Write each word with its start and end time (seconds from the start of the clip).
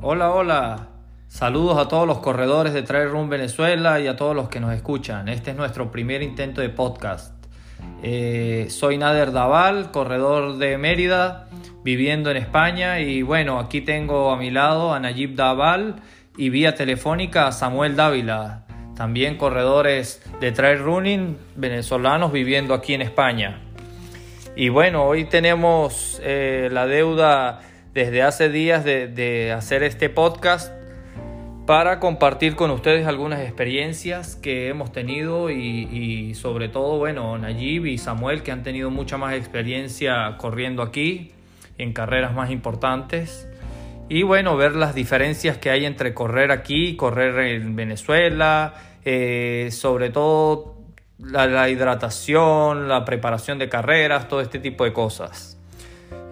Hola, 0.00 0.30
hola. 0.30 0.86
Saludos 1.26 1.76
a 1.76 1.88
todos 1.88 2.06
los 2.06 2.18
corredores 2.18 2.72
de 2.72 2.82
Trail 2.82 3.10
Run 3.10 3.28
Venezuela 3.28 3.98
y 3.98 4.06
a 4.06 4.14
todos 4.14 4.32
los 4.36 4.48
que 4.48 4.60
nos 4.60 4.72
escuchan. 4.72 5.28
Este 5.28 5.50
es 5.50 5.56
nuestro 5.56 5.90
primer 5.90 6.22
intento 6.22 6.60
de 6.60 6.68
podcast. 6.68 7.34
Eh, 8.04 8.68
soy 8.70 8.96
Nader 8.96 9.32
Daval, 9.32 9.90
corredor 9.90 10.58
de 10.58 10.78
Mérida, 10.78 11.48
viviendo 11.82 12.30
en 12.30 12.36
España 12.36 13.00
y 13.00 13.22
bueno, 13.22 13.58
aquí 13.58 13.80
tengo 13.80 14.30
a 14.30 14.36
mi 14.36 14.52
lado 14.52 14.94
a 14.94 15.00
Nayib 15.00 15.34
Daval 15.34 15.96
y 16.36 16.50
vía 16.50 16.76
telefónica 16.76 17.48
a 17.48 17.52
Samuel 17.52 17.96
Dávila, 17.96 18.66
también 18.94 19.36
corredores 19.36 20.22
de 20.38 20.52
trail 20.52 20.78
running 20.78 21.36
venezolanos 21.56 22.30
viviendo 22.30 22.72
aquí 22.72 22.94
en 22.94 23.02
España. 23.02 23.62
Y 24.54 24.68
bueno, 24.68 25.04
hoy 25.04 25.24
tenemos 25.24 26.20
eh, 26.22 26.68
la 26.70 26.86
deuda 26.86 27.62
desde 27.94 28.22
hace 28.22 28.48
días 28.48 28.84
de, 28.84 29.52
hacer 29.56 29.82
este 29.82 30.08
podcast 30.08 30.72
para 31.66 32.00
compartir 32.00 32.56
con 32.56 32.70
ustedes 32.70 33.06
algunas 33.06 33.40
experiencias 33.40 34.36
que 34.36 34.68
hemos 34.68 34.92
tenido 34.92 35.50
y, 35.50 36.34
sobre 36.34 36.68
todo, 36.68 36.98
bueno, 36.98 37.36
Nayib 37.36 37.86
y 37.86 37.98
Samuel 37.98 38.42
que 38.42 38.52
han 38.52 38.62
tenido 38.62 38.90
mucha 38.90 39.18
más 39.18 39.34
experiencia 39.34 40.36
corriendo 40.38 40.82
aquí 40.82 41.32
en 41.76 41.92
carreras 41.92 42.34
más 42.34 42.50
importantes 42.50 43.48
y 44.08 44.22
bueno, 44.22 44.56
ver 44.56 44.74
las 44.74 44.94
diferencias 44.94 45.58
que 45.58 45.70
hay 45.70 45.84
entre 45.84 46.14
correr 46.14 46.50
aquí 46.50 46.96
correr 46.96 47.38
en 47.60 47.76
Venezuela, 47.76 48.74
eh, 49.04 49.68
sobre 49.70 50.08
todo 50.08 50.78
la, 51.18 51.68
hidratación, 51.68 52.88
la 52.88 53.04
preparación 53.04 53.58
de 53.58 53.68
carreras, 53.68 54.28
todo 54.28 54.40
este 54.40 54.58
tipo 54.58 54.84
de 54.84 54.94
cosas. 54.94 55.57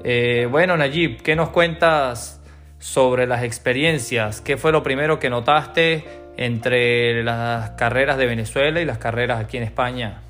Eh, 0.08 0.46
bueno, 0.48 0.76
Nayib, 0.76 1.20
¿qué 1.20 1.34
nos 1.34 1.48
cuentas 1.48 2.40
sobre 2.78 3.26
las 3.26 3.42
experiencias? 3.42 4.40
¿Qué 4.40 4.56
fue 4.56 4.70
lo 4.70 4.84
primero 4.84 5.18
que 5.18 5.28
notaste 5.28 6.04
entre 6.36 7.24
las 7.24 7.70
carreras 7.70 8.16
de 8.16 8.26
Venezuela 8.26 8.80
y 8.80 8.84
las 8.84 8.98
carreras 8.98 9.40
aquí 9.40 9.56
en 9.56 9.64
España? 9.64 10.22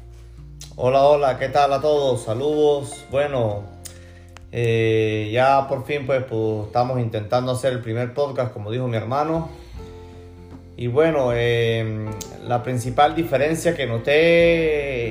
Hola, 0.77 1.03
hola, 1.03 1.39
¿qué 1.39 1.51
tal 1.51 1.75
a 1.75 1.81
todos? 1.83 2.25
Saludos. 2.25 3.05
Bueno, 3.11 3.65
eh, 4.51 5.29
ya 5.31 5.69
por 5.69 5.85
fin 5.85 6.07
pues, 6.07 6.23
estamos 6.23 6.99
intentando 6.99 7.53
hacer 7.53 7.75
el 7.75 7.81
primer 7.81 8.15
podcast, 8.15 8.55
como 8.55 8.71
dijo 8.71 8.89
mi 8.89 8.97
hermano. 8.97 9.51
Y 10.79 10.87
bueno, 10.87 11.35
em, 11.35 12.07
la 12.47 12.63
principal 12.63 13.15
diferencia 13.15 13.75
que 13.75 13.87
noté 13.87 15.06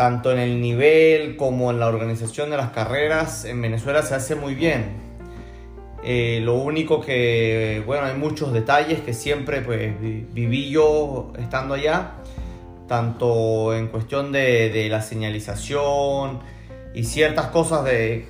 tanto 0.00 0.32
en 0.32 0.38
el 0.38 0.62
nivel 0.62 1.36
como 1.36 1.70
en 1.70 1.78
la 1.78 1.86
organización 1.86 2.48
de 2.48 2.56
las 2.56 2.70
carreras 2.70 3.44
en 3.44 3.60
Venezuela 3.60 4.00
se 4.00 4.14
hace 4.14 4.34
muy 4.34 4.54
bien. 4.54 4.94
Eh, 6.02 6.40
lo 6.42 6.54
único 6.54 7.02
que, 7.02 7.82
bueno, 7.84 8.06
hay 8.06 8.14
muchos 8.14 8.50
detalles 8.54 9.02
que 9.02 9.12
siempre 9.12 9.60
pues 9.60 9.92
viví 10.00 10.70
yo 10.70 11.34
estando 11.38 11.74
allá, 11.74 12.12
tanto 12.88 13.74
en 13.74 13.88
cuestión 13.88 14.32
de, 14.32 14.88
la 14.88 15.02
señalización 15.02 16.40
y 16.94 17.04
ciertas 17.04 17.48
cosas 17.48 17.84
de 17.84 18.26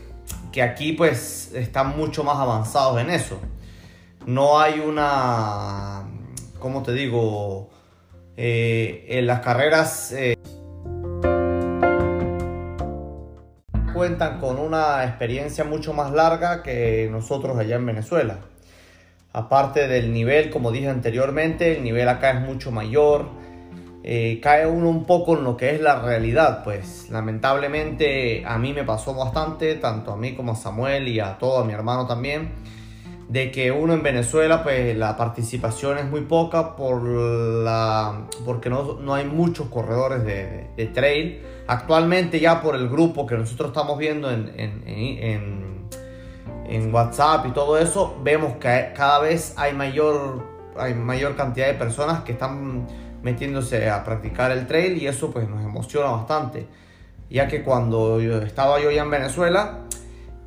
que 0.50 0.62
aquí 0.62 0.94
pues 0.94 1.52
están 1.54 1.96
mucho 1.96 2.24
más 2.24 2.38
avanzados 2.38 3.00
en 3.00 3.10
eso. 3.10 3.38
No 4.26 4.58
hay 4.58 4.80
una, 4.80 6.02
¿cómo 6.58 6.82
te 6.82 6.92
digo? 6.94 7.70
Eh, 8.36 9.06
en 9.08 9.28
las 9.28 9.38
carreras... 9.38 10.10
Eh, 10.10 10.36
cuentan 14.00 14.40
con 14.40 14.58
una 14.58 15.04
experiencia 15.04 15.62
mucho 15.62 15.92
más 15.92 16.10
larga 16.10 16.62
que 16.62 17.06
nosotros 17.12 17.58
allá 17.58 17.76
en 17.76 17.84
Venezuela. 17.84 18.38
Aparte 19.34 19.88
del 19.88 20.14
nivel, 20.14 20.48
como 20.48 20.72
dije 20.72 20.88
anteriormente, 20.88 21.76
el 21.76 21.84
nivel 21.84 22.08
acá 22.08 22.30
es 22.30 22.40
mucho 22.40 22.70
mayor. 22.70 23.26
Eh, 24.02 24.40
cae 24.42 24.66
uno 24.66 24.88
un 24.88 25.04
poco 25.04 25.36
en 25.36 25.44
lo 25.44 25.54
que 25.58 25.74
es 25.74 25.82
la 25.82 26.00
realidad, 26.00 26.64
pues 26.64 27.10
lamentablemente 27.10 28.42
a 28.46 28.56
mí 28.56 28.72
me 28.72 28.84
pasó 28.84 29.12
bastante, 29.12 29.74
tanto 29.74 30.12
a 30.12 30.16
mí 30.16 30.34
como 30.34 30.52
a 30.52 30.56
Samuel 30.56 31.06
y 31.06 31.20
a 31.20 31.36
todo, 31.36 31.58
a 31.58 31.64
mi 31.66 31.74
hermano 31.74 32.06
también, 32.06 32.52
de 33.30 33.52
que 33.52 33.70
uno 33.70 33.94
en 33.94 34.02
Venezuela 34.02 34.64
pues 34.64 34.96
la 34.96 35.16
participación 35.16 35.98
es 35.98 36.10
muy 36.10 36.22
poca 36.22 36.74
por 36.74 37.04
la, 37.04 38.26
porque 38.44 38.68
no, 38.68 38.94
no 38.94 39.14
hay 39.14 39.24
muchos 39.24 39.68
corredores 39.68 40.24
de, 40.24 40.86
trail 40.92 41.40
Actualmente 41.68 42.40
ya 42.40 42.60
por 42.60 42.74
el 42.74 42.88
grupo 42.88 43.26
que 43.26 43.36
nosotros 43.36 43.68
estamos 43.68 43.96
viendo 43.96 44.28
en, 44.28 44.52
en, 44.56 45.88
en, 46.66 46.92
WhatsApp 46.92 47.46
y 47.46 47.50
todo 47.52 47.78
eso, 47.78 48.18
vemos 48.24 48.54
que 48.54 48.92
cada 48.96 49.20
vez 49.20 49.54
hay 49.56 49.74
mayor, 49.74 50.44
hay 50.76 50.94
mayor 50.94 51.36
cantidad 51.36 51.68
de 51.68 51.74
personas 51.74 52.24
que 52.24 52.32
están 52.32 52.88
metiéndose 53.22 53.88
a 53.88 54.02
practicar 54.02 54.50
el 54.50 54.66
trail 54.66 55.00
y 55.00 55.06
eso 55.06 55.30
pues 55.30 55.48
nos 55.48 55.62
emociona 55.62 56.10
bastante. 56.10 56.66
Ya 57.28 57.46
que 57.46 57.62
cuando 57.62 58.18
estaba 58.18 58.80
yo 58.80 58.90
ya 58.90 59.02
en 59.02 59.10
Venezuela, 59.10 59.84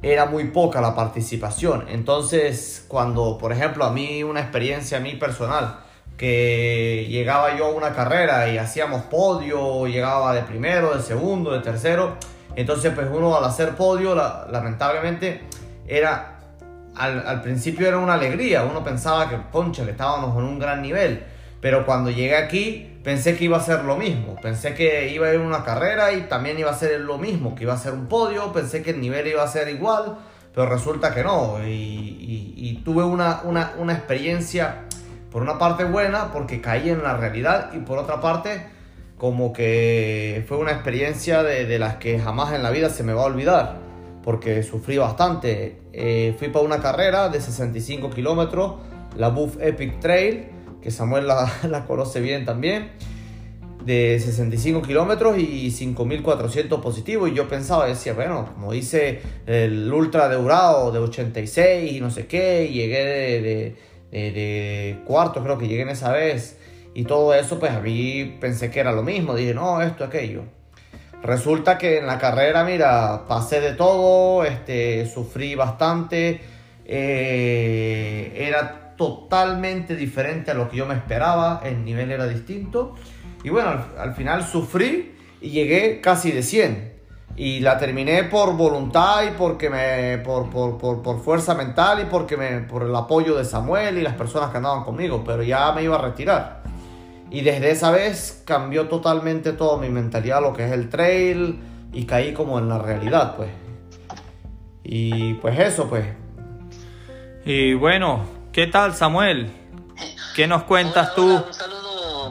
era 0.03 0.25
muy 0.25 0.45
poca 0.45 0.81
la 0.81 0.93
participación. 0.93 1.85
Entonces, 1.87 2.85
cuando, 2.89 3.37
por 3.37 3.53
ejemplo, 3.53 3.85
a 3.85 3.91
mí 3.91 4.21
una 4.21 4.41
experiencia 4.41 4.97
a 4.97 5.01
mí 5.01 5.15
personal, 5.15 5.79
que 6.17 7.07
llegaba 7.09 7.57
yo 7.57 7.67
a 7.67 7.69
una 7.69 7.93
carrera 7.93 8.49
y 8.49 8.57
hacíamos 8.57 9.03
podio, 9.03 9.87
llegaba 9.87 10.33
de 10.33 10.41
primero, 10.41 10.95
de 10.95 11.01
segundo, 11.01 11.51
de 11.51 11.61
tercero. 11.61 12.17
Entonces, 12.55 12.91
pues 12.93 13.07
uno 13.11 13.35
al 13.35 13.45
hacer 13.45 13.75
podio, 13.75 14.13
lamentablemente, 14.13 15.41
era 15.87 16.39
al, 16.95 17.41
principio 17.41 17.87
era 17.87 17.97
una 17.97 18.15
alegría. 18.15 18.63
Uno 18.63 18.83
pensaba 18.83 19.29
que, 19.29 19.37
ponche, 19.37 19.83
que 19.85 19.91
estábamos 19.91 20.37
en 20.37 20.43
un 20.43 20.59
gran 20.59 20.81
nivel. 20.81 21.23
Pero 21.63 21.85
cuando 21.85 22.09
llegué 22.11 22.35
aquí, 22.35 22.99
pensé 23.05 23.37
que 23.37 23.45
iba 23.45 23.55
a 23.55 23.61
ser 23.61 23.85
lo 23.85 23.95
mismo. 23.95 24.35
Pensé 24.41 24.73
que 24.73 25.07
iba 25.07 25.27
a 25.27 25.33
ir 25.33 25.39
una 25.39 25.63
carrera 25.63 26.11
y 26.11 26.23
también 26.23 26.59
iba 26.59 26.69
a 26.69 26.73
ser 26.73 26.99
lo 26.99 27.17
mismo, 27.17 27.55
que 27.55 27.63
iba 27.63 27.73
a 27.73 27.77
ser 27.77 27.93
un 27.93 28.07
podio. 28.07 28.51
Pensé 28.51 28.83
que 28.83 28.89
el 28.89 28.99
nivel 28.99 29.27
iba 29.27 29.43
a 29.43 29.47
ser 29.47 29.69
igual, 29.69 30.17
pero 30.53 30.67
resulta 30.67 31.13
que 31.13 31.23
no. 31.23 31.57
Y, 31.65 32.81
tuve 32.83 33.05
una, 33.05 33.43
una, 33.45 33.75
una 33.77 33.93
experiencia 33.93 34.83
por 35.31 35.41
una 35.41 35.57
parte 35.57 35.85
buena 35.85 36.33
porque 36.33 36.59
caí 36.59 36.89
en 36.89 37.01
la 37.01 37.15
realidad 37.15 37.71
y 37.73 37.77
por 37.77 37.97
otra 37.97 38.19
parte 38.19 38.65
como 39.17 39.53
que 39.53 40.43
fue 40.49 40.57
una 40.57 40.71
experiencia 40.71 41.43
de, 41.43 41.79
las 41.79 41.95
que 41.95 42.19
jamás 42.19 42.53
en 42.53 42.61
la 42.61 42.71
vida 42.71 42.89
se 42.89 43.03
me 43.03 43.13
va 43.13 43.21
a 43.21 43.25
olvidar 43.27 43.77
porque 44.21 44.63
sufrí 44.63 44.97
bastante. 44.97 45.77
Eh, 45.93 46.35
fui 46.37 46.49
para 46.49 46.65
una 46.65 46.79
carrera 46.79 47.29
de 47.29 47.39
65 47.39 48.09
kilómetros, 48.09 48.73
la 49.15 49.29
Buff 49.29 49.55
Epic 49.61 50.01
Trail, 50.01 50.49
que 50.83 50.91
Samuel 50.91 51.27
la, 51.27 51.85
conoce 51.87 52.19
bien 52.19 52.45
también, 52.45 52.91
de 53.85 54.19
65 54.19 54.81
kilómetros 54.81 55.37
y 55.39 55.69
5.400 55.71 56.81
positivos. 56.81 57.31
Y 57.31 57.33
yo 57.33 57.47
pensaba, 57.47 57.87
decía, 57.87 58.13
bueno, 58.13 58.49
como 58.53 58.73
hice 58.73 59.21
el 59.45 59.91
Ultra 59.91 60.29
de 60.29 60.37
Urao 60.37 60.91
de 60.91 60.99
86 60.99 61.91
y 61.93 61.99
no 62.01 62.11
sé 62.11 62.27
qué, 62.27 62.65
y 62.65 62.73
llegué 62.73 63.03
de 63.03 63.93
de 64.13 64.99
cuarto 65.05 65.43
creo 65.43 65.57
que 65.57 65.67
llegué 65.67 65.81
en 65.81 65.89
esa 65.89 66.11
vez 66.11 66.57
y 66.93 67.03
todo 67.03 67.33
eso 67.33 67.59
pues 67.59 67.71
a 67.71 67.79
mí 67.79 68.37
pensé 68.39 68.69
que 68.69 68.79
era 68.79 68.91
lo 68.91 69.01
mismo, 69.01 69.35
dije 69.35 69.53
no, 69.53 69.81
esto, 69.81 70.03
aquello. 70.03 70.43
Resulta 71.23 71.77
que 71.77 71.99
en 71.99 72.05
la 72.05 72.19
carrera, 72.19 72.63
mira, 72.65 73.25
pasé 73.27 73.61
de 73.61 73.73
todo, 73.73 74.43
este, 74.43 75.05
sufrí 75.07 75.55
bastante, 75.55 76.41
eh, 76.85 78.33
era 78.35 78.82
totalmente 79.03 79.95
diferente 79.95 80.51
a 80.51 80.53
lo 80.53 80.69
que 80.69 80.77
yo 80.77 80.85
me 80.85 80.93
esperaba, 80.93 81.61
el 81.63 81.83
nivel 81.83 82.11
era 82.11 82.25
distinto. 82.27 82.95
Y 83.43 83.49
bueno, 83.49 83.69
al, 83.69 83.85
al 83.97 84.13
final 84.15 84.45
sufrí 84.45 85.15
y 85.41 85.49
llegué 85.49 85.99
casi 85.99 86.31
de 86.31 86.41
100 86.41 86.93
y 87.35 87.59
la 87.61 87.77
terminé 87.77 88.23
por 88.25 88.55
voluntad 88.55 89.23
y 89.23 89.31
porque 89.37 89.69
me 89.69 90.19
por, 90.19 90.49
por, 90.49 90.77
por, 90.77 91.01
por, 91.01 91.19
fuerza 91.19 91.55
mental 91.55 92.01
y 92.01 92.05
porque 92.05 92.37
me 92.37 92.59
por 92.61 92.83
el 92.83 92.95
apoyo 92.95 93.35
de 93.35 93.43
Samuel 93.43 93.97
y 93.97 94.01
las 94.01 94.13
personas 94.13 94.51
que 94.51 94.57
andaban 94.57 94.83
conmigo 94.83 95.23
pero 95.25 95.41
ya 95.43 95.71
me 95.73 95.83
iba 95.83 95.95
a 95.95 96.01
retirar. 96.01 96.63
Y 97.31 97.41
desde 97.41 97.71
esa 97.71 97.89
vez 97.89 98.43
cambió 98.45 98.87
totalmente 98.87 99.53
toda 99.53 99.81
mi 99.81 99.89
mentalidad 99.89 100.41
lo 100.41 100.53
que 100.53 100.65
es 100.65 100.71
el 100.71 100.89
trail 100.89 101.59
y 101.91 102.05
caí 102.05 102.33
como 102.33 102.59
en 102.59 102.69
la 102.69 102.77
realidad 102.77 103.35
pues. 103.35 103.49
Y 104.83 105.33
pues 105.35 105.59
eso 105.59 105.89
pues. 105.89 106.05
Y 107.45 107.73
bueno 107.73 108.42
qué 108.53 108.67
tal 108.67 108.95
Samuel 108.95 109.51
qué 110.35 110.47
nos 110.47 110.63
cuentas 110.63 111.13
tú 111.15 111.43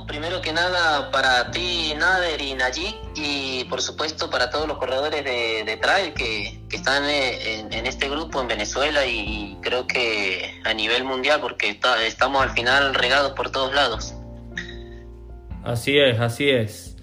primero 0.06 0.40
que 0.40 0.52
nada 0.52 1.10
para 1.10 1.50
ti, 1.50 1.94
Nader 1.98 2.40
y 2.40 2.54
Najik, 2.54 2.96
y 3.14 3.64
por 3.64 3.80
supuesto 3.82 4.30
para 4.30 4.50
todos 4.50 4.66
los 4.66 4.78
corredores 4.78 5.24
de, 5.24 5.64
de 5.64 5.76
trail 5.76 6.12
que, 6.12 6.60
están 6.70 7.04
eh, 7.04 7.60
en, 7.70 7.86
este 7.86 8.08
grupo 8.08 8.40
en 8.40 8.48
Venezuela 8.48 9.06
y 9.06 9.58
creo 9.60 9.86
que 9.86 10.60
a 10.64 10.72
nivel 10.74 11.04
mundial, 11.04 11.40
porque 11.40 11.78
estamos 12.06 12.42
al 12.42 12.50
final 12.50 12.94
regados 12.94 13.32
por 13.32 13.50
todos 13.50 13.74
lados. 13.74 14.14
Así 15.64 15.98
es, 15.98 16.18
así 16.18 16.50
es. 16.50 16.96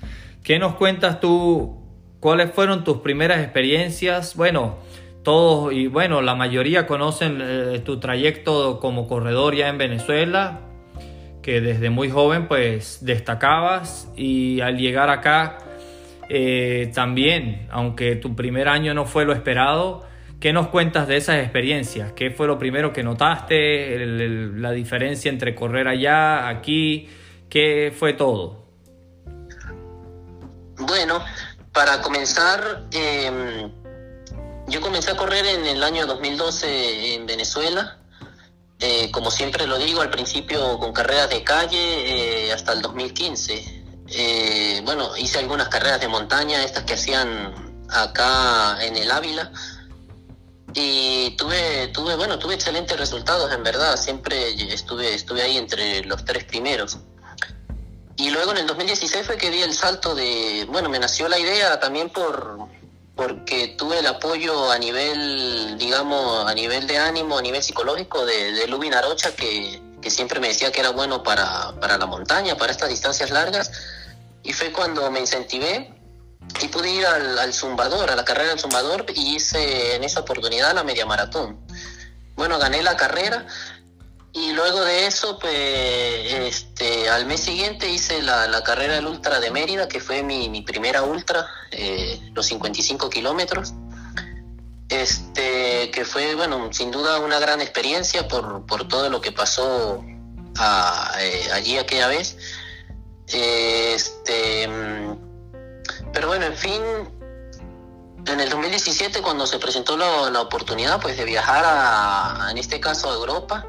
¿Qué 0.44 0.60
nos 0.60 0.76
cuentas 0.76 1.20
tú? 1.20 1.78
¿Cuáles 2.20 2.52
fueron 2.52 2.84
tus 2.84 2.98
primeras 2.98 3.42
experiencias? 3.42 4.36
Bueno, 4.36 4.78
todos 5.24 5.74
y 5.74 5.88
bueno, 5.88 6.22
la 6.22 6.36
mayoría 6.36 6.88
conocen 6.88 7.40
eh, 7.42 7.80
tu 7.80 8.00
trayecto 8.00 8.80
como 8.80 9.08
corredor 9.08 9.56
ya 9.56 9.68
en 9.68 9.78
Venezuela, 9.78 10.62
que 11.42 11.62
desde 11.62 11.90
muy 11.90 12.10
joven 12.10 12.48
pues 12.48 13.00
destacabas 13.02 14.12
y 14.16 14.62
al 14.62 14.78
llegar 14.78 15.10
acá 15.10 15.58
eh, 16.30 16.92
también, 16.94 17.68
aunque 17.72 18.16
tu 18.16 18.36
primer 18.36 18.70
año 18.70 18.94
no 18.94 19.06
fue 19.06 19.26
lo 19.26 19.34
esperado, 19.34 20.06
¿qué 20.40 20.54
nos 20.54 20.68
cuentas 20.68 21.08
de 21.08 21.18
esas 21.18 21.38
experiencias? 21.38 22.14
¿Qué 22.14 22.30
fue 22.30 22.46
lo 22.46 22.60
primero 22.60 22.94
que 22.94 23.04
notaste? 23.04 24.06
la 24.06 24.72
diferencia 24.72 25.30
entre 25.30 25.56
correr 25.56 25.88
allá, 25.88 26.48
aquí, 26.48 27.10
¿qué 27.50 27.92
fue 27.98 28.14
todo? 28.14 28.68
Bueno, 30.78 31.20
para 31.74 32.02
comenzar, 32.02 32.86
em, 32.92 33.72
yo 34.70 34.82
comencé 34.82 35.12
a 35.12 35.18
correr 35.18 35.46
en 35.46 35.66
el 35.66 35.84
año 35.84 36.06
2012 36.06 37.16
en 37.16 37.26
Venezuela. 37.26 37.98
Eh, 38.80 39.12
como 39.12 39.32
siempre 39.32 39.68
lo 39.68 39.78
digo, 39.78 40.02
al 40.02 40.10
principio 40.10 40.78
con 40.80 40.94
carreras 40.94 41.30
de 41.30 41.44
calle 41.44 42.46
eh, 42.48 42.54
hasta 42.54 42.74
el 42.74 42.82
2015. 42.82 43.84
Eh, 44.12 44.82
bueno, 44.86 45.18
hice 45.18 45.40
algunas 45.40 45.70
carreras 45.70 46.00
de 46.00 46.08
montaña, 46.08 46.64
estas 46.64 46.84
que 46.84 46.94
hacían 46.94 47.86
acá 47.90 48.78
en 48.84 48.96
el 48.96 49.12
Ávila. 49.12 49.52
Y 50.74 51.32
tuve, 51.32 51.88
tuve, 51.88 52.16
bueno, 52.16 52.38
tuve 52.38 52.54
excelentes 52.54 52.98
resultados, 52.98 53.52
en 53.52 53.64
verdad. 53.64 53.98
Siempre 53.98 54.54
estuve, 54.72 55.16
estuve 55.16 55.42
ahí 55.42 55.58
entre 55.58 56.06
los 56.06 56.24
tres 56.24 56.46
primeros. 56.46 57.00
Y 58.18 58.30
luego 58.30 58.52
en 58.52 58.60
el 58.60 58.68
2016 58.68 59.26
fue 59.26 59.38
que 59.38 59.50
di 59.50 59.62
el 59.62 59.74
salto 59.74 60.14
de, 60.14 60.66
bueno, 60.70 60.90
me 60.90 61.00
nació 61.00 61.28
la 61.28 61.40
idea 61.40 61.80
también 61.80 62.10
por 62.10 62.70
porque 63.20 63.76
tuve 63.78 64.00
el 64.00 64.08
apoyo 64.08 64.72
a 64.72 64.80
nivel, 64.80 65.78
digamos, 65.78 66.50
a 66.50 66.54
nivel 66.54 66.88
de 66.88 66.98
ánimo, 66.98 67.38
a 67.38 67.42
nivel 67.42 67.62
psicológico 67.62 68.26
de, 68.26 68.54
de 68.54 68.68
Lubin 68.68 68.94
Arocha, 68.94 69.36
que, 69.36 69.82
que 70.02 70.10
siempre 70.10 70.40
me 70.40 70.48
decía 70.48 70.72
que 70.72 70.80
era 70.80 70.92
bueno 70.92 71.22
para, 71.22 71.74
para 71.82 71.98
la 71.98 72.06
montaña, 72.06 72.56
para 72.56 72.72
estas 72.72 72.88
distancias 72.88 73.30
largas 73.30 73.72
y 74.42 74.54
fue 74.54 74.72
cuando 74.72 75.12
me 75.12 75.20
incentivé 75.20 75.94
y 76.62 76.68
pude 76.70 76.90
ir 76.90 77.06
al, 77.06 77.54
Zumbador, 77.54 78.10
a 78.10 78.16
la 78.16 78.24
carrera 78.24 78.52
del 78.52 78.60
Zumbador, 78.60 79.06
y 79.14 79.36
hice 79.36 79.96
en 79.96 80.04
esa 80.04 80.22
oportunidad 80.22 80.74
la 80.74 80.84
media 80.84 81.06
maratón. 81.06 81.60
Bueno, 82.36 82.58
gané 82.58 82.82
la 82.82 82.96
carrera 82.96 83.46
y 84.34 84.54
luego 84.54 84.82
de 84.82 85.08
eso, 85.08 85.40
pues, 85.40 85.54
este, 85.54 87.10
al 87.10 87.26
mes 87.26 87.42
siguiente 87.42 87.90
hice 87.90 88.22
la, 88.22 88.64
carrera 88.64 88.96
del 88.96 89.08
Ultra 89.08 89.40
de 89.40 89.52
Mérida, 89.52 89.88
que 89.88 90.00
fue 90.00 90.24
mi, 90.24 90.62
primera 90.62 91.04
ultra, 91.04 91.48
eh, 91.72 92.20
los 92.34 92.46
55 92.48 93.10
kilómetros. 93.10 93.74
Este, 94.90 95.92
que 95.92 96.04
fue, 96.04 96.34
bueno, 96.34 96.70
sin 96.74 96.90
duda 96.90 97.20
una 97.20 97.40
gran 97.40 97.62
experiencia 97.62 98.28
por, 98.28 98.88
todo 98.88 99.10
lo 99.10 99.22
que 99.22 99.32
pasó 99.32 100.04
eh, 101.20 101.50
allí 101.54 101.78
aquella 101.78 102.08
vez 102.08 102.36
este, 103.32 104.68
pero 106.12 106.28
bueno, 106.28 106.46
en 106.46 106.58
fin, 106.58 106.82
en 108.26 108.40
el 108.40 108.50
2017 108.50 109.22
cuando 109.22 109.46
se 109.46 109.60
presentó 109.60 109.98
la, 109.98 110.42
oportunidad 110.42 111.00
pues 111.00 111.18
de 111.18 111.26
viajar 111.26 111.64
a, 111.66 112.48
en 112.50 112.58
este 112.58 112.80
caso 112.80 113.12
a 113.12 113.14
Europa, 113.14 113.68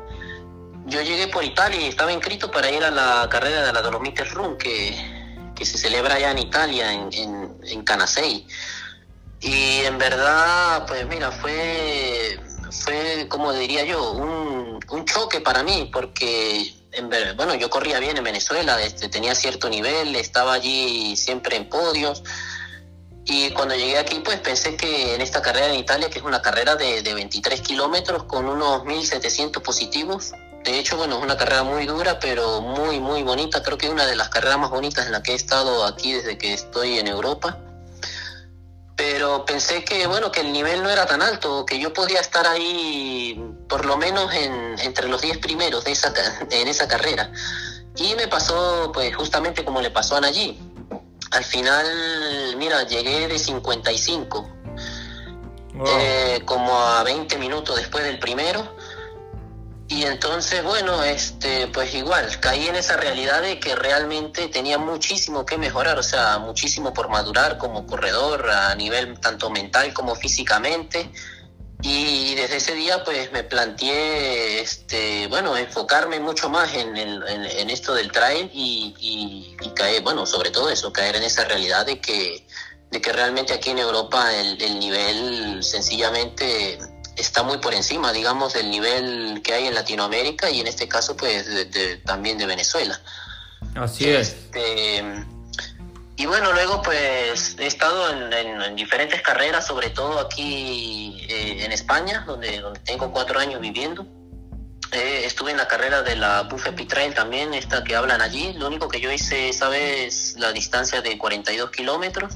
yo 0.90 1.00
llegué 1.02 1.28
por 1.28 1.44
Italia 1.44 1.80
y 1.80 1.86
estaba 1.86 2.12
inscrito 2.12 2.50
para 2.50 2.70
ir 2.70 2.82
a 2.84 2.90
la 2.90 3.28
carrera 3.30 3.62
de 3.62 3.72
la 3.72 3.80
Dolomites 3.80 4.32
Run 4.32 4.58
que, 4.58 5.18
se 5.60 5.76
celebra 5.76 6.14
allá 6.14 6.30
en 6.30 6.38
Italia, 6.38 6.90
en, 6.90 7.12
en, 7.12 7.54
en 7.62 7.84
Canasei. 7.84 8.46
Y 9.40 9.80
en 9.84 9.98
verdad, 9.98 10.86
pues 10.86 11.06
mira, 11.06 11.30
fue, 11.30 12.40
fue 12.70 13.26
como 13.28 13.52
diría 13.52 13.84
yo, 13.84 14.12
un, 14.12 14.80
choque 15.04 15.40
para 15.40 15.62
mí, 15.62 15.90
porque 15.92 16.74
bueno, 17.36 17.54
yo 17.54 17.68
corría 17.68 17.98
bien 18.00 18.16
en 18.16 18.24
Venezuela, 18.24 18.80
este, 18.82 19.08
tenía 19.08 19.34
cierto 19.34 19.68
nivel, 19.68 20.16
estaba 20.16 20.54
allí 20.54 21.14
siempre 21.16 21.56
en 21.56 21.68
podios. 21.68 22.22
Y 23.26 23.50
cuando 23.50 23.74
llegué 23.74 23.98
aquí, 23.98 24.20
pues 24.24 24.40
pensé 24.40 24.76
que 24.76 25.14
en 25.14 25.20
esta 25.20 25.42
carrera 25.42 25.68
en 25.68 25.80
Italia, 25.80 26.08
que 26.08 26.20
es 26.20 26.24
una 26.24 26.40
carrera 26.40 26.76
de, 26.76 27.02
de 27.02 27.14
23 27.14 27.60
kilómetros 27.60 28.24
con 28.24 28.46
unos 28.46 28.84
1700 28.84 29.62
positivos, 29.62 30.32
de 30.64 30.78
hecho, 30.78 30.96
bueno, 30.96 31.16
es 31.16 31.22
una 31.22 31.36
carrera 31.36 31.62
muy 31.62 31.86
dura, 31.86 32.18
pero 32.18 32.60
muy, 32.60 33.00
muy 33.00 33.22
bonita. 33.22 33.62
Creo 33.62 33.78
que 33.78 33.86
es 33.86 33.92
una 33.92 34.06
de 34.06 34.14
las 34.14 34.28
carreras 34.28 34.58
más 34.58 34.70
bonitas 34.70 35.06
en 35.06 35.12
la 35.12 35.22
que 35.22 35.32
he 35.32 35.34
estado 35.34 35.84
aquí 35.86 36.12
desde 36.12 36.36
que 36.36 36.52
estoy 36.52 36.98
en 36.98 37.06
Europa. 37.06 37.58
Pero 38.94 39.46
pensé 39.46 39.82
que 39.82 40.06
bueno 40.06 40.30
que 40.30 40.40
el 40.40 40.52
nivel 40.52 40.82
no 40.82 40.90
era 40.90 41.06
tan 41.06 41.22
alto 41.22 41.64
que 41.64 41.78
yo 41.78 41.94
podía 41.94 42.20
estar 42.20 42.46
ahí 42.46 43.42
por 43.66 43.86
lo 43.86 43.96
menos 43.96 44.32
en, 44.34 44.78
entre 44.80 45.08
los 45.08 45.22
10 45.22 45.38
primeros 45.38 45.84
de 45.84 45.92
esa 45.92 46.12
en 46.50 46.68
esa 46.68 46.86
carrera. 46.86 47.32
Y 47.96 48.14
me 48.14 48.28
pasó 48.28 48.90
pues 48.92 49.16
justamente 49.16 49.64
como 49.64 49.80
le 49.80 49.90
pasó 49.90 50.16
a 50.16 50.20
Nayi. 50.20 50.60
Al 51.30 51.44
final 51.44 51.86
mira 52.58 52.82
llegué 52.82 53.26
de 53.26 53.38
55 53.38 54.48
eh, 55.86 56.42
como 56.44 56.78
a 56.78 57.02
20 57.02 57.38
minutos 57.38 57.76
después 57.76 58.04
del 58.04 58.18
primero 58.18 58.76
y 59.90 60.04
entonces, 60.04 60.62
bueno, 60.62 61.02
este, 61.02 61.66
pues 61.66 61.92
igual, 61.96 62.38
caí 62.38 62.68
en 62.68 62.76
esa 62.76 62.96
realidad 62.96 63.42
de 63.42 63.58
que 63.58 63.74
realmente 63.74 64.46
tenía 64.46 64.78
muchísimo 64.78 65.44
que 65.44 65.58
mejorar, 65.58 65.98
o 65.98 66.02
sea, 66.04 66.38
muchísimo 66.38 66.94
por 66.94 67.08
madurar 67.08 67.58
como 67.58 67.84
corredor 67.88 68.48
a 68.48 68.72
nivel 68.76 69.18
tanto 69.18 69.50
mental 69.50 69.92
como 69.92 70.14
físicamente. 70.14 71.10
Y 71.82 72.36
desde 72.36 72.58
ese 72.58 72.74
día, 72.76 73.02
pues 73.02 73.32
me 73.32 73.42
planteé, 73.42 74.60
este, 74.60 75.26
bueno, 75.26 75.56
enfocarme 75.56 76.20
mucho 76.20 76.48
más 76.48 76.72
en, 76.72 76.96
en, 76.96 77.68
esto 77.68 77.92
del 77.92 78.12
trail 78.12 78.48
y, 78.54 78.94
y, 79.60 79.70
caer, 79.70 80.02
bueno, 80.02 80.24
sobre 80.24 80.50
todo 80.50 80.70
eso, 80.70 80.92
caer 80.92 81.16
en 81.16 81.24
esa 81.24 81.44
realidad 81.46 81.84
de 81.84 82.00
que, 82.00 82.46
de 82.92 83.00
que 83.00 83.12
realmente 83.12 83.54
aquí 83.54 83.70
en 83.70 83.78
Europa 83.78 84.32
el, 84.36 84.62
el 84.62 84.78
nivel 84.78 85.64
sencillamente 85.64 86.78
está 87.20 87.42
muy 87.42 87.58
por 87.58 87.74
encima, 87.74 88.12
digamos, 88.12 88.54
del 88.54 88.70
nivel 88.70 89.40
que 89.42 89.54
hay 89.54 89.66
en 89.66 89.74
Latinoamérica 89.74 90.50
y 90.50 90.60
en 90.60 90.66
este 90.66 90.88
caso, 90.88 91.16
pues, 91.16 91.46
también 92.04 92.38
de 92.38 92.46
Venezuela. 92.46 93.00
Así 93.74 94.08
es. 94.10 94.28
Este, 94.28 95.04
y 96.16 96.26
bueno, 96.26 96.52
luego, 96.52 96.82
pues, 96.82 97.56
he 97.58 97.66
estado 97.66 98.10
en, 98.10 98.76
diferentes 98.76 99.22
carreras, 99.22 99.66
sobre 99.66 99.90
todo 99.90 100.18
aquí 100.18 101.24
eh, 101.28 101.64
en 101.64 101.72
España, 101.72 102.24
donde, 102.26 102.60
donde 102.60 102.80
tengo 102.80 103.12
cuatro 103.12 103.38
años 103.38 103.60
viviendo. 103.60 104.06
Eh, 104.92 105.22
estuve 105.24 105.52
en 105.52 105.56
la 105.56 105.68
carrera 105.68 106.02
de 106.02 106.16
la 106.16 106.42
Buffet 106.42 106.86
Trail 106.88 107.14
también, 107.14 107.54
esta 107.54 107.84
que 107.84 107.94
hablan 107.94 108.20
allí. 108.20 108.52
Lo 108.54 108.66
único 108.66 108.88
que 108.88 109.00
yo 109.00 109.10
hice 109.12 109.48
esa 109.48 109.68
vez 109.68 110.34
la 110.36 110.52
distancia 110.52 111.00
de 111.00 111.16
42 111.16 111.70
kilómetros. 111.70 112.34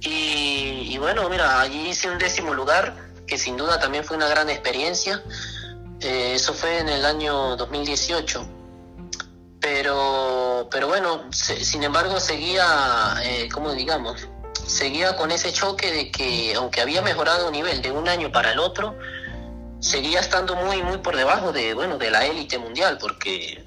Y, 0.00 0.86
y 0.90 0.98
bueno, 0.98 1.28
mira, 1.28 1.60
allí 1.60 1.90
hice 1.90 2.08
un 2.10 2.18
décimo 2.18 2.54
lugar 2.54 3.09
que 3.30 3.38
sin 3.38 3.56
duda 3.56 3.78
también 3.78 4.04
fue 4.04 4.16
una 4.16 4.28
gran 4.28 4.50
experiencia. 4.50 5.22
Eh, 6.00 6.32
eso 6.34 6.52
fue 6.52 6.80
en 6.80 6.88
el 6.88 7.06
año 7.06 7.56
2018. 7.56 8.46
Pero, 9.60 10.68
pero 10.70 10.88
bueno, 10.88 11.30
sin 11.32 11.84
embargo 11.84 12.18
seguía, 12.18 13.14
eh, 13.22 13.48
como 13.52 13.72
digamos, 13.72 14.26
seguía 14.66 15.16
con 15.16 15.30
ese 15.30 15.52
choque 15.52 15.92
de 15.92 16.10
que 16.10 16.54
aunque 16.56 16.80
había 16.80 17.02
mejorado 17.02 17.50
nivel 17.50 17.80
de 17.82 17.92
un 17.92 18.08
año 18.08 18.32
para 18.32 18.52
el 18.52 18.58
otro, 18.58 18.98
seguía 19.78 20.20
estando 20.20 20.56
muy, 20.56 20.82
muy 20.82 20.98
por 20.98 21.16
debajo 21.16 21.52
de, 21.52 21.74
bueno, 21.74 21.98
de 21.98 22.10
la 22.10 22.26
élite 22.26 22.58
mundial, 22.58 22.98
porque 22.98 23.64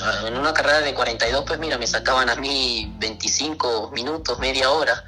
ah, 0.00 0.24
en 0.26 0.36
una 0.36 0.52
carrera 0.52 0.80
de 0.80 0.94
42, 0.94 1.44
pues 1.46 1.58
mira, 1.58 1.78
me 1.78 1.86
sacaban 1.86 2.28
a 2.30 2.36
mí 2.36 2.92
25 2.98 3.90
minutos, 3.92 4.38
media 4.38 4.70
hora, 4.70 5.04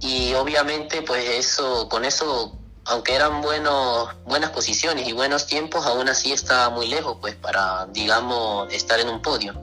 y 0.00 0.32
obviamente 0.34 1.02
pues 1.02 1.28
eso, 1.28 1.86
con 1.90 2.06
eso 2.06 2.59
aunque 2.90 3.14
eran 3.14 3.40
buenos, 3.40 4.08
buenas 4.24 4.50
posiciones 4.50 5.06
y 5.06 5.12
buenos 5.12 5.46
tiempos, 5.46 5.86
aún 5.86 6.08
así 6.08 6.32
estaba 6.32 6.70
muy 6.70 6.88
lejos, 6.88 7.18
pues, 7.20 7.36
para, 7.36 7.86
digamos, 7.86 8.72
estar 8.72 8.98
en 8.98 9.08
un 9.08 9.22
podio. 9.22 9.54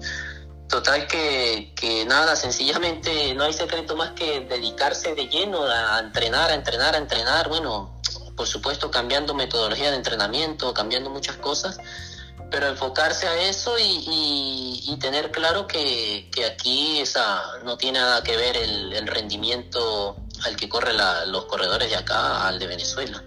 Total 0.70 1.08
que, 1.08 2.06
nada, 2.08 2.38
sencillamente 2.38 3.36
no 3.36 3.44
hay 3.44 3.52
secreto 3.52 3.98
más 3.98 4.12
que 4.12 4.42
dedicarse 4.42 5.14
de 5.14 5.28
lleno 5.28 5.64
a 5.64 6.00
entrenar, 6.00 6.52
a 6.52 6.56
entrenar, 6.56 6.96
a 6.96 6.98
entrenar, 7.00 7.50
bueno, 7.50 8.02
por 8.38 8.48
supuesto 8.48 8.90
cambiando 8.92 9.34
metodología 9.34 9.92
de 9.92 9.98
entrenamiento, 9.98 10.74
cambiando 10.74 11.10
muchas 11.10 11.36
cosas, 11.36 11.80
pero 12.50 12.68
enfocarse 12.68 13.28
a 13.28 13.50
eso 13.50 13.76
y, 13.78 14.98
tener 15.02 15.32
claro 15.32 15.68
que, 15.68 16.30
aquí 16.50 17.00
esa, 17.02 17.42
no 17.64 17.78
tiene 17.78 18.00
nada 18.00 18.24
que 18.24 18.36
ver 18.38 18.56
el 18.58 19.08
rendimiento 19.08 20.16
al 20.46 20.56
que 20.56 20.70
corre 20.70 20.92
los 21.28 21.46
corredores 21.46 21.90
de 21.90 21.96
acá 21.96 22.48
al 22.48 22.60
de 22.60 22.68
Venezuela. 22.68 23.24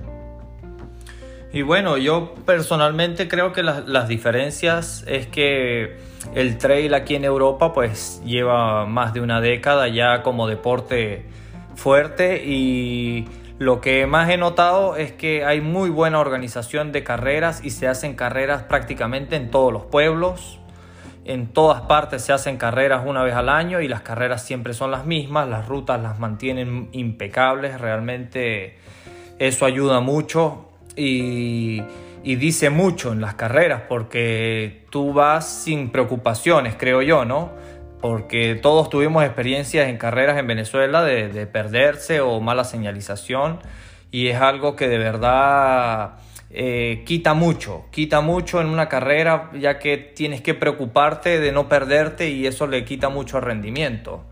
Y 1.52 1.62
bueno, 1.62 1.96
yo 1.96 2.34
personalmente 2.46 3.26
creo 3.26 3.52
que 3.52 3.64
las, 3.64 3.88
las, 3.88 4.06
diferencias 4.06 5.02
es 5.08 5.26
que 5.26 5.98
el 6.34 6.58
trail 6.58 6.94
aquí 6.94 7.16
en 7.16 7.24
Europa 7.24 7.72
pues 7.72 8.22
lleva 8.24 8.86
más 8.86 9.12
de 9.14 9.20
una 9.20 9.40
década 9.40 9.88
ya 9.88 10.22
como 10.22 10.46
deporte 10.46 11.26
fuerte 11.74 12.44
y 12.44 13.26
Lo 13.58 13.82
que 13.82 14.06
más 14.06 14.30
he 14.30 14.38
notado 14.38 14.96
es 14.96 15.12
que 15.12 15.44
hay 15.44 15.60
muy 15.60 15.90
buena 15.90 16.18
organización 16.18 16.92
de 16.92 17.04
carreras 17.04 17.62
y 17.62 17.70
se 17.70 17.88
hacen 17.88 18.14
carreras 18.14 18.62
prácticamente 18.62 19.36
en 19.36 19.50
todos 19.50 19.70
los 19.70 19.84
pueblos. 19.84 20.59
En 21.30 21.46
todas 21.46 21.82
partes 21.82 22.22
se 22.22 22.32
hacen 22.32 22.56
carreras 22.56 23.02
una 23.06 23.22
vez 23.22 23.36
al 23.36 23.48
año 23.48 23.80
y 23.80 23.86
las 23.86 24.00
carreras 24.00 24.42
siempre 24.42 24.74
son 24.74 24.90
las 24.90 25.06
mismas, 25.06 25.48
las 25.48 25.68
rutas 25.68 26.02
las 26.02 26.18
mantienen 26.18 26.88
impecables, 26.90 27.80
realmente 27.80 28.78
eso 29.38 29.64
ayuda 29.64 30.00
mucho 30.00 30.68
y, 30.96 31.84
dice 32.24 32.68
mucho 32.68 33.12
en 33.12 33.20
las 33.20 33.34
carreras 33.34 33.82
porque 33.88 34.84
tú 34.90 35.12
vas 35.12 35.48
sin 35.48 35.90
preocupaciones, 35.90 36.74
creo 36.76 37.00
yo, 37.00 37.24
¿no? 37.24 37.50
porque 38.00 38.56
todos 38.56 38.90
tuvimos 38.90 39.22
experiencias 39.22 39.88
en 39.88 39.98
carreras 39.98 40.36
en 40.36 40.48
Venezuela 40.48 41.04
de, 41.04 41.46
perderse 41.46 42.20
o 42.20 42.40
mala 42.40 42.64
señalización 42.64 43.60
y 44.10 44.26
es 44.26 44.40
algo 44.40 44.74
que 44.74 44.88
de 44.88 44.98
verdad 44.98 46.14
eh, 46.50 47.02
quita 47.06 47.34
mucho, 47.34 47.86
quita 47.90 48.20
mucho 48.20 48.60
en 48.60 48.66
una 48.66 48.88
carrera 48.88 49.50
ya 49.58 49.78
que 49.78 49.96
tienes 49.96 50.40
que 50.40 50.54
preocuparte 50.54 51.38
de 51.38 51.52
no 51.52 51.68
perderte 51.68 52.30
y 52.30 52.46
eso 52.46 52.66
le 52.66 52.84
quita 52.84 53.08
mucho 53.08 53.40
rendimiento. 53.40 54.24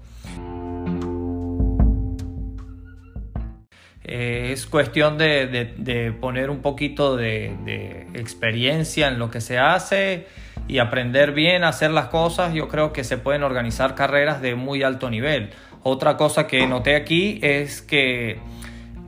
Eh, 4.05 4.51
es 4.53 4.67
cuestión 4.67 5.19
de, 5.19 6.15
poner 6.21 6.51
un 6.51 6.61
poquito 6.61 7.17
de 7.17 8.07
experiencia 8.15 9.09
en 9.09 9.19
lo 9.19 9.31
que 9.31 9.41
se 9.41 9.59
hace 9.59 10.27
y 10.69 10.79
aprender 10.79 11.33
bien 11.33 11.65
a 11.65 11.69
hacer 11.69 11.91
las 11.91 12.09
cosas, 12.09 12.53
yo 12.53 12.69
creo 12.69 12.93
que 12.93 13.03
se 13.03 13.17
pueden 13.17 13.43
organizar 13.43 13.95
carreras 13.95 14.43
de 14.43 14.55
muy 14.55 14.83
alto 14.83 15.09
nivel. 15.09 15.51
Otra 15.83 16.17
cosa 16.17 16.47
que 16.47 16.67
noté 16.67 16.95
aquí 16.95 17.39
es 17.43 17.81
que 17.81 18.39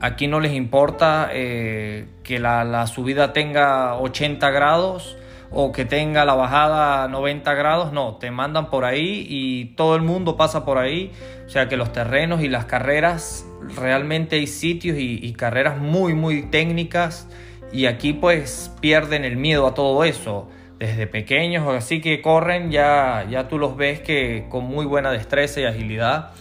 aquí 0.01 0.27
no 0.27 0.39
les 0.39 0.53
importa 0.53 1.29
eh, 1.31 2.05
que 2.23 2.39
la, 2.39 2.85
subida 2.87 3.33
tenga 3.33 3.95
80 3.95 4.49
grados 4.49 5.17
o 5.51 5.71
que 5.71 5.85
tenga 5.85 6.25
la 6.25 6.33
bajada 6.33 7.07
90 7.07 7.53
grados, 7.53 7.93
no, 7.93 8.15
te 8.15 8.31
mandan 8.31 8.69
por 8.69 8.85
ahí 8.85 9.25
y 9.29 9.65
todo 9.75 9.95
el 9.95 10.01
mundo 10.01 10.37
pasa 10.37 10.65
por 10.65 10.77
ahí, 10.77 11.11
o 11.45 11.49
sea 11.49 11.67
que 11.67 11.77
los 11.77 11.91
terrenos 11.93 12.41
y 12.41 12.47
las 12.47 12.65
carreras, 12.65 13.45
realmente 13.75 14.37
hay 14.37 14.47
sitios 14.47 14.97
y, 14.97 15.19
y 15.21 15.33
carreras 15.33 15.77
muy, 15.77 16.13
muy 16.13 16.43
técnicas 16.43 17.27
y 17.71 17.85
aquí 17.85 18.13
pues 18.13 18.71
pierden 18.79 19.25
el 19.25 19.37
miedo 19.37 19.67
a 19.67 19.73
todo 19.73 20.03
eso 20.03 20.49
desde 20.79 21.05
pequeños, 21.05 21.67
así 21.67 22.01
que 22.01 22.21
corren, 22.21 22.71
ya, 22.71 23.27
ya 23.29 23.47
tú 23.47 23.59
los 23.59 23.77
ves 23.77 23.99
que 23.99 24.47
con 24.49 24.63
muy 24.63 24.85
buena 24.87 25.11
destreza 25.11 25.61
y 25.61 25.65
agilidad. 25.65 26.31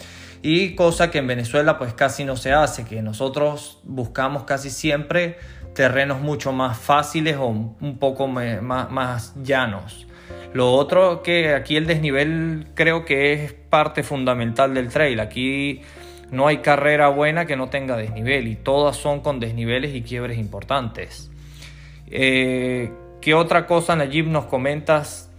Y 0.42 0.74
cosa 0.74 1.10
que 1.10 1.18
en 1.18 1.26
Venezuela 1.26 1.78
pues 1.78 1.92
casi 1.92 2.24
no 2.24 2.36
se 2.36 2.52
hace, 2.52 2.84
que 2.84 3.02
nosotros 3.02 3.80
buscamos 3.84 4.44
casi 4.44 4.70
siempre 4.70 5.36
terrenos 5.74 6.20
mucho 6.20 6.52
más 6.52 6.78
fáciles 6.78 7.36
o 7.36 7.46
un 7.46 7.98
poco 7.98 8.26
más, 8.26 8.62
más 8.62 9.34
llanos. 9.42 10.06
Lo 10.52 10.72
otro 10.72 11.22
que 11.22 11.54
aquí 11.54 11.76
el 11.76 11.86
desnivel 11.86 12.66
creo 12.74 13.04
que 13.04 13.32
es 13.32 13.52
parte 13.52 14.02
fundamental 14.02 14.74
del 14.74 14.88
trail. 14.88 15.20
Aquí 15.20 15.82
no 16.30 16.48
hay 16.48 16.58
carrera 16.58 17.08
buena 17.08 17.46
que 17.46 17.56
no 17.56 17.68
tenga 17.68 17.96
desnivel 17.96 18.48
y 18.48 18.56
todas 18.56 18.96
son 18.96 19.20
con 19.20 19.38
desniveles 19.38 19.94
y 19.94 20.02
quiebres 20.02 20.38
importantes. 20.38 21.30
Eh, 22.10 22.90
¿Qué 23.20 23.34
otra 23.34 23.66
cosa, 23.66 23.94
Najib, 23.94 24.26
nos 24.26 24.46
comentas 24.46 25.30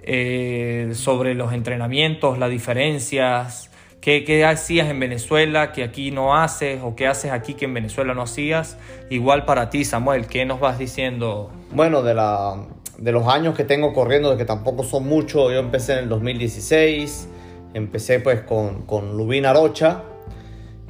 eh, 0.00 0.92
sobre 0.94 1.34
los 1.34 1.52
entrenamientos, 1.52 2.38
las 2.38 2.50
diferencias? 2.50 3.70
¿Qué, 4.04 4.44
hacías 4.44 4.90
en 4.90 5.00
Venezuela 5.00 5.72
que 5.72 5.82
aquí 5.82 6.10
no 6.10 6.36
haces 6.36 6.82
o 6.82 6.94
qué 6.94 7.06
haces 7.06 7.32
aquí 7.32 7.54
que 7.54 7.64
en 7.64 7.72
Venezuela 7.72 8.12
no 8.12 8.20
hacías? 8.20 8.76
Igual 9.08 9.46
para 9.46 9.70
ti, 9.70 9.86
Samuel, 9.86 10.26
¿qué 10.26 10.44
nos 10.44 10.60
vas 10.60 10.78
diciendo? 10.78 11.50
Bueno, 11.72 12.02
de, 12.02 12.12
la, 12.12 12.66
de 12.98 13.12
los 13.12 13.26
años 13.28 13.56
que 13.56 13.64
tengo 13.64 13.94
corriendo, 13.94 14.30
de 14.32 14.36
que 14.36 14.44
tampoco 14.44 14.84
son 14.84 15.08
muchos, 15.08 15.50
yo 15.50 15.58
empecé 15.58 15.94
en 15.94 16.00
el 16.00 16.10
2016, 16.10 17.28
empecé 17.72 18.20
pues 18.20 18.42
con, 18.42 18.82
con 18.82 19.16
Lubín 19.16 19.46
Arocha, 19.46 20.02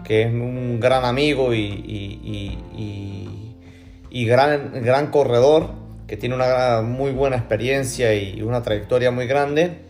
que 0.02 0.22
es 0.22 0.34
un 0.34 0.80
gran 0.80 1.04
amigo 1.04 1.54
y, 1.54 1.60
y, 1.60 3.48
y 4.10 4.26
gran, 4.26 4.82
gran 4.82 5.12
corredor 5.12 5.70
que 6.08 6.16
tiene 6.16 6.34
una 6.34 6.82
muy 6.82 7.12
buena 7.12 7.36
experiencia 7.36 8.12
y 8.12 8.42
una 8.42 8.60
trayectoria 8.62 9.12
muy 9.12 9.28
grande. 9.28 9.84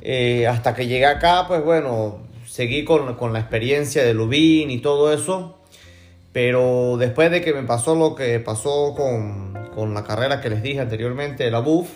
Eh, 0.00 0.46
hasta 0.46 0.72
que 0.72 0.86
llegué 0.86 1.06
acá, 1.06 1.46
pues 1.48 1.64
bueno, 1.64 2.25
seguí 2.56 2.84
con, 2.84 3.16
con, 3.16 3.34
la 3.34 3.40
experiencia 3.40 4.02
de 4.02 4.14
Lubin 4.14 4.70
y 4.70 4.78
todo 4.78 5.12
eso. 5.12 5.58
Pero 6.32 6.96
después 6.98 7.30
de 7.30 7.42
que 7.42 7.52
me 7.52 7.64
pasó 7.64 7.94
lo 7.94 8.14
que 8.14 8.40
pasó 8.40 8.94
con, 8.96 9.52
con 9.74 9.92
la 9.92 10.04
carrera 10.04 10.40
que 10.40 10.48
les 10.48 10.62
dije 10.62 10.80
anteriormente, 10.80 11.50
la 11.50 11.58
BUF, 11.60 11.88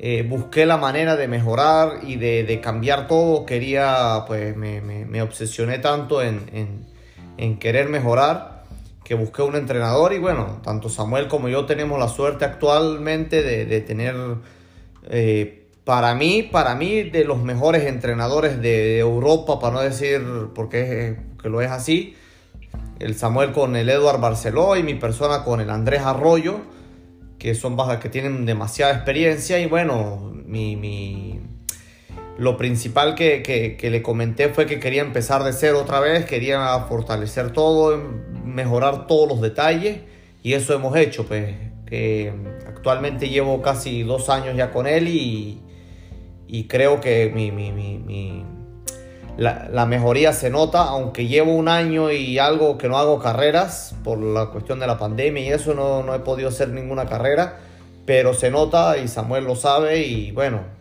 eh, 0.00 0.26
busqué 0.28 0.66
la 0.66 0.76
manera 0.76 1.14
de 1.14 1.28
mejorar 1.28 2.00
y 2.02 2.16
de, 2.16 2.42
de 2.42 2.60
cambiar 2.60 3.06
todo. 3.06 3.46
Quería, 3.46 4.24
pues 4.26 4.56
me, 4.56 5.22
obsesioné 5.22 5.78
tanto 5.78 6.20
en, 6.20 6.84
en, 7.38 7.58
querer 7.60 7.88
mejorar 7.88 8.64
que 9.04 9.14
busqué 9.14 9.42
un 9.42 9.54
entrenador 9.54 10.12
y 10.14 10.18
bueno, 10.18 10.60
tanto 10.64 10.88
Samuel 10.88 11.28
como 11.28 11.48
yo 11.48 11.64
tenemos 11.64 11.96
la 12.00 12.08
suerte 12.08 12.44
actualmente 12.44 13.40
de, 13.40 13.80
tener, 13.82 14.16
eh, 15.08 15.65
para 15.86 16.16
mí, 16.16 16.42
para 16.42 16.74
mí, 16.74 17.04
de 17.04 17.24
los 17.24 17.44
mejores 17.44 17.86
entrenadores 17.86 18.60
de, 18.60 18.98
Europa, 18.98 19.60
para 19.60 19.74
no 19.74 19.82
decir 19.82 20.20
porque 20.52 21.16
que 21.40 21.48
lo 21.48 21.62
es 21.62 21.70
así, 21.70 22.16
el 22.98 23.14
Samuel 23.14 23.52
con 23.52 23.76
el 23.76 23.88
Eduard 23.88 24.20
Barceló 24.20 24.76
y 24.76 24.82
mi 24.82 24.94
persona 24.94 25.44
con 25.44 25.60
el 25.60 25.70
Andrés 25.70 26.00
Arroyo, 26.00 26.56
que 27.38 27.54
son 27.54 27.76
bajas 27.76 27.98
que 27.98 28.08
tienen 28.08 28.46
demasiada 28.46 28.94
experiencia. 28.94 29.60
Y 29.60 29.66
bueno, 29.66 30.32
mi, 30.44 30.74
mi 30.74 31.38
lo 32.36 32.56
principal 32.56 33.14
que, 33.14 33.44
que, 33.44 33.88
le 33.88 34.02
comenté 34.02 34.48
fue 34.48 34.66
que 34.66 34.80
quería 34.80 35.02
empezar 35.02 35.44
de 35.44 35.52
cero 35.52 35.82
otra 35.82 36.00
vez, 36.00 36.24
quería 36.24 36.80
fortalecer 36.88 37.52
todo, 37.52 38.02
mejorar 38.44 39.06
todos 39.06 39.28
los 39.28 39.40
detalles. 39.40 40.00
Y 40.42 40.54
eso 40.54 40.74
hemos 40.74 40.96
hecho, 40.96 41.24
pues 41.28 41.54
que 41.86 42.32
actualmente 42.66 43.28
llevo 43.28 43.62
casi 43.62 44.02
dos 44.02 44.28
años 44.30 44.56
ya 44.56 44.72
con 44.72 44.88
él 44.88 45.06
y, 45.06 45.62
y 46.48 46.64
creo 46.68 47.00
que 47.00 47.30
mi, 47.34 47.50
mi, 47.50 47.72
mi, 47.72 48.44
la, 49.36 49.68
la, 49.70 49.86
mejoría 49.86 50.32
se 50.32 50.50
nota, 50.50 50.82
aunque 50.84 51.26
llevo 51.26 51.54
un 51.54 51.68
año 51.68 52.10
y 52.10 52.38
algo 52.38 52.78
que 52.78 52.88
no 52.88 52.98
hago 52.98 53.18
carreras 53.18 53.94
por 54.04 54.18
la 54.18 54.46
cuestión 54.46 54.80
de 54.80 54.86
la 54.86 54.98
pandemia 54.98 55.42
y 55.42 55.48
eso 55.48 55.74
no, 55.74 56.02
no 56.02 56.14
he 56.14 56.20
podido 56.20 56.48
hacer 56.48 56.68
ninguna 56.70 57.06
carrera, 57.06 57.58
pero 58.06 58.34
se 58.34 58.50
nota 58.50 58.96
y 58.98 59.08
Samuel 59.08 59.44
lo 59.44 59.56
sabe 59.56 60.02
y 60.02 60.32
bueno, 60.32 60.76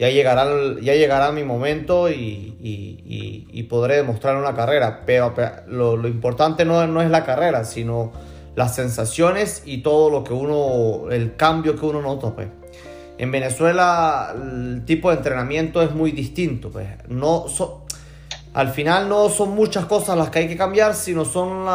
ya 0.00 0.08
llegará, 0.08 0.46
ya 0.80 0.94
llegará 0.94 1.30
mi 1.30 1.44
momento 1.44 2.08
y, 2.08 3.66
podré 3.68 3.96
demostrar 3.96 4.34
una 4.36 4.54
carrera. 4.54 5.02
Pero, 5.04 5.34
lo, 5.68 6.08
importante 6.08 6.64
no, 6.64 6.86
no, 6.86 7.02
es 7.02 7.10
la 7.10 7.22
carrera, 7.26 7.64
sino 7.64 8.10
las 8.56 8.74
sensaciones 8.74 9.62
y 9.66 9.82
todo 9.82 10.08
lo 10.08 10.24
que 10.24 10.32
uno, 10.32 11.10
el 11.10 11.36
cambio 11.36 11.76
que 11.76 11.84
uno 11.84 12.00
nota. 12.00 12.34
Pues. 12.34 12.48
En 13.20 13.30
Venezuela 13.30 14.34
el 14.34 14.82
tipo 14.86 15.10
de 15.10 15.18
entrenamiento 15.18 15.82
es 15.82 15.94
muy 15.94 16.10
distinto. 16.10 16.70
Pues. 16.70 16.88
No, 17.08 17.44
al 18.54 18.70
final 18.70 19.10
no 19.10 19.28
son 19.28 19.50
muchas 19.50 19.84
cosas 19.84 20.16
las 20.16 20.30
que 20.30 20.38
hay 20.38 20.48
que 20.48 20.56
cambiar, 20.56 20.94
sino 20.94 21.26
son 21.26 21.66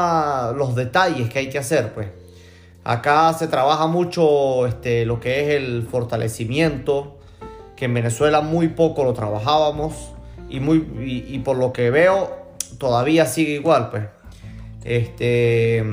los 0.58 0.74
detalles 0.74 1.30
que 1.30 1.38
hay 1.38 1.50
que 1.50 1.60
hacer. 1.60 1.94
Pues. 1.94 2.08
Acá 2.84 3.32
se 3.34 3.48
trabaja 3.48 3.86
mucho 3.86 4.66
este, 4.66 5.06
lo 5.06 5.20
que 5.20 5.42
es 5.42 5.50
el 5.62 5.84
fortalecimiento 5.84 7.20
que 7.76 7.86
en 7.86 7.94
Venezuela 7.94 8.42
muy 8.42 8.70
poco 8.70 9.04
lo 9.04 9.14
trabajábamos 9.14 10.14
y, 10.50 10.60
muy, 10.60 10.78
y, 11.28 11.38
por 11.40 11.58
lo 11.58 11.72
que 11.72 11.92
veo 11.92 12.56
todavía 12.80 13.28
sigue 13.28 13.54
igual, 13.54 13.92
pues. 13.92 14.04
Este, 14.84 15.84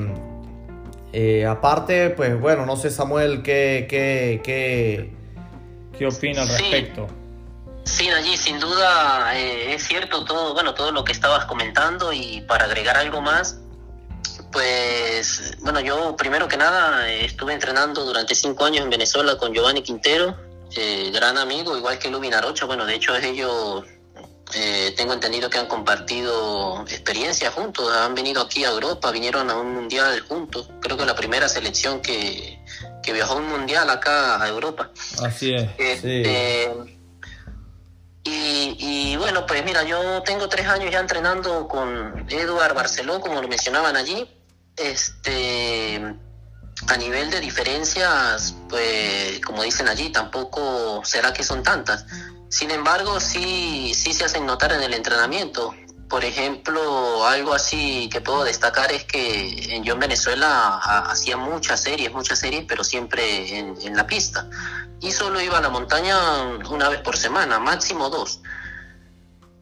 eh, 1.13 1.45
aparte, 1.45 2.09
pues 2.09 2.41
bueno, 2.41 2.65
no 2.65 2.75
sé 2.75 2.89
Samuel 2.89 3.43
qué, 3.43 3.85
qué, 3.87 4.41
qué, 4.43 5.21
qué 6.03 6.15
opina 6.15 6.41
al 6.41 6.49
respecto. 6.49 7.07
Sí, 7.85 8.09
allí 8.09 8.35
sin 8.37 8.59
duda 8.59 9.37
eh, 9.37 9.73
es 9.73 9.83
cierto 9.83 10.25
todo, 10.25 10.53
bueno, 10.53 10.73
todo 10.73 10.91
lo 10.91 11.03
que 11.03 11.11
estabas 11.11 11.45
comentando 11.45 12.11
y 12.13 12.41
para 12.41 12.65
agregar 12.65 12.97
algo 12.97 13.21
más, 13.21 13.59
pues 14.51 15.57
bueno, 15.61 15.79
yo 15.79 16.15
primero 16.15 16.47
que 16.47 16.57
nada 16.57 17.09
estuve 17.09 17.53
entrenando 17.53 18.05
durante 18.05 18.35
cinco 18.35 18.65
años 18.65 18.83
en 18.83 18.89
Venezuela 18.89 19.37
con 19.37 19.53
Giovanni 19.53 19.81
Quintero, 19.81 20.35
eh, 20.75 21.11
gran 21.13 21.37
amigo, 21.37 21.77
igual 21.77 21.99
que 21.99 22.09
Lubin 22.09 22.33
Arocha. 22.33 22.65
Bueno, 22.65 22.85
de 22.85 22.95
hecho 22.95 23.15
ellos 23.15 23.83
eh, 24.55 24.93
tengo 24.97 25.13
entendido 25.13 25.49
que 25.49 25.57
han 25.57 25.67
compartido 25.67 26.81
experiencias 26.87 27.53
juntos, 27.53 27.91
han 27.91 28.15
venido 28.15 28.41
aquí 28.41 28.63
a 28.63 28.69
Europa, 28.69 29.11
vinieron 29.11 29.49
a 29.49 29.55
un 29.55 29.73
mundial 29.73 30.19
juntos. 30.21 30.69
Creo 30.81 30.97
que 30.97 31.05
la 31.05 31.15
primera 31.15 31.49
selección 31.49 32.01
que, 32.01 32.59
viajó 33.11 33.33
a 33.33 33.37
un 33.37 33.47
mundial 33.47 33.89
acá 33.89 34.41
a 34.41 34.47
Europa. 34.47 34.91
Así 35.21 35.53
es. 35.53 35.69
Este, 35.77 36.71
y, 38.23 38.77
y, 38.79 39.17
bueno, 39.17 39.45
pues 39.45 39.65
mira, 39.65 39.83
yo 39.83 40.21
tengo 40.23 40.47
tres 40.47 40.67
años 40.67 40.89
ya 40.91 40.99
entrenando 40.99 41.67
con 41.67 42.25
Eduard 42.29 42.73
Barceló, 42.73 43.19
como 43.19 43.41
lo 43.41 43.47
mencionaban 43.49 43.97
allí. 43.97 44.29
este, 44.77 46.01
a 46.87 46.97
nivel 46.97 47.29
de 47.29 47.39
diferencias, 47.39 48.55
pues 48.69 49.39
como 49.45 49.63
dicen 49.63 49.87
allí, 49.87 50.09
tampoco 50.09 51.01
será 51.03 51.33
que 51.33 51.43
son 51.43 51.63
tantas. 51.63 52.05
Sin 52.49 52.71
embargo, 52.71 53.19
sí, 53.19 53.93
sí 53.95 54.13
se 54.13 54.25
hacen 54.25 54.45
notar 54.45 54.71
en 54.73 54.81
el 54.81 54.93
entrenamiento. 54.93 55.73
Por 56.13 56.23
ejemplo, 56.23 57.25
algo 57.25 57.55
así 57.55 58.07
que 58.07 58.21
puedo 58.21 58.43
destacar 58.43 58.91
es 58.91 59.03
que 59.03 59.81
yo 59.83 59.95
en 59.95 59.99
Venezuela 59.99 60.77
hacía 61.09 61.37
muchas 61.37 61.81
series, 61.81 62.13
muchas 62.13 62.37
series, 62.37 62.65
pero 62.67 62.83
siempre 62.83 63.57
en, 63.57 63.97
la 63.97 64.05
pista. 64.05 64.47
Y 65.01 65.11
solo 65.11 65.41
iba 65.41 65.57
a 65.57 65.61
la 65.61 65.69
montaña 65.69 66.15
una 66.69 66.87
vez 66.87 67.01
por 67.01 67.17
semana, 67.17 67.57
máximo 67.57 68.11
dos. 68.11 68.41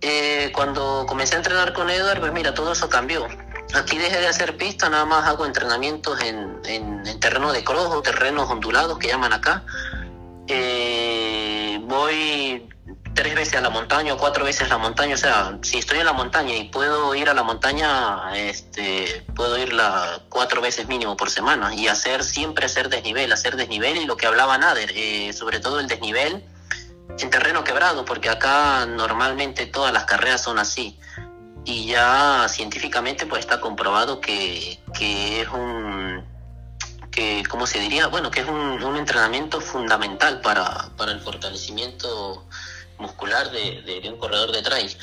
Eh, 0.02 0.52
cuando 0.54 1.06
comencé 1.08 1.36
a 1.36 1.38
entrenar 1.38 1.72
con 1.72 1.90
Edward, 1.90 2.20
pues 2.20 2.34
mira, 2.34 2.54
todo 2.54 2.74
eso 2.74 2.90
cambió. 2.90 3.30
Aquí 3.74 3.98
dejé 3.98 4.20
de 4.20 4.28
hacer 4.28 4.58
pista, 4.58 4.90
nada 4.90 5.06
más 5.06 5.26
hago 5.30 5.46
entrenamientos 5.46 6.20
en, 6.20 6.60
en, 6.66 7.18
terreno 7.22 7.54
de 7.54 7.64
cross 7.64 7.96
o 7.96 8.02
terrenos 8.02 8.50
ondulados 8.50 9.00
que 9.00 9.08
llaman 9.08 9.32
acá. 9.32 9.64
Eh, 10.50 11.80
voy 11.84 12.68
tres 13.14 13.36
veces 13.36 13.56
a 13.56 13.62
la 13.62 13.70
montaña 13.70 14.14
o 14.14 14.18
cuatro 14.18 14.46
veces 14.46 14.64
a 14.64 14.68
la 14.70 14.78
montaña, 14.78 15.16
o 15.16 15.18
sea, 15.18 15.58
si 15.62 15.78
estoy 15.78 16.00
en 16.00 16.06
la 16.06 16.14
montaña 16.14 16.56
y 16.56 16.66
puedo 16.70 17.14
ir 17.16 17.30
a 17.30 17.34
la 17.34 17.44
montaña, 17.44 18.34
este, 18.36 19.26
puedo 19.36 19.58
ir 19.58 19.74
la 19.74 20.22
cuatro 20.30 20.62
veces 20.62 20.88
mínimo 20.88 21.18
por 21.18 21.30
semana 21.30 21.74
y 21.74 21.88
hacer 21.88 22.24
siempre 22.24 22.66
hacer 22.66 22.90
desnivel, 22.90 23.32
hacer 23.32 23.56
desnivel 23.56 23.98
y 23.98 24.06
lo 24.06 24.18
que 24.18 24.28
hablaba 24.28 24.58
Nader, 24.58 24.92
eh, 24.96 25.34
sobre 25.34 25.60
todo 25.60 25.80
el 25.80 25.88
desnivel 25.88 26.44
en 27.20 27.30
terreno 27.30 27.64
quebrado, 27.64 28.06
porque 28.06 28.30
acá 28.30 28.86
normalmente 28.86 29.66
todas 29.66 29.92
las 29.92 30.06
carreras 30.06 30.42
son 30.42 30.60
así 30.60 30.98
y 31.66 31.88
ya 31.88 32.48
científicamente 32.50 33.26
pues 33.26 33.42
está 33.42 33.60
comprobado 33.60 34.22
que, 34.22 34.80
que 34.94 35.42
es 35.42 35.50
un 35.50 36.26
que, 37.12 37.44
¿cómo 37.50 37.68
se 37.68 37.80
diría? 37.80 38.08
Bueno, 38.08 38.32
que 38.32 38.40
es 38.40 38.48
un, 38.48 38.82
un 38.82 38.96
entrenamiento 38.96 39.60
fundamental 39.60 40.40
para, 40.40 40.90
para 40.96 41.12
el 41.12 41.20
fortalecimiento 41.20 42.48
muscular 43.02 43.52
de, 43.52 44.02
un 44.10 44.18
corredor 44.18 44.52
de 44.52 44.62
trail. 44.62 44.96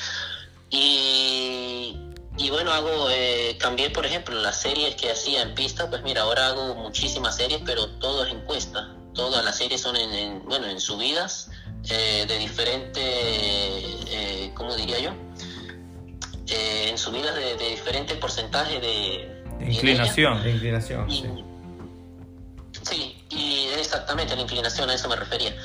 Y, 0.69 1.97
y 2.37 2.49
bueno, 2.49 2.71
hago, 2.71 3.09
eh, 3.11 3.57
cambié 3.59 3.89
por 3.89 4.05
ejemplo 4.05 4.35
las 4.41 4.61
series 4.61 4.95
que 4.95 5.11
hacía 5.11 5.41
en 5.41 5.55
pista, 5.55 5.89
pues 5.89 6.01
mira, 6.03 6.21
ahora 6.21 6.47
hago 6.47 6.75
muchísimas 6.75 7.35
series, 7.35 7.61
pero 7.65 7.87
todo 7.99 8.25
es 8.25 8.33
encuesta. 8.33 8.95
Todas 9.13 9.43
las 9.43 9.57
series 9.57 9.81
son 9.81 9.95
en, 9.95 10.43
bueno, 10.45 10.67
en 10.67 10.79
subidas 10.79 11.49
eh, 11.89 12.25
de 12.27 12.37
diferente, 12.37 13.01
eh, 13.01 14.51
¿cómo 14.53 14.75
diría 14.75 14.99
yo? 14.99 15.11
Eh, 16.47 16.89
en 16.89 16.97
subidas 16.97 17.35
de, 17.35 17.55
de 17.55 17.69
diferente 17.69 18.15
porcentaje 18.15 18.79
de, 18.79 19.43
inclinación. 19.65 20.43
De 20.43 20.51
inclinación, 20.51 21.11
sí. 21.11 21.23
Sí, 22.81 23.23
y 23.29 23.67
exactamente 23.77 24.35
la 24.35 24.41
inclinación, 24.41 24.89
a 24.89 24.93
eso 24.93 25.07
me 25.09 25.15
refería. 25.15 25.55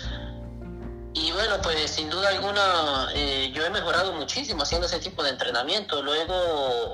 Y 1.15 1.31
bueno, 1.31 1.63
pues 1.63 1.93
sin 1.93 2.11
duda 2.11 2.29
alguna 2.31 3.09
eh, 3.15 3.53
yo 3.55 3.65
he 3.65 3.71
mejorado 3.71 4.13
muchísimo 4.13 4.65
haciendo 4.65 4.89
ese 4.89 4.99
tipo 4.99 5.23
de 5.23 5.31
entrenamiento. 5.31 6.03
Luego, 6.03 6.35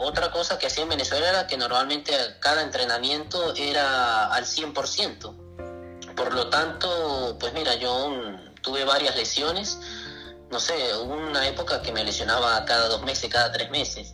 otra 0.01 0.31
cosa 0.31 0.59
que 0.59 0.67
hacía 0.67 0.83
en 0.83 0.91
Venezuela 0.91 1.27
era 1.31 1.47
que 1.47 1.57
normalmente 1.57 2.13
cada 2.39 2.61
entrenamiento 2.61 3.55
era 3.57 4.31
al 4.31 4.45
100%. 4.45 6.15
Por 6.15 6.35
lo 6.35 6.51
tanto, 6.51 7.39
pues 7.41 7.55
mira, 7.55 7.77
yo 7.77 8.13
tuve 8.61 8.85
varias 8.85 9.17
lesiones. 9.17 9.79
No 10.51 10.61
sé, 10.61 10.95
una 10.99 11.47
época 11.49 11.81
que 11.81 11.91
me 11.91 12.05
lesionaba 12.05 12.63
cada 12.67 12.89
dos 12.89 13.03
meses, 13.03 13.31
cada 13.31 13.51
tres 13.51 13.71
meses. 13.71 14.13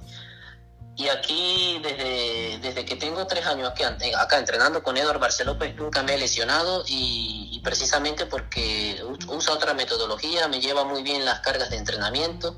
Y 0.99 1.09
aquí, 1.11 1.79
desde, 1.83 2.59
desde 2.59 2.85
que 2.87 2.97
tengo 2.97 3.26
tres 3.26 3.45
años 3.45 3.71
aquí, 3.71 3.83
acá 3.83 4.38
entrenando 4.38 4.83
con 4.83 4.97
Eduardo 4.97 5.21
Barceló, 5.21 5.59
pues 5.59 5.76
nunca 5.76 6.03
me 6.03 6.15
he 6.15 6.19
lesionado 6.19 6.85
y, 6.87 7.61
precisamente 7.62 8.26
porque 8.26 8.97
usa 9.26 9.52
otra 9.52 9.75
metodología, 9.75 10.49
me 10.49 10.61
lleva 10.61 10.85
muy 10.85 11.02
bien 11.02 11.25
las 11.25 11.41
cargas 11.41 11.69
de 11.69 11.76
entrenamiento. 11.76 12.56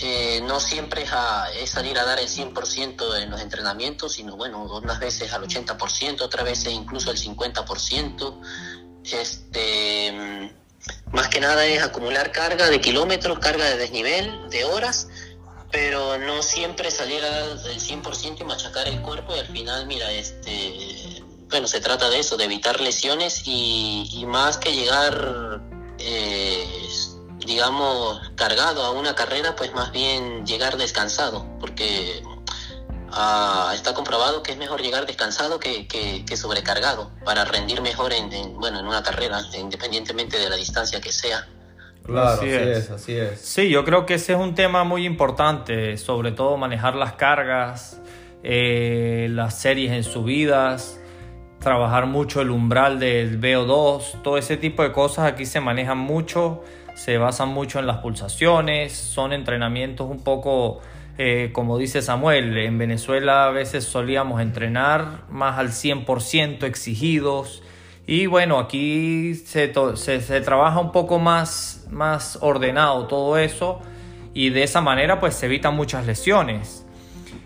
Eh, 0.00 0.40
no 0.44 0.60
siempre 0.60 1.02
es, 1.02 1.12
a, 1.12 1.50
es, 1.52 1.70
salir 1.70 1.98
a 1.98 2.04
dar 2.04 2.18
el 2.18 2.28
100% 2.28 3.22
en 3.22 3.30
los 3.30 3.40
entrenamientos, 3.40 4.12
sino 4.12 4.36
bueno, 4.36 4.64
unas 4.64 4.98
veces 5.00 5.32
al 5.32 5.42
80%, 5.44 6.20
otras 6.20 6.44
veces 6.44 6.72
incluso 6.72 7.10
el 7.10 7.16
50%. 7.16 8.40
Este, 9.04 10.52
más 11.12 11.28
que 11.28 11.40
nada 11.40 11.64
es 11.64 11.82
acumular 11.82 12.32
carga 12.32 12.68
de 12.68 12.80
kilómetros, 12.80 13.38
carga 13.38 13.64
de 13.64 13.76
desnivel, 13.76 14.50
de 14.50 14.64
horas 14.64 15.08
pero 15.70 16.18
no 16.18 16.42
siempre 16.42 16.90
salir 16.90 17.22
al 17.24 17.58
100% 17.60 18.40
y 18.40 18.44
machacar 18.44 18.88
el 18.88 19.00
cuerpo 19.02 19.34
y 19.36 19.38
al 19.40 19.46
final, 19.46 19.86
mira, 19.86 20.10
este, 20.12 21.22
bueno, 21.50 21.66
se 21.66 21.80
trata 21.80 22.08
de 22.08 22.20
eso, 22.20 22.36
de 22.36 22.44
evitar 22.44 22.80
lesiones 22.80 23.42
y, 23.44 24.24
más 24.26 24.56
que 24.58 24.72
llegar, 24.72 25.60
eh, 25.98 26.88
digamos, 27.38 28.20
cargado 28.34 28.82
a 28.84 28.90
una 28.90 29.14
carrera, 29.14 29.56
pues 29.56 29.72
más 29.74 29.92
bien 29.92 30.46
llegar 30.46 30.76
descansado, 30.76 31.46
porque 31.60 32.22
ah, 33.12 33.72
está 33.74 33.92
comprobado 33.94 34.42
que 34.42 34.52
es 34.52 34.58
mejor 34.58 34.80
llegar 34.80 35.06
descansado 35.06 35.60
que, 35.60 35.86
que, 35.86 36.36
sobrecargado 36.36 37.10
para 37.24 37.44
rendir 37.44 37.82
mejor 37.82 38.12
en, 38.12 38.30
bueno, 38.58 38.80
en 38.80 38.86
una 38.86 39.02
carrera, 39.02 39.42
independientemente 39.58 40.38
de 40.38 40.48
la 40.48 40.56
distancia 40.56 41.00
que 41.00 41.12
sea. 41.12 41.46
Claro, 42.08 42.40
así, 42.40 42.48
es. 42.48 42.90
así 42.90 43.12
es. 43.14 43.38
Sí, 43.38 43.68
yo 43.68 43.84
creo 43.84 44.06
que 44.06 44.14
ese 44.14 44.32
es 44.32 44.38
un 44.38 44.54
tema 44.54 44.82
muy 44.82 45.04
importante, 45.04 45.98
sobre 45.98 46.32
todo 46.32 46.56
manejar 46.56 46.94
las 46.94 47.12
cargas, 47.12 48.00
eh, 48.42 49.28
las 49.30 49.60
series 49.60 49.92
en 49.92 50.04
subidas, 50.04 50.98
trabajar 51.58 52.06
mucho 52.06 52.40
el 52.40 52.50
umbral 52.50 52.98
del 52.98 53.38
VO2, 53.38 54.22
todo 54.22 54.38
ese 54.38 54.56
tipo 54.56 54.82
de 54.82 54.90
cosas 54.90 55.30
aquí 55.30 55.44
se 55.44 55.60
manejan 55.60 55.98
mucho, 55.98 56.64
se 56.94 57.18
basan 57.18 57.50
mucho 57.50 57.78
en 57.78 57.86
las 57.86 57.98
pulsaciones, 57.98 58.94
son 58.94 59.34
entrenamientos 59.34 60.08
un 60.10 60.24
poco, 60.24 60.80
eh, 61.18 61.50
como 61.52 61.76
dice 61.76 62.00
Samuel, 62.00 62.56
en 62.56 62.78
Venezuela 62.78 63.44
a 63.44 63.50
veces 63.50 63.84
solíamos 63.84 64.40
entrenar 64.40 65.24
más 65.28 65.58
al 65.58 65.72
100% 65.72 66.64
exigidos 66.64 67.62
y 68.08 68.24
bueno, 68.24 68.58
aquí 68.58 69.34
se, 69.34 69.70
se, 69.96 70.40
trabaja 70.40 70.80
un 70.80 70.92
poco 70.92 71.18
más, 71.18 71.86
más 71.90 72.38
ordenado 72.40 73.06
todo 73.06 73.36
eso 73.36 73.80
y 74.32 74.48
de 74.48 74.62
esa 74.62 74.80
manera 74.80 75.20
pues 75.20 75.34
se 75.34 75.44
evitan 75.44 75.76
muchas 75.76 76.06
lesiones. 76.06 76.86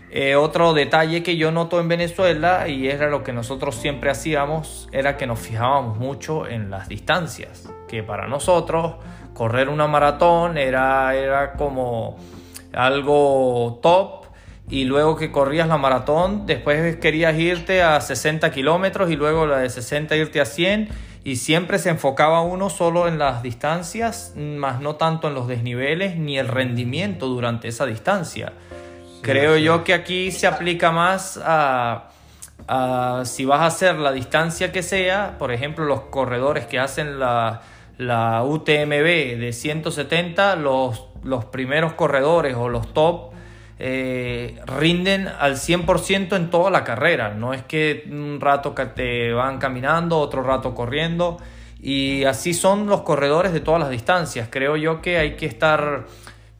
Eh, 0.09 0.37
otro 0.37 0.73
detalle 0.73 1.21
que 1.21 1.35
yo 1.35 1.51
noto 1.51 1.81
en 1.81 1.89
Venezuela 1.89 2.69
y 2.69 2.87
era 2.87 3.09
lo 3.09 3.25
que 3.25 3.33
nosotros 3.33 3.75
siempre 3.75 4.09
hacíamos 4.09 4.87
era 4.93 5.17
que 5.17 5.27
nos 5.27 5.39
fijábamos 5.39 5.97
mucho 5.97 6.47
en 6.47 6.71
las 6.71 6.87
distancias, 6.87 7.69
que 7.89 8.01
para 8.01 8.29
nosotros 8.29 8.95
correr 9.33 9.67
una 9.67 9.87
maratón 9.87 10.57
era, 10.57 11.13
era 11.13 11.53
como 11.55 12.15
algo 12.71 13.79
top 13.81 14.22
y 14.73 14.85
luego 14.85 15.15
que 15.17 15.31
corrías 15.31 15.67
la 15.67 15.77
maratón, 15.77 16.47
después 16.47 16.95
querías 16.95 17.37
irte 17.37 17.83
a 17.83 18.01
60 18.01 18.49
kilómetros 18.49 19.11
y 19.11 19.15
luego 19.15 19.45
la 19.45 19.59
de 19.59 19.69
60 19.69 20.15
irte 20.15 20.41
a 20.41 20.45
100 20.45 20.89
y 21.23 21.35
siempre 21.35 21.77
se 21.77 21.89
enfocaba 21.89 22.41
uno 22.41 22.71
solo 22.71 23.07
en 23.07 23.19
las 23.19 23.43
distancias, 23.43 24.33
más 24.35 24.81
no 24.81 24.95
tanto 24.95 25.27
en 25.27 25.35
los 25.35 25.47
desniveles 25.47 26.15
ni 26.15 26.39
el 26.39 26.47
rendimiento 26.47 27.27
durante 27.27 27.67
esa 27.67 27.85
distancia. 27.85 28.53
Creo 29.21 29.57
yo 29.57 29.83
que 29.83 29.93
aquí 29.93 30.31
se 30.31 30.47
aplica 30.47 30.91
más 30.91 31.39
a, 31.45 32.09
si 33.25 33.45
vas 33.45 33.59
a 33.59 33.67
hacer 33.67 33.97
la 33.97 34.11
distancia 34.11 34.71
que 34.71 34.81
sea, 34.81 35.35
por 35.37 35.51
ejemplo 35.51 35.85
los 35.85 36.01
corredores 36.01 36.65
que 36.65 36.79
hacen 36.79 37.19
la, 37.19 37.61
la 37.99 38.43
UTMB 38.43 39.37
de 39.37 39.53
170, 39.53 40.55
los, 40.55 41.09
los 41.23 41.45
primeros 41.45 41.93
corredores 41.93 42.55
o 42.55 42.69
los 42.69 42.91
top 42.91 43.33
eh, 43.79 44.61
rinden 44.65 45.27
al 45.27 45.55
100% 45.55 46.35
en 46.35 46.49
toda 46.49 46.69
la 46.71 46.83
carrera. 46.83 47.33
No 47.33 47.53
es 47.53 47.63
que 47.63 48.03
un 48.09 48.39
rato 48.39 48.75
que 48.75 48.85
te 48.85 49.33
van 49.33 49.57
caminando, 49.57 50.19
otro 50.19 50.43
rato 50.43 50.73
corriendo. 50.73 51.37
Y 51.81 52.23
así 52.23 52.53
son 52.53 52.87
los 52.87 53.01
corredores 53.01 53.51
de 53.51 53.59
todas 53.59 53.81
las 53.81 53.89
distancias. 53.89 54.47
Creo 54.49 54.77
yo 54.77 55.01
que 55.01 55.17
hay 55.17 55.35
que 55.35 55.45
estar 55.45 56.05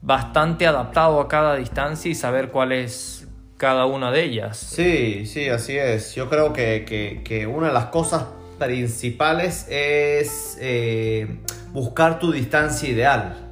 bastante 0.02 0.66
adaptado 0.66 1.20
a 1.20 1.28
cada 1.28 1.56
distancia 1.56 2.10
y 2.10 2.14
saber 2.14 2.50
cuál 2.50 2.72
es 2.72 3.26
cada 3.56 3.86
una 3.86 4.10
de 4.10 4.24
ellas. 4.24 4.58
Sí, 4.58 5.24
sí, 5.24 5.48
así 5.48 5.78
es. 5.78 6.14
Yo 6.14 6.28
creo 6.28 6.52
que, 6.52 7.48
una 7.50 7.68
de 7.68 7.72
las 7.72 7.86
cosas 7.86 8.24
principales 8.58 9.66
es 9.70 10.58
eh, 10.60 11.38
buscar 11.72 12.18
tu 12.18 12.30
distancia 12.32 12.88
ideal 12.88 13.43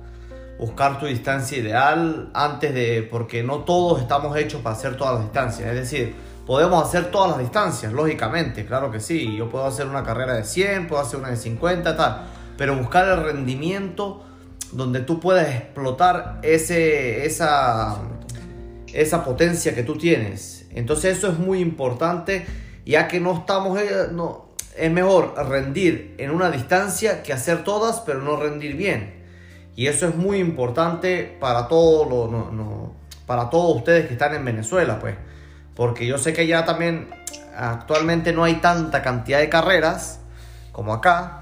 buscar 0.62 1.01
tu 1.01 1.07
distancia 1.07 1.59
ideal 1.59 2.31
antes 2.35 2.72
de, 2.72 3.03
porque 3.11 3.42
no 3.42 3.64
todos 3.64 4.01
estamos 4.01 4.37
hechos 4.37 4.61
para 4.61 4.77
hacer 4.77 4.96
todas 4.96 5.14
las 5.14 5.25
distancias. 5.25 5.68
Es 5.68 5.75
decir, 5.75 6.14
podemos 6.46 6.87
hacer 6.87 7.11
todas 7.11 7.31
las 7.31 7.40
distancias, 7.40 7.92
lógicamente, 7.92 8.64
claro 8.64 8.88
que 8.88 9.01
sí. 9.01 9.37
Yo 9.37 9.48
puedo 9.48 9.66
hacer 9.66 9.88
una 9.88 10.05
carrera 10.05 10.35
de 10.35 10.44
100, 10.44 10.87
puedo 10.87 11.03
hacer 11.03 11.18
una 11.18 11.31
de 11.31 11.37
50, 11.37 11.96
tal. 11.96 12.29
Pero 12.57 12.77
buscar 12.77 13.09
el 13.09 13.25
rendimiento 13.25 14.22
donde 14.70 15.01
tú 15.01 15.18
puedes 15.18 15.48
explotar 15.48 16.38
ese, 16.42 17.27
esa, 17.27 17.98
esa 18.92 19.25
potencia 19.25 19.75
que 19.75 19.83
tú 19.83 19.98
tienes. 19.98 20.68
Entonces 20.70 21.18
eso 21.18 21.27
es 21.27 21.40
muy 21.40 21.59
importante 21.59 22.46
ya 22.87 23.09
que 23.09 23.18
no 23.18 23.37
estamos, 23.37 23.81
eh, 23.81 24.11
no, 24.12 24.51
es 24.79 24.92
mejor 24.92 25.35
rendir 25.48 26.14
en 26.18 26.31
una 26.31 26.53
distancia 26.53 27.25
que 27.25 27.33
hacer 27.33 27.64
todas, 27.64 27.98
pero 28.07 28.20
no 28.22 28.37
rendir 28.37 28.77
bien. 28.77 29.21
Y 29.74 29.87
eso 29.87 30.06
es 30.06 30.14
muy 30.14 30.38
importante 30.38 31.37
para 31.40 31.68
todos 31.68 32.30
no, 32.30 32.92
para 33.26 33.50
todos 33.50 33.76
ustedes 33.76 34.06
que 34.06 34.12
están 34.12 34.35
en 34.35 34.44
Venezuela, 34.44 34.98
pues. 34.98 35.16
Porque 35.74 36.06
yo 36.06 36.18
sé 36.18 36.32
que 36.32 36.46
ya 36.46 36.64
también 36.64 37.08
actualmente 37.56 38.32
no 38.32 38.44
hay 38.44 38.56
tanta 38.56 39.02
cantidad 39.02 39.38
de 39.38 39.48
carreras 39.48 40.20
como 40.72 40.92
acá. 40.92 41.38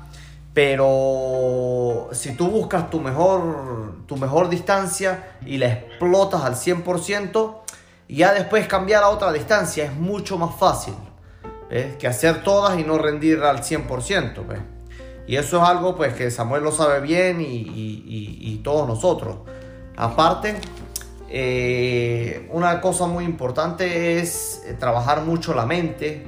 Pero 0.54 2.08
si 2.12 2.32
tú 2.32 2.48
buscas 2.48 2.90
tu 2.90 3.00
mejor, 3.00 4.06
tu 4.06 4.16
mejor 4.16 4.48
distancia 4.48 5.36
y 5.46 5.58
la 5.58 5.66
explotas 5.66 6.42
al 6.42 6.54
100%, 6.54 7.56
ya 8.08 8.32
después 8.34 8.66
cambiar 8.66 9.04
a 9.04 9.08
otra 9.10 9.32
distancia 9.32 9.84
es 9.84 9.94
mucho 9.94 10.38
más 10.38 10.56
fácil 10.56 10.94
que 11.98 12.08
hacer 12.08 12.42
todas 12.42 12.78
y 12.78 12.82
no 12.82 12.98
rendir 12.98 13.42
al 13.42 13.62
100%. 13.62 14.44
Y 15.30 15.36
eso 15.36 15.62
es 15.62 15.62
algo 15.62 15.94
pues 15.94 16.14
que 16.14 16.28
Samuel 16.28 16.64
lo 16.64 16.72
sabe 16.72 17.00
bien 17.00 17.40
y, 17.40 18.60
todos 18.64 18.88
nosotros. 18.88 19.36
Aparte, 19.96 20.56
eh, 21.28 22.48
una 22.50 22.80
cosa 22.80 23.06
muy 23.06 23.24
importante 23.24 24.18
es 24.18 24.64
eh, 24.66 24.74
trabajar 24.74 25.22
mucho 25.22 25.54
la 25.54 25.66
mente, 25.66 26.26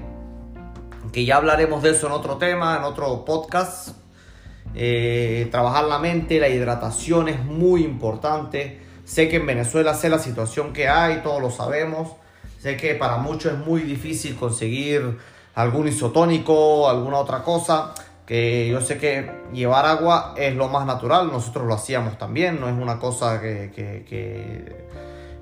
que 1.12 1.24
ya 1.24 1.38
hablaremos 1.38 1.82
de 1.82 1.90
eso 1.90 2.06
en 2.06 2.12
otro 2.12 2.36
tema, 2.36 2.76
en 2.76 2.84
otro 2.84 3.24
podcast. 3.24 3.88
Eh, 4.76 5.48
trabajar 5.50 5.86
la 5.86 5.98
mente, 5.98 6.38
la 6.38 6.48
hidratación 6.48 7.28
es 7.28 7.44
muy 7.44 7.82
importante. 7.82 8.82
Sé 9.04 9.28
que 9.28 9.38
en 9.38 9.46
Venezuela 9.46 9.94
sé 9.94 10.10
la 10.10 10.20
situación 10.20 10.72
que 10.72 10.88
hay, 10.88 11.22
todos 11.24 11.42
lo 11.42 11.50
sabemos. 11.50 12.12
Sé 12.60 12.76
que 12.76 12.94
para 12.94 13.16
muchos 13.16 13.54
es 13.54 13.58
muy 13.66 13.80
difícil 13.82 14.36
conseguir 14.36 15.18
algún 15.56 15.88
isotónico, 15.88 16.88
alguna 16.88 17.18
otra 17.18 17.42
cosa. 17.42 17.94
Que 18.26 18.68
yo 18.68 18.80
sé 18.80 18.98
que 18.98 19.30
llevar 19.52 19.84
agua 19.84 20.34
es 20.36 20.54
lo 20.54 20.68
más 20.68 20.86
natural, 20.86 21.30
nosotros 21.32 21.66
lo 21.66 21.74
hacíamos 21.74 22.18
también, 22.18 22.60
no 22.60 22.68
es 22.68 22.74
una 22.74 22.98
cosa 22.98 23.40
que... 23.40 24.86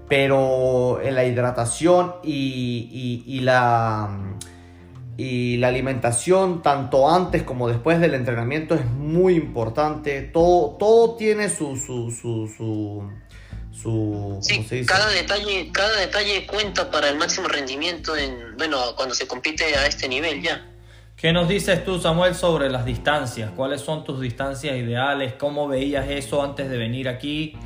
Pero 0.09 1.01
en 1.01 1.15
la 1.15 1.25
hidratación 1.25 2.17
y, 2.25 3.41
la, 3.43 4.09
y 5.17 5.57
la 5.59 5.69
alimentación, 5.69 6.63
tanto 6.63 7.09
antes 7.09 7.45
como 7.45 7.69
después 7.69 8.01
del 8.01 8.15
entrenamiento, 8.15 8.75
es 8.75 8.85
muy 8.87 9.35
importante. 9.35 10.23
Todo, 10.23 10.77
todo 10.79 11.15
tiene 11.15 11.49
su, 11.49 11.77
su, 11.77 12.11
su 12.11 13.09
sí, 14.41 14.85
cada 14.85 15.09
detalle, 15.11 15.71
cada 15.73 15.97
detalle 16.01 16.45
cuenta 16.47 16.91
para 16.91 17.09
el 17.09 17.17
máximo 17.17 17.47
rendimiento 17.47 18.17
en, 18.17 18.57
bueno, 18.59 18.79
cuando 18.97 19.15
se 19.15 19.29
compite 19.29 19.77
a 19.77 19.87
este 19.87 20.09
nivel 20.09 20.43
ya. 20.43 20.70
¿Qué 21.21 21.35
nos 21.35 21.49
dices 21.49 21.85
tú, 21.85 22.01
Samuel, 22.01 22.35
sobre 22.35 22.71
las 22.71 22.87
distancias? 22.87 23.51
¿Cuáles 23.55 23.83
son 23.83 24.05
tus 24.05 24.23
distancias 24.23 24.75
ideales? 24.75 25.35
¿Cómo 25.35 25.69
veías 25.69 26.09
eso 26.09 26.43
antes 26.43 26.71
de 26.71 26.79
venir 26.79 27.11
aquí? 27.11 27.59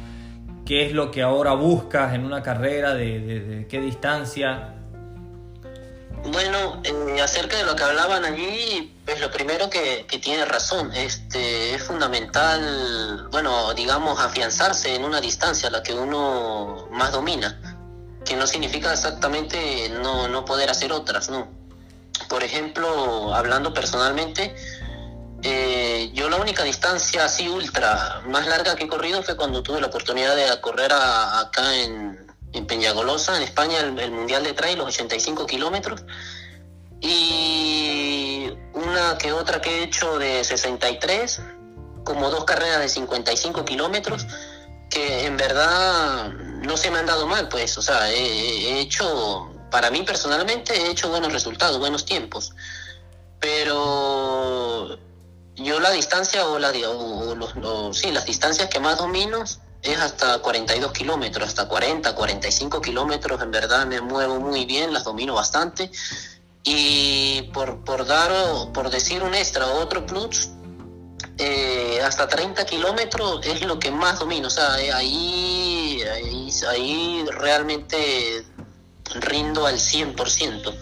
¿Qué 0.67 0.85
es 0.85 0.93
lo 0.93 1.13
que 1.13 1.23
ahora 1.23 1.53
buscas 1.53 2.15
en 2.15 2.25
una 2.25 2.43
carrera? 2.43 2.95
¿De, 2.95 3.69
qué 3.71 3.81
distancia? 3.81 4.75
Bueno, 6.33 6.83
eh, 6.83 7.21
acerca 7.23 7.57
de 7.57 7.65
lo 7.65 7.77
que 7.77 7.85
hablaban 7.85 8.25
allí, 8.25 8.93
pues 9.05 9.21
lo 9.21 9.31
primero 9.31 9.71
que, 9.71 10.05
que, 10.09 10.19
tiene 10.19 10.45
razón, 10.45 10.93
este, 10.93 11.77
es 11.77 11.85
fundamental, 11.85 13.29
bueno, 13.31 13.73
digamos, 13.75 14.19
afianzarse 14.19 14.97
en 14.97 15.05
una 15.05 15.21
distancia 15.21 15.71
la 15.71 15.81
que 15.81 15.95
uno 15.95 16.89
más 16.91 17.13
domina, 17.13 17.79
que 18.25 18.35
no 18.35 18.49
significa 18.49 18.93
exactamente 18.93 19.91
no, 20.03 20.27
no 20.27 20.45
poder 20.45 20.71
hacer 20.71 20.91
otras, 20.91 21.31
¿no? 21.31 21.64
Por 22.35 22.43
ejemplo, 22.43 23.33
hablando 23.33 23.73
personalmente, 23.73 24.57
eh, 25.45 26.11
yo 26.15 26.29
la 26.29 26.39
única 26.39 26.65
distancia 26.65 27.25
así 27.25 27.49
ultra 27.49 28.23
más 28.27 28.49
larga 28.49 28.75
que 28.75 28.83
he 28.83 28.89
corrido 28.89 29.23
fue 29.23 29.37
cuando 29.37 29.63
tuve 29.63 29.81
la 29.81 29.87
oportunidad 29.87 30.35
de 30.35 30.61
correr 30.61 30.91
acá 30.93 31.77
en, 31.77 32.27
en 32.53 32.67
Peñagolosa, 32.67 33.37
en 33.37 33.45
España, 33.45 33.79
el, 33.79 34.11
Mundial 34.11 34.43
de 34.43 34.53
Trail, 34.53 34.79
los 34.79 34.89
85 34.89 35.47
kilómetros. 35.47 36.03
Y 37.01 38.53
una 38.73 39.17
que 39.17 39.33
otra 39.33 39.61
que 39.61 39.71
he 39.71 39.83
hecho 39.85 40.19
de 40.19 40.43
63, 40.43 41.41
como 42.03 42.31
dos 42.31 42.47
carreras 42.47 42.81
de 42.81 42.89
55 42.89 43.65
kilómetros, 43.65 44.27
que 44.91 45.25
en 45.25 45.37
verdad 45.37 46.33
no 46.33 46.77
se 46.77 46.91
me 46.91 46.99
han 46.99 47.07
dado 47.07 47.29
mal, 47.29 47.49
pues, 47.49 47.79
o 47.79 47.83
sea, 47.83 48.11
he, 48.11 48.81
hecho, 48.81 49.53
para 49.71 49.91
mí 49.91 50.03
personalmente, 50.03 50.75
he 50.75 50.91
hecho 50.91 51.09
buenos 51.09 51.33
resultados, 51.33 51.79
buenos 51.79 52.05
tiempos. 52.05 52.53
Pero 53.41 54.99
yo 55.57 55.81
la 55.81 55.91
distancia 55.91 56.47
o, 56.47 56.59
la, 56.59 56.71
o 56.89 57.35
los, 57.35 57.99
sí, 57.99 58.11
las 58.11 58.25
distancias 58.27 58.69
que 58.69 58.81
más 58.81 58.99
domino 58.99 59.45
es 59.83 59.99
hasta 59.99 60.39
42 60.39 60.93
kilómetros, 60.93 61.49
hasta 61.49 61.69
40, 61.69 62.15
45 62.15 62.81
kilómetros, 62.81 63.41
en 63.43 63.51
verdad 63.51 63.87
me 63.87 64.01
muevo 64.01 64.41
muy 64.41 64.65
bien, 64.65 64.93
las 64.93 65.05
domino 65.05 65.35
bastante. 65.35 65.91
Y 66.65 67.43
por, 67.53 67.85
por 67.85 68.07
dar, 68.07 68.33
por 68.73 68.89
decir 68.91 69.23
un 69.23 69.35
extra 69.35 69.67
o 69.67 69.81
otro 69.81 70.07
plus, 70.07 70.49
eh, 71.37 72.01
hasta 72.03 72.27
30 72.29 72.65
kilómetros 72.65 73.45
es 73.45 73.61
lo 73.63 73.79
que 73.79 73.91
más 73.91 74.21
domino, 74.21 74.47
o 74.47 74.51
sea, 74.51 74.81
eh, 74.81 74.93
ahí, 74.93 76.01
ahí, 76.03 76.51
ahí 76.71 77.25
realmente 77.39 78.47
rindo 79.15 79.67
al 79.67 79.77
100%. 79.77 80.75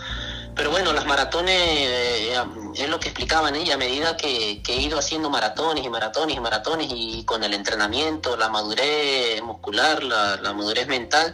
Pero 0.55 0.71
bueno, 0.71 0.93
las 0.93 1.07
maratones, 1.07 1.57
eh, 1.59 2.37
es 2.75 2.89
lo 2.89 3.01
que 3.01 3.09
explicaban 3.09 3.57
ella, 3.57 3.75
a 3.75 3.79
medida 3.79 4.17
que, 4.17 4.61
he 4.67 4.81
ido 4.81 4.99
haciendo 4.99 5.31
maratones 5.31 5.85
y 5.85 5.89
maratones 5.89 6.37
y 6.37 6.41
maratones 6.41 6.89
y 6.91 7.25
con 7.25 7.43
el 7.43 7.55
entrenamiento, 7.55 8.37
la 8.37 8.51
madurez 8.51 9.41
muscular, 9.43 10.03
la, 10.03 10.53
madurez 10.53 10.87
mental, 10.89 11.33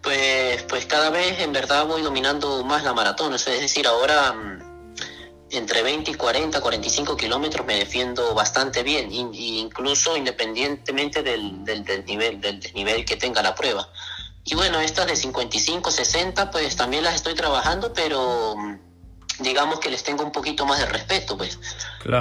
pues, 0.00 0.62
pues 0.62 0.86
cada 0.86 1.10
vez 1.10 1.40
en 1.40 1.52
verdad 1.52 1.86
voy 1.86 2.02
dominando 2.02 2.62
más 2.62 2.84
la 2.84 2.92
maratón. 2.92 3.34
es 3.34 3.44
decir, 3.44 3.86
ahora 3.88 4.32
mm, 4.32 4.66
entre 5.50 5.82
20 5.82 6.12
y 6.12 6.14
40, 6.14 6.60
45 6.60 7.16
kilómetros 7.16 7.66
me 7.66 7.76
defiendo 7.76 8.32
bastante 8.32 8.84
bien, 8.84 9.12
incluso 9.12 10.16
independientemente 10.16 11.22
del, 11.22 11.64
del, 11.64 11.84
del 11.84 12.04
nivel, 12.04 12.40
del 12.40 12.60
nivel 12.74 13.04
que 13.04 13.16
tenga 13.16 13.42
la 13.42 13.56
prueba. 13.56 13.88
Y 14.48 14.54
bueno, 14.54 14.80
estas 14.80 15.08
de 15.08 15.16
55, 15.16 15.90
60, 15.90 16.52
pues 16.52 16.76
también 16.76 17.02
las 17.02 17.16
estoy 17.16 17.34
trabajando, 17.34 17.92
pero 17.92 18.54
mm, 18.56 18.78
digamos 19.40 19.80
que 19.80 19.90
les 19.90 20.04
tengo 20.04 20.22
un 20.22 20.30
poquito 20.30 20.64
más 20.64 20.78
de 20.78 20.86
respeto, 20.86 21.36
pues. 21.36 21.58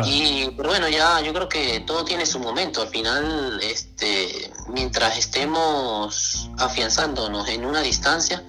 Y 0.06 0.50
pero 0.58 0.70
bueno, 0.70 0.90
ya 0.90 1.22
yo 1.22 1.32
creo 1.34 1.48
que 1.48 1.82
todo 1.82 2.04
tiene 2.04 2.26
su 2.26 2.40
momento. 2.40 2.82
Al 2.82 2.88
final, 2.88 3.60
este, 3.62 4.52
mientras 4.70 5.20
estemos 5.20 6.50
afianzándonos 6.58 7.48
en 7.48 7.64
una 7.64 7.82
distancia, 7.82 8.42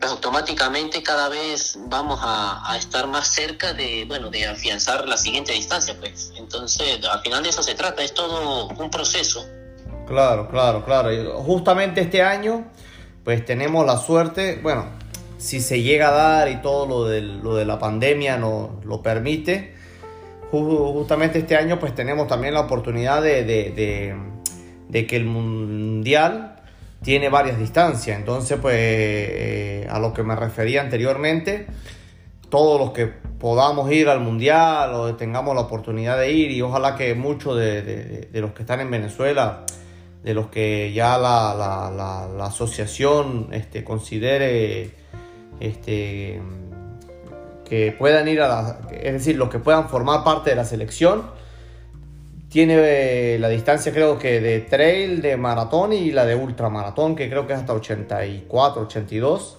pues 0.00 0.10
automáticamente 0.10 1.00
cada 1.04 1.28
vez 1.28 1.78
vamos 1.86 2.18
a, 2.22 2.76
estar 2.76 3.06
más 3.06 3.28
cerca 3.28 3.72
de, 3.74 4.06
bueno, 4.08 4.30
de 4.30 4.48
afianzar 4.48 5.06
la 5.06 5.16
siguiente 5.16 5.52
distancia, 5.52 5.94
pues. 6.00 6.32
Entonces, 6.36 7.04
al 7.04 7.20
final 7.20 7.44
de 7.44 7.50
eso 7.50 7.62
se 7.62 7.76
trata, 7.76 8.02
es 8.02 8.12
todo 8.12 8.66
un 8.66 8.90
proceso. 8.90 9.46
Claro, 10.08 10.48
claro, 10.50 10.84
claro. 10.84 11.40
Justamente 11.44 12.00
este 12.00 12.20
año 12.20 12.68
pues 13.24 13.44
tenemos 13.44 13.86
la 13.86 13.96
suerte, 13.96 14.58
bueno, 14.62 14.86
si 15.38 15.60
se 15.60 15.82
llega 15.82 16.08
a 16.08 16.12
dar 16.12 16.48
y 16.50 16.56
todo 16.56 16.86
lo 16.86 17.04
de, 17.06 17.22
lo 17.22 17.54
de 17.56 17.64
la 17.64 17.78
pandemia 17.78 18.36
nos 18.36 18.84
lo 18.84 19.02
permite, 19.02 19.74
justamente 20.50 21.38
este 21.38 21.56
año 21.56 21.78
pues 21.78 21.94
tenemos 21.94 22.26
también 22.26 22.54
la 22.54 22.60
oportunidad 22.60 23.22
de, 23.22 23.44
de, 23.44 25.06
que 25.06 25.16
el 25.16 25.24
mundial 25.24 26.56
tiene 27.02 27.28
varias 27.28 27.58
distancias, 27.58 28.18
entonces 28.18 28.58
pues 28.60 28.76
eh, 28.76 29.86
a 29.88 29.98
lo 29.98 30.12
que 30.12 30.22
me 30.22 30.34
refería 30.36 30.80
anteriormente, 30.80 31.66
todos 32.50 32.80
los 32.80 32.90
que 32.90 33.06
podamos 33.06 33.90
ir 33.90 34.08
al 34.08 34.20
mundial 34.20 34.92
o 34.92 35.14
tengamos 35.14 35.54
la 35.54 35.62
oportunidad 35.62 36.18
de 36.18 36.32
ir 36.32 36.50
y 36.50 36.60
ojalá 36.60 36.96
que 36.96 37.14
muchos 37.14 37.56
de, 37.56 38.28
los 38.34 38.52
que 38.52 38.62
están 38.62 38.80
en 38.80 38.90
Venezuela 38.90 39.64
de 40.22 40.34
los 40.34 40.48
que 40.48 40.92
ya 40.92 41.18
la, 41.18 41.54
la, 41.54 42.28
la, 42.28 42.44
asociación 42.44 43.48
este, 43.52 43.82
considere 43.84 44.90
este, 45.60 46.40
que 47.64 47.92
puedan 47.92 48.28
ir 48.28 48.42
a 48.42 48.48
la, 48.48 48.78
es 48.92 49.12
decir, 49.14 49.36
los 49.36 49.48
que 49.48 49.58
puedan 49.58 49.88
formar 49.88 50.22
parte 50.24 50.50
de 50.50 50.56
la 50.56 50.64
selección. 50.64 51.22
Tiene 52.50 52.74
eh, 52.78 53.38
la 53.38 53.48
distancia 53.48 53.92
creo 53.92 54.18
que 54.18 54.40
de 54.40 54.60
trail, 54.60 55.22
de 55.22 55.36
maratón 55.36 55.92
y 55.92 56.10
la 56.10 56.26
de 56.26 56.34
ultramaratón, 56.34 57.14
que 57.14 57.30
creo 57.30 57.46
que 57.46 57.52
es 57.52 57.60
hasta 57.60 57.72
84, 57.72 58.82
82. 58.82 59.58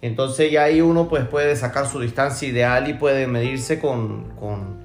Entonces 0.00 0.50
ya 0.50 0.64
ahí 0.64 0.80
uno 0.80 1.08
pues 1.08 1.26
puede 1.26 1.54
sacar 1.54 1.86
su 1.86 2.00
distancia 2.00 2.48
ideal 2.48 2.88
y 2.88 2.94
puede 2.94 3.28
medirse 3.28 3.78
con, 3.78 4.30
con 4.34 4.81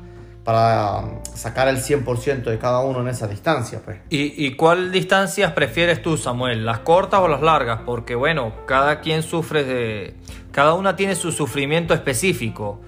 para 0.47 1.03
sacar 1.35 1.67
el 1.67 1.75
100% 1.75 2.43
de 2.43 2.57
cada 2.57 2.79
uno 2.79 3.01
en 3.01 3.09
esa 3.09 3.27
distancia. 3.27 3.81
Pues. 3.83 3.97
¿Y, 4.09 4.45
¿Y 4.45 4.55
cuál 4.55 4.93
distancias 4.93 5.51
prefieres 5.51 6.01
tú, 6.01 6.15
Samuel? 6.15 6.65
¿Las 6.65 6.79
cortas 6.79 7.19
o 7.19 7.27
las 7.27 7.41
largas? 7.41 7.81
Porque 7.85 8.15
bueno, 8.15 8.53
cada 8.65 9.01
quien 9.01 9.23
sufre 9.23 9.65
de... 9.65 10.15
Cada 10.53 10.73
una 10.75 10.95
tiene 10.95 11.15
su 11.15 11.33
sufrimiento 11.33 11.93
específico. 11.93 12.79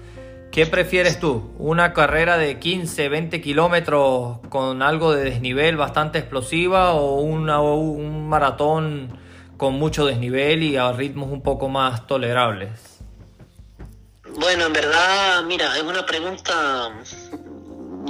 ¿Qué 0.50 0.64
prefieres 0.64 1.20
tú? 1.20 1.52
¿Una 1.58 1.92
carrera 1.92 2.38
de 2.38 2.58
15, 2.58 3.10
20 3.10 3.42
kilómetros 3.42 4.38
con 4.48 4.80
algo 4.80 5.12
de 5.12 5.24
desnivel 5.24 5.76
bastante 5.76 6.18
explosiva 6.18 6.94
o 6.94 7.20
una, 7.20 7.60
un 7.60 8.26
maratón 8.26 9.18
con 9.58 9.74
mucho 9.74 10.06
desnivel 10.06 10.62
y 10.62 10.78
a 10.78 10.92
ritmos 10.92 11.30
un 11.30 11.42
poco 11.42 11.68
más 11.68 12.06
tolerables? 12.06 12.90
Bueno, 14.38 14.66
en 14.66 14.72
verdad, 14.72 15.42
mira, 15.44 15.76
es 15.76 15.82
una 15.82 16.06
pregunta, 16.06 16.90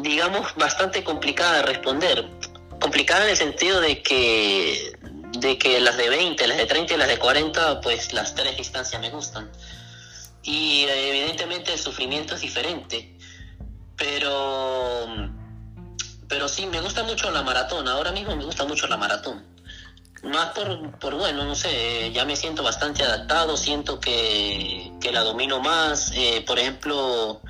digamos, 0.03 0.55
bastante 0.57 1.05
complicada 1.05 1.57
de 1.59 1.63
responder. 1.63 2.29
Complicada 2.81 3.25
en 3.25 3.31
el 3.31 3.37
sentido 3.37 3.81
de 3.81 4.03
que, 4.03 4.99
de 5.39 5.59
que 5.59 5.81
las 5.81 5.97
de 5.97 6.09
20, 6.09 6.47
las 6.47 6.57
de 6.57 6.67
30 6.67 6.95
y 6.95 6.97
las 6.97 7.09
de 7.09 7.19
40, 7.19 7.81
pues 7.81 8.13
las 8.13 8.35
tres 8.35 8.57
distancias 8.57 9.01
me 9.01 9.11
gustan 9.11 9.51
y 10.43 10.85
evidentemente 10.85 11.73
el 11.73 11.79
sufrimiento 11.79 12.35
es 12.35 12.41
diferente. 12.41 13.17
Pero, 13.97 15.07
pero 16.29 16.49
sí, 16.49 16.67
me 16.67 16.81
gusta 16.81 17.03
mucho 17.03 17.31
la 17.31 17.43
maratón. 17.43 17.87
Ahora 17.89 18.13
mismo 18.13 18.35
me 18.37 18.45
gusta 18.45 18.65
mucho 18.65 18.87
la 18.87 18.97
maratón. 18.97 19.45
Más 20.23 20.49
por, 20.49 20.99
por 20.99 21.15
bueno, 21.15 21.45
no 21.45 21.55
sé, 21.55 22.11
ya 22.13 22.25
me 22.25 22.37
siento 22.37 22.63
bastante 22.63 23.03
adaptado, 23.03 23.57
siento 23.57 24.01
que, 24.01 24.93
que 25.01 25.13
la 25.13 25.23
domino 25.23 25.61
más. 25.61 26.13
Eh, 26.15 26.43
por 26.47 26.59
ejemplo, 26.59 27.43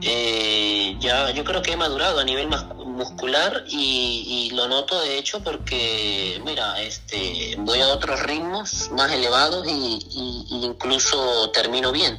eh, 0.00 0.96
ya 0.98 1.30
yo 1.30 1.44
creo 1.44 1.62
que 1.62 1.72
he 1.72 1.76
madurado 1.76 2.18
a 2.18 2.24
nivel 2.24 2.48
muscular 2.48 3.64
y, 3.68 4.50
lo 4.54 4.68
noto 4.68 5.00
de 5.00 5.18
hecho 5.18 5.42
porque 5.42 6.40
mira 6.44 6.80
este 6.80 7.56
voy 7.58 7.80
a 7.80 7.88
otros 7.88 8.22
ritmos 8.22 8.90
más 8.92 9.10
elevados 9.10 9.66
y, 9.68 10.46
incluso 10.50 11.50
termino 11.50 11.92
bien. 11.92 12.18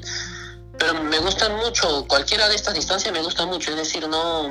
Pero 0.78 0.94
me 1.04 1.20
gustan 1.20 1.56
mucho 1.56 2.06
cualquiera 2.08 2.50
de 2.50 2.56
estas 2.56 2.74
distancias 2.74 3.14
me 3.14 3.22
gusta 3.22 3.46
mucho 3.46 3.72
es 3.72 3.78
decir 3.78 4.08
no 4.10 4.50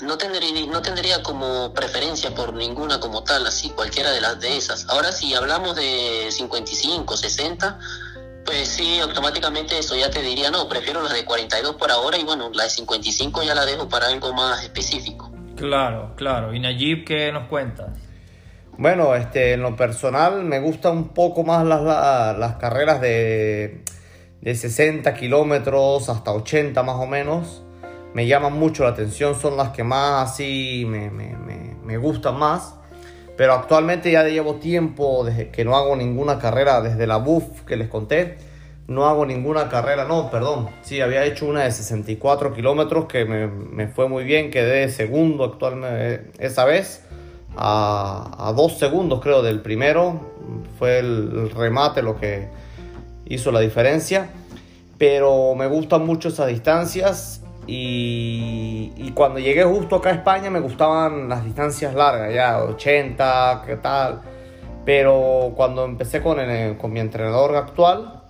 no 0.00 0.16
tendría 0.16 0.66
no 0.66 0.80
tendría 0.80 1.22
como 1.22 1.74
preferencia 1.74 2.34
por 2.34 2.54
ninguna 2.54 3.00
como 3.00 3.22
tal 3.22 3.46
así 3.46 3.68
cualquiera 3.70 4.10
de 4.12 4.20
las 4.20 4.40
de 4.40 4.56
esas. 4.56 4.86
Ahora 4.88 5.12
si 5.12 5.34
hablamos 5.34 5.76
de 5.76 6.28
55 6.30 7.16
60 7.16 7.78
pues 8.44 8.68
sí, 8.68 8.98
automáticamente 9.00 9.78
eso 9.78 9.96
ya 9.96 10.10
te 10.10 10.22
diría, 10.22 10.50
no, 10.50 10.68
prefiero 10.68 11.02
las 11.02 11.14
de 11.14 11.24
42 11.24 11.76
por 11.76 11.90
ahora 11.90 12.18
y 12.18 12.24
bueno, 12.24 12.50
la 12.54 12.64
de 12.64 12.70
55 12.70 13.42
ya 13.42 13.54
la 13.54 13.64
dejo 13.64 13.88
para 13.88 14.06
algo 14.06 14.32
más 14.32 14.62
específico. 14.62 15.30
Claro, 15.56 16.14
claro. 16.16 16.54
¿Y 16.54 16.60
Najib 16.60 17.04
qué 17.04 17.30
nos 17.32 17.46
cuentas? 17.48 17.90
Bueno, 18.78 19.14
este, 19.14 19.52
en 19.52 19.62
lo 19.62 19.76
personal 19.76 20.42
me 20.42 20.58
gustan 20.58 20.96
un 20.96 21.08
poco 21.08 21.44
más 21.44 21.66
las, 21.66 21.82
las, 21.82 22.56
carreras 22.56 23.00
de, 23.00 23.84
de 24.40 24.54
60 24.54 25.12
kilómetros 25.12 26.08
hasta 26.08 26.32
80 26.32 26.82
más 26.82 26.96
o 26.96 27.06
menos. 27.06 27.62
Me 28.14 28.26
llaman 28.26 28.54
mucho 28.54 28.84
la 28.84 28.90
atención, 28.90 29.38
son 29.38 29.58
las 29.58 29.68
que 29.70 29.84
más 29.84 30.30
así 30.30 30.84
me, 30.88 31.10
me, 31.10 31.36
me, 31.36 31.76
me 31.84 31.98
gustan 31.98 32.38
más. 32.38 32.74
Pero 33.40 33.54
actualmente 33.54 34.10
ya 34.10 34.22
llevo 34.24 34.56
tiempo 34.56 35.24
desde 35.24 35.48
que 35.48 35.64
no 35.64 35.74
hago 35.74 35.96
ninguna 35.96 36.38
carrera 36.38 36.82
desde 36.82 37.06
la 37.06 37.16
BUF 37.16 37.62
que 37.62 37.74
les 37.74 37.88
conté. 37.88 38.36
No 38.86 39.06
hago 39.06 39.24
ninguna 39.24 39.70
carrera, 39.70 40.04
no, 40.04 40.30
perdón. 40.30 40.68
Sí, 40.82 41.00
había 41.00 41.24
hecho 41.24 41.46
una 41.46 41.62
de 41.62 41.72
64 41.72 42.52
kilómetros 42.52 43.06
que 43.06 43.24
me, 43.24 43.46
me, 43.46 43.88
fue 43.88 44.10
muy 44.10 44.24
bien. 44.24 44.50
Quedé 44.50 44.90
segundo 44.90 45.44
actualmente 45.44 46.32
esa 46.38 46.66
vez. 46.66 47.02
A, 47.56 48.48
a, 48.48 48.52
dos 48.52 48.76
segundos 48.76 49.22
creo 49.22 49.40
del 49.40 49.62
primero. 49.62 50.20
Fue 50.78 50.98
el 50.98 51.50
remate 51.50 52.02
lo 52.02 52.20
que 52.20 52.46
hizo 53.24 53.52
la 53.52 53.60
diferencia. 53.60 54.28
Pero 54.98 55.54
me 55.54 55.66
gustan 55.66 56.04
mucho 56.04 56.28
esas 56.28 56.48
distancias 56.48 57.40
y, 57.72 59.12
cuando 59.14 59.38
llegué 59.38 59.62
justo 59.62 59.96
acá 59.96 60.10
a 60.10 60.14
España 60.14 60.50
me 60.50 60.58
gustaban 60.58 61.28
las 61.28 61.44
distancias 61.44 61.94
largas, 61.94 62.34
ya 62.34 62.62
80, 62.64 63.62
qué 63.64 63.76
tal. 63.76 64.22
Pero 64.84 65.52
cuando 65.56 65.84
empecé 65.84 66.20
con, 66.20 66.38
con 66.78 66.92
mi 66.92 67.00
entrenador 67.00 67.54
actual, 67.54 68.22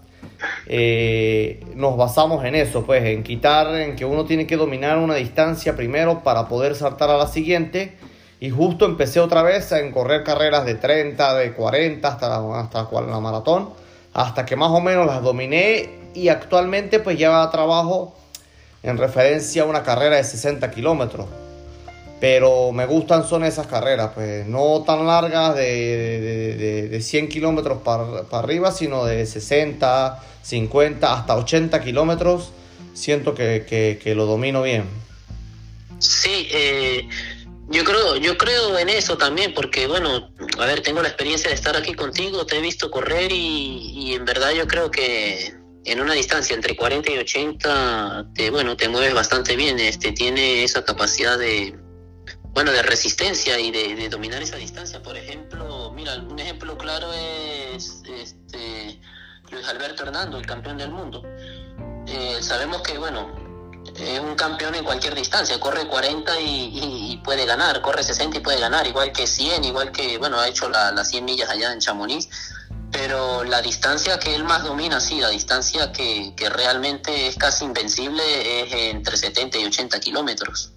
eh, 0.67 1.65
nos 1.75 1.97
basamos 1.97 2.45
en 2.45 2.55
eso, 2.55 2.85
pues 2.85 3.03
en 3.05 3.23
quitar, 3.23 3.75
en 3.77 3.97
que 3.97 4.05
uno 4.05 4.27
tiene 4.27 4.47
que 4.47 4.57
dominar 4.57 4.99
una 4.99 5.15
distancia 5.15 5.75
primero 5.75 6.23
para 6.23 6.47
poder 6.47 6.75
saltar 6.75 7.09
a 7.09 7.17
la 7.17 7.27
siguiente. 7.27 7.97
Y 8.41 8.51
justo 8.51 8.85
empecé 8.85 9.21
otra 9.21 9.43
vez 9.43 9.73
a 9.73 9.91
correr 9.91 10.23
carreras 10.23 10.67
de 10.67 10.75
30, 10.75 11.35
de 11.37 11.53
40 11.53 12.07
hasta, 12.09 12.61
hasta 12.61 12.89
la 12.93 13.21
maratón, 13.21 13.71
hasta 14.13 14.45
que 14.45 14.57
más 14.57 14.71
o 14.71 14.81
menos 14.81 15.07
las 15.07 15.23
dominé 15.23 15.89
y 16.15 16.29
actualmente 16.29 17.01
pues 17.01 17.19
ya 17.19 17.49
trabajo 17.51 18.15
en 18.83 18.97
referencia 18.99 19.63
a 19.63 19.67
una 19.67 19.83
carrera 19.83 20.17
de 20.17 20.25
60 20.25 20.71
kilómetros. 20.71 21.27
Pero 22.21 22.71
me 22.73 22.85
gustan 22.85 23.27
son 23.27 23.45
esas 23.45 23.67
carreras, 23.67 24.11
pues 24.15 24.47
no 24.47 24.83
tan 24.87 25.07
largas 25.07 25.55
de, 25.57 26.89
de, 26.91 27.01
100 27.01 27.29
kilómetros 27.29 27.81
para, 27.83 28.25
arriba, 28.33 28.73
sino 28.73 29.07
de 29.07 29.25
60, 29.25 30.23
50, 30.43 31.15
hasta 31.15 31.37
80 31.37 31.81
kilómetros. 31.81 32.53
Siento 32.93 33.35
que, 33.35 33.99
que, 34.03 34.15
lo 34.15 34.27
domino 34.27 34.63
bien. 34.63 34.85
Sí, 35.99 36.49
eh, 36.53 37.09
yo 37.71 37.85
creo, 37.85 38.17
yo 38.17 38.37
creo 38.37 38.77
en 38.77 38.91
eso 38.91 39.17
también, 39.17 39.55
porque 39.55 39.87
bueno, 39.87 40.31
a 40.59 40.67
ver, 40.67 40.83
tengo 40.83 41.01
la 41.01 41.09
experiencia 41.09 41.49
de 41.49 41.55
estar 41.55 41.75
aquí 41.75 41.95
contigo, 41.95 42.45
te 42.45 42.59
he 42.59 42.61
visto 42.61 42.91
correr 42.91 43.33
y 43.33 44.13
en 44.15 44.27
verdad 44.27 44.51
yo 44.51 44.67
creo 44.67 44.91
que 44.91 45.60
en 45.85 46.01
una 46.01 46.15
distancia 46.15 46.55
entre 46.55 46.77
40 46.77 47.11
y 47.13 47.19
80, 47.19 48.27
te, 48.35 48.51
bueno, 48.51 48.77
te 48.77 48.89
mueves 48.89 49.15
bastante 49.15 49.57
bien, 49.57 49.79
este, 49.79 50.13
tiene 50.13 50.63
esa 50.65 50.85
capacidad 50.85 51.39
de, 51.39 51.79
bueno, 52.53 52.73
de 52.73 52.83
resistencia 52.83 53.59
y 53.59 53.71
de, 53.71 54.09
dominar 54.09 54.43
esa 54.43 54.57
distancia. 54.57 55.03
Por 55.03 55.17
ejemplo, 55.17 55.93
mira, 55.95 56.17
un 56.17 56.39
ejemplo 56.39 56.77
claro 56.77 57.13
es 57.13 58.03
este, 58.07 59.01
Luis 59.51 59.67
Alberto 59.69 60.03
Hernando, 60.05 60.39
el 60.39 60.47
campeón 60.47 60.77
del 60.77 60.91
mundo. 60.91 61.23
Eh, 62.07 62.39
sabemos 62.41 62.83
que, 62.83 62.99
bueno, 62.99 63.35
es 63.97 64.21
un 64.21 64.35
campeón 64.35 64.75
en 64.75 64.85
cualquier 64.85 65.15
distancia, 65.15 65.59
corre 65.59 65.87
40 65.87 66.41
y, 66.41 67.21
puede 67.25 67.47
ganar, 67.47 67.81
corre 67.81 68.03
60 68.03 68.39
y 68.39 68.41
puede 68.41 68.61
ganar, 68.61 68.87
igual 68.87 69.13
que 69.13 69.27
100, 69.27 69.65
igual 69.65 69.93
que, 69.93 70.19
bueno, 70.19 70.39
ha 70.39 70.49
hecho 70.49 70.69
las 70.69 71.09
100 71.09 71.25
millas 71.25 71.49
allá 71.49 71.73
en 71.73 71.79
Chamonix 71.79 72.29
pero 72.93 73.45
la 73.45 73.63
distancia 73.63 74.19
que 74.19 74.35
él 74.35 74.45
más 74.45 74.65
domina, 74.65 75.01
sí, 75.01 75.21
la 75.21 75.31
distancia 75.31 75.93
que, 75.93 76.33
realmente 76.51 77.29
es 77.29 77.37
casi 77.37 77.65
invencible 77.65 78.23
es 78.63 78.95
entre 78.95 79.17
70 79.17 79.59
y 79.59 79.65
80 79.67 80.01
kilómetros. 80.01 80.73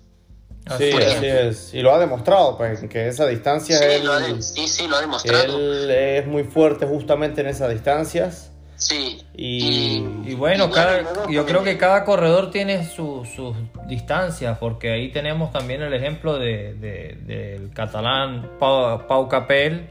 Sí, 0.78 0.91
así 0.91 1.26
es. 1.26 1.73
Y 1.73 1.82
lo 1.82 1.93
ha 1.93 1.99
demostrado, 1.99 2.58
pues, 2.58 2.82
que 2.89 3.08
esa 3.08 3.26
distancia 3.28 3.78
sí, 3.80 4.41
sí, 4.41 4.67
sí, 4.67 4.88
lo 4.88 4.95
ha 4.95 5.02
demostrado. 5.02 5.58
Él 5.58 5.91
es 5.91 6.28
muy 6.28 6.43
fuerte 6.43 6.86
justamente 6.86 7.41
en 7.41 7.47
esas 7.47 7.69
distancias. 7.69 8.49
Sí. 8.76 9.23
Y, 9.34 10.34
bueno, 10.36 10.69
cada, 10.69 11.28
yo 11.30 11.45
creo 11.45 11.63
que 11.63 11.78
cada 11.78 12.04
corredor 12.06 12.52
tiene 12.52 12.86
sus 12.86 13.30
su 13.30 13.56
distancias, 13.88 14.58
porque 14.58 14.91
ahí 14.91 15.12
tenemos 15.12 15.52
también 15.52 15.82
el 15.82 15.93
ejemplo 15.93 16.38
de, 16.38 16.73
del 16.73 17.71
catalán 17.73 18.52
Pau, 18.60 19.08
Pau 19.08 19.28
Capel, 19.30 19.88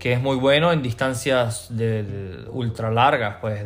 que 0.00 0.14
es 0.14 0.20
muy 0.20 0.36
bueno 0.36 0.72
en 0.72 0.82
distancias 0.82 1.66
de, 1.68 2.46
ultra 2.50 2.90
largas, 2.90 3.36
pues 3.40 3.62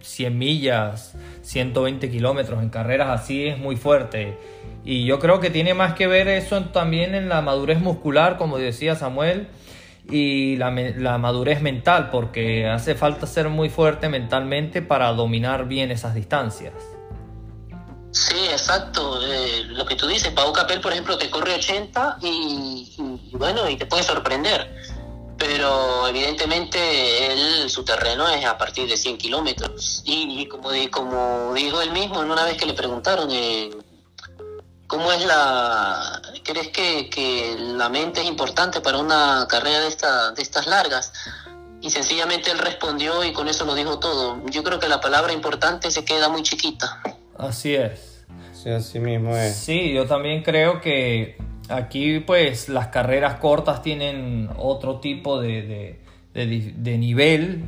100 0.00 0.38
millas, 0.38 1.14
120 1.42 2.10
kilómetros, 2.10 2.62
en 2.62 2.70
carreras 2.70 3.20
así 3.20 3.46
es 3.46 3.58
muy 3.58 3.76
fuerte. 3.76 4.38
Y 4.84 5.04
yo 5.04 5.18
creo 5.18 5.40
que 5.40 5.50
tiene 5.50 5.74
más 5.74 5.94
que 5.94 6.06
ver 6.06 6.28
eso 6.28 6.62
también 6.66 7.14
en 7.14 7.28
la 7.28 7.40
madurez 7.42 7.80
muscular, 7.80 8.38
como 8.38 8.56
decía 8.58 8.94
Samuel, 8.94 9.48
y 10.08 10.56
la, 10.56 10.70
la 10.70 11.18
madurez 11.18 11.60
mental, 11.60 12.10
porque 12.10 12.68
hace 12.68 12.94
falta 12.94 13.26
ser 13.26 13.48
muy 13.48 13.68
fuerte 13.68 14.08
mentalmente 14.08 14.80
para 14.80 15.12
dominar 15.12 15.66
bien 15.66 15.90
esas 15.90 16.14
distancias. 16.14 16.74
Sí, 18.14 18.46
exacto. 18.48 19.20
Eh, 19.26 19.64
lo 19.70 19.84
que 19.86 19.96
tú 19.96 20.06
dices, 20.06 20.30
Pau 20.30 20.52
Capel, 20.52 20.80
por 20.80 20.92
ejemplo, 20.92 21.18
te 21.18 21.28
corre 21.30 21.54
80 21.54 22.18
y, 22.22 22.94
y, 22.96 23.36
bueno, 23.36 23.68
y 23.68 23.76
te 23.76 23.86
puede 23.86 24.04
sorprender 24.04 24.72
pero 25.38 26.06
evidentemente 26.08 26.78
él, 27.26 27.68
su 27.68 27.84
terreno 27.84 28.28
es 28.28 28.44
a 28.44 28.56
partir 28.56 28.88
de 28.88 28.96
100 28.96 29.18
kilómetros. 29.18 30.02
Y, 30.04 30.46
como, 30.46 30.70
como 30.90 31.54
dijo 31.54 31.80
él 31.80 31.92
mismo, 31.92 32.22
en 32.22 32.30
una 32.30 32.44
vez 32.44 32.56
que 32.56 32.66
le 32.66 32.74
preguntaron, 32.74 33.28
eh, 33.30 33.70
¿cómo 34.86 35.10
es 35.12 35.24
la... 35.24 36.20
¿Crees 36.42 36.68
que, 36.68 37.08
que, 37.08 37.56
la 37.58 37.88
mente 37.88 38.20
es 38.20 38.26
importante 38.26 38.80
para 38.80 38.98
una 38.98 39.46
carrera 39.48 39.80
de, 39.80 39.88
esta, 39.88 40.32
de 40.32 40.42
estas 40.42 40.66
largas? 40.66 41.12
Y 41.80 41.90
sencillamente 41.90 42.50
él 42.50 42.58
respondió 42.58 43.24
y 43.24 43.32
con 43.32 43.48
eso 43.48 43.64
lo 43.64 43.74
dijo 43.74 43.98
todo. 43.98 44.40
Yo 44.46 44.62
creo 44.62 44.78
que 44.78 44.88
la 44.88 45.00
palabra 45.00 45.32
importante 45.32 45.90
se 45.90 46.04
queda 46.04 46.28
muy 46.28 46.42
chiquita. 46.42 47.02
Así 47.36 47.74
es. 47.74 48.24
Sí, 48.52 48.70
así 48.70 48.98
mismo 49.00 49.36
es. 49.36 49.56
Sí, 49.56 49.92
yo 49.92 50.06
también 50.06 50.42
creo 50.42 50.80
que 50.80 51.36
aquí 51.68 52.20
pues 52.20 52.68
las 52.68 52.88
carreras 52.88 53.34
cortas 53.34 53.82
tienen 53.82 54.48
otro 54.56 55.00
tipo 55.00 55.40
de, 55.40 55.98
nivel. 56.34 57.64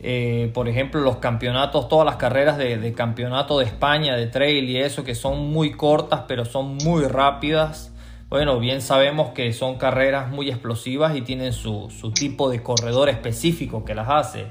Eh, 0.00 0.50
por 0.52 0.68
ejemplo, 0.68 1.00
los 1.00 1.16
campeonatos, 1.16 1.88
todas 1.88 2.04
las 2.04 2.16
carreras 2.16 2.58
de, 2.58 2.92
campeonato 2.94 3.58
de 3.58 3.64
España, 3.64 4.16
de 4.16 4.26
trail 4.26 4.68
y 4.68 4.78
eso, 4.78 5.04
que 5.04 5.14
son 5.14 5.50
muy 5.50 5.72
cortas 5.72 6.22
pero 6.28 6.44
son 6.44 6.76
muy 6.76 7.04
rápidas. 7.04 7.92
Bueno, 8.28 8.58
bien 8.58 8.80
sabemos 8.80 9.30
que 9.30 9.52
son 9.52 9.76
carreras 9.76 10.28
muy 10.30 10.50
explosivas 10.50 11.16
y 11.16 11.22
tienen 11.22 11.52
su, 11.52 11.90
su 11.90 12.10
tipo 12.10 12.50
de 12.50 12.62
corredor 12.62 13.08
específico 13.08 13.84
que 13.84 13.94
las 13.94 14.08
hace. 14.08 14.46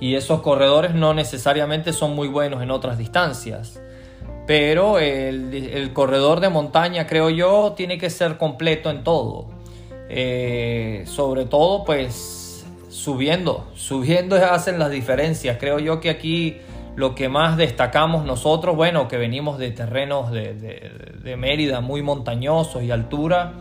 Y 0.00 0.14
esos 0.14 0.40
corredores 0.42 0.94
no 0.94 1.14
necesariamente 1.14 1.92
son 1.92 2.14
muy 2.14 2.28
buenos 2.28 2.62
en 2.62 2.70
otras 2.70 2.96
distancias 2.96 3.80
pero 4.48 4.98
el, 4.98 5.90
corredor 5.92 6.40
de 6.40 6.48
montaña, 6.48 7.06
creo 7.06 7.28
yo, 7.28 7.74
tiene 7.76 7.98
que 7.98 8.08
ser 8.08 8.38
completo 8.38 8.88
en 8.90 9.04
todo. 9.04 9.50
Eh, 10.08 11.02
sobre 11.04 11.44
todo, 11.44 11.84
pues 11.84 12.66
subiendo, 12.88 13.68
subiendo 13.74 14.36
hacen 14.36 14.78
las 14.78 14.90
diferencias. 14.90 15.58
Creo 15.60 15.78
yo 15.80 16.00
que 16.00 16.08
aquí 16.08 16.56
lo 16.96 17.14
que 17.14 17.28
más 17.28 17.58
destacamos 17.58 18.24
nosotros, 18.24 18.74
bueno, 18.74 19.06
que 19.06 19.18
venimos 19.18 19.58
de 19.58 19.70
terrenos 19.70 20.30
de, 20.30 20.54
de 20.54 21.36
Mérida 21.36 21.82
muy 21.82 22.00
montañosos 22.00 22.82
y 22.82 22.90
altura, 22.90 23.52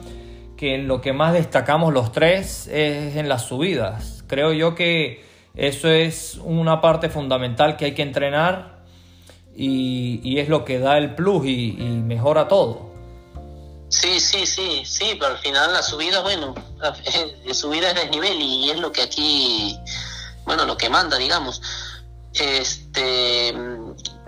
que 0.55 0.77
lo 0.77 1.01
que 1.01 1.11
más 1.11 1.33
destacamos 1.33 1.93
los 1.93 2.13
tres 2.13 2.65
es 2.67 3.17
en 3.17 3.27
las 3.27 3.41
subidas. 3.41 4.23
Creo 4.27 4.53
yo 4.53 4.73
que 4.73 5.21
eso 5.53 5.89
es 5.89 6.39
una 6.41 6.79
parte 6.79 7.09
fundamental 7.09 7.75
que 7.75 7.83
hay 7.83 7.91
que 7.91 8.03
entrenar 8.03 8.76
y, 9.57 10.39
es 10.39 10.49
lo 10.49 10.63
que 10.63 10.79
da 10.79 10.97
el 10.97 11.15
plus 11.15 11.45
y, 11.45 11.73
mejora 11.77 12.47
todo. 12.47 12.87
Sí, 13.89 14.19
sí, 14.19 14.45
sí, 14.45 14.83
sí, 14.85 15.15
pero 15.19 15.31
al 15.31 15.37
final 15.39 15.73
la 15.73 15.81
subida, 15.81 16.21
bueno, 16.21 16.53
la 16.77 16.95
subida 17.53 17.89
es 17.89 17.95
desnivel 17.95 18.39
y 18.39 18.69
es 18.69 18.79
lo 18.79 18.91
que 18.91 19.01
aquí, 19.01 19.77
bueno, 20.45 20.65
lo 20.65 20.77
que 20.77 20.89
manda, 20.89 21.17
digamos. 21.17 21.61
Este, 22.33 23.55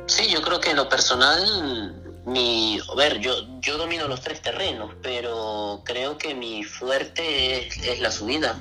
sí, 0.08 0.28
yo 0.30 0.42
creo 0.42 0.60
que 0.60 0.72
en 0.72 0.78
lo 0.78 0.90
personal, 0.90 2.22
mi, 2.26 2.80
a 2.80 2.96
ver, 2.96 3.20
yo, 3.20 3.34
yo 3.60 3.78
domino 3.78 4.08
los 4.08 4.22
tres 4.22 4.42
terrenos, 4.42 4.94
pero 5.04 5.82
creo 5.86 6.18
que 6.18 6.34
mi 6.34 6.64
fuerte 6.64 7.68
es, 7.68 8.00
la 8.00 8.10
subida. 8.10 8.60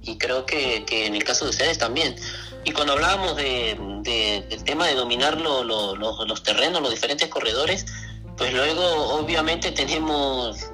Y 0.00 0.16
creo 0.16 0.46
que, 0.46 0.84
que 0.86 1.06
en 1.06 1.14
el 1.14 1.24
caso 1.24 1.44
de 1.44 1.50
ustedes 1.50 1.78
también. 1.78 2.14
Y 2.64 2.72
cuando 2.72 2.94
hablábamos 2.94 3.36
de, 3.36 3.76
del 4.48 4.64
tema 4.64 4.86
de 4.86 4.94
dominar 4.94 5.40
los 5.40 6.42
terrenos, 6.42 6.80
los 6.80 6.90
diferentes 6.90 7.28
corredores, 7.28 7.86
pues 8.36 8.52
luego 8.52 8.82
obviamente 9.14 9.70
tenemos 9.72 10.70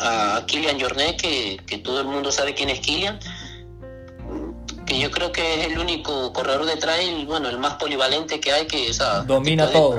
a 0.00 0.44
Kilian 0.46 0.80
Jornet, 0.80 1.20
que, 1.20 1.60
que 1.66 1.78
todo 1.78 2.00
el 2.00 2.06
mundo 2.06 2.30
sabe 2.30 2.54
quién 2.54 2.70
es 2.70 2.80
Kilian, 2.80 3.18
que 4.88 4.98
yo 4.98 5.10
creo 5.10 5.30
que 5.32 5.60
es 5.60 5.66
el 5.66 5.78
único 5.78 6.32
corredor 6.32 6.64
de 6.64 6.76
trail, 6.76 7.26
bueno, 7.26 7.48
el 7.48 7.58
más 7.58 7.74
polivalente 7.74 8.40
que 8.40 8.52
hay, 8.52 8.66
que 8.66 8.90
o 8.90 9.22
domina 9.24 9.70
todo. 9.70 9.98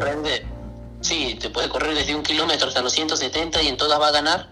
sí, 1.01 1.37
te 1.39 1.49
puede 1.49 1.69
correr 1.69 1.95
desde 1.95 2.15
un 2.15 2.23
kilómetro 2.23 2.67
hasta 2.67 2.81
los 2.81 2.91
170 2.93 3.61
y 3.61 3.67
en 3.67 3.77
todas 3.77 4.01
va 4.01 4.07
a 4.07 4.11
ganar. 4.11 4.49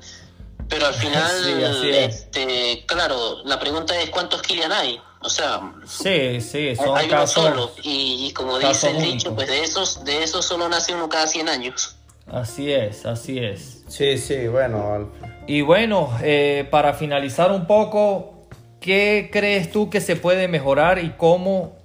Pero 0.70 0.86
al 0.86 0.94
final, 0.96 1.64
este, 1.92 2.86
claro, 2.86 3.44
la 3.46 3.60
pregunta 3.60 4.00
es 4.00 4.10
cuántos 4.10 4.42
Kilian 4.42 4.72
hay. 4.72 5.02
O 5.28 5.30
sea, 5.30 5.60
sí, 5.86 6.40
sí, 6.40 6.74
son 6.78 6.98
hay 6.98 7.10
uno 7.10 7.28
solo. 7.28 7.72
Y, 7.84 8.32
como 8.32 8.58
dice 8.58 8.92
el 8.92 9.02
dicho, 9.02 9.36
pues 9.36 9.50
de 9.50 9.62
esos, 9.62 10.06
de 10.06 10.24
esos 10.24 10.46
solo 10.46 10.70
nace 10.70 10.96
uno 10.96 11.10
cada 11.10 11.28
100 11.28 11.50
años. 11.50 11.98
Así 12.32 12.72
es, 12.72 13.06
así 13.06 13.38
es. 13.38 13.84
Sí, 13.90 14.18
sí, 14.20 14.48
bueno. 14.48 15.12
Y 15.46 15.60
bueno, 15.64 16.18
eh, 16.24 16.66
para 16.72 16.94
finalizar 16.94 17.52
un 17.52 17.68
poco, 17.68 18.48
¿qué 18.80 19.30
crees 19.30 19.70
tú 19.70 19.90
que 19.90 20.00
se 20.00 20.16
puede 20.16 20.48
mejorar 20.48 20.98
y 21.04 21.10
cómo 21.18 21.76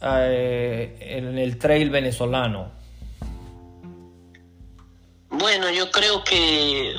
eh, 0.00 0.96
en 0.98 1.36
el 1.36 1.58
trail 1.58 1.90
venezolano? 1.90 2.70
Bueno, 5.28 5.68
yo 5.70 5.90
creo 5.90 6.24
que 6.24 6.94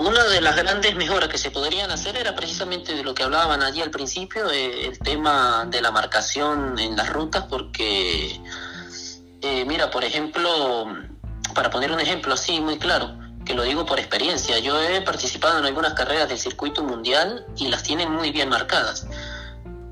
una 0.00 0.24
de 0.24 0.40
las 0.40 0.56
grandes 0.56 0.96
mejoras 0.96 1.28
que 1.28 1.36
se 1.36 1.50
podrían 1.50 1.90
hacer 1.90 2.16
era 2.16 2.34
precisamente 2.34 2.94
de 2.94 3.04
lo 3.04 3.14
que 3.14 3.22
hablaban 3.22 3.62
allí 3.62 3.82
al 3.82 3.90
principio, 3.90 4.50
eh, 4.50 4.86
el 4.86 4.98
tema 4.98 5.66
de 5.68 5.82
la 5.82 5.90
marcación 5.90 6.78
en 6.78 6.96
las 6.96 7.10
rutas, 7.10 7.44
porque, 7.50 8.40
eh, 9.42 9.64
mira, 9.66 9.90
por 9.90 10.02
ejemplo, 10.02 10.86
para 11.54 11.68
poner 11.68 11.92
un 11.92 12.00
ejemplo 12.00 12.32
así 12.32 12.60
muy 12.60 12.78
claro, 12.78 13.14
que 13.44 13.52
lo 13.52 13.62
digo 13.62 13.84
por 13.84 13.98
experiencia, 13.98 14.58
yo 14.58 14.82
he 14.82 15.02
participado 15.02 15.58
en 15.58 15.66
algunas 15.66 15.92
carreras 15.92 16.30
del 16.30 16.38
circuito 16.38 16.82
mundial 16.82 17.44
y 17.58 17.68
las 17.68 17.82
tienen 17.82 18.10
muy 18.10 18.30
bien 18.30 18.48
marcadas. 18.48 19.06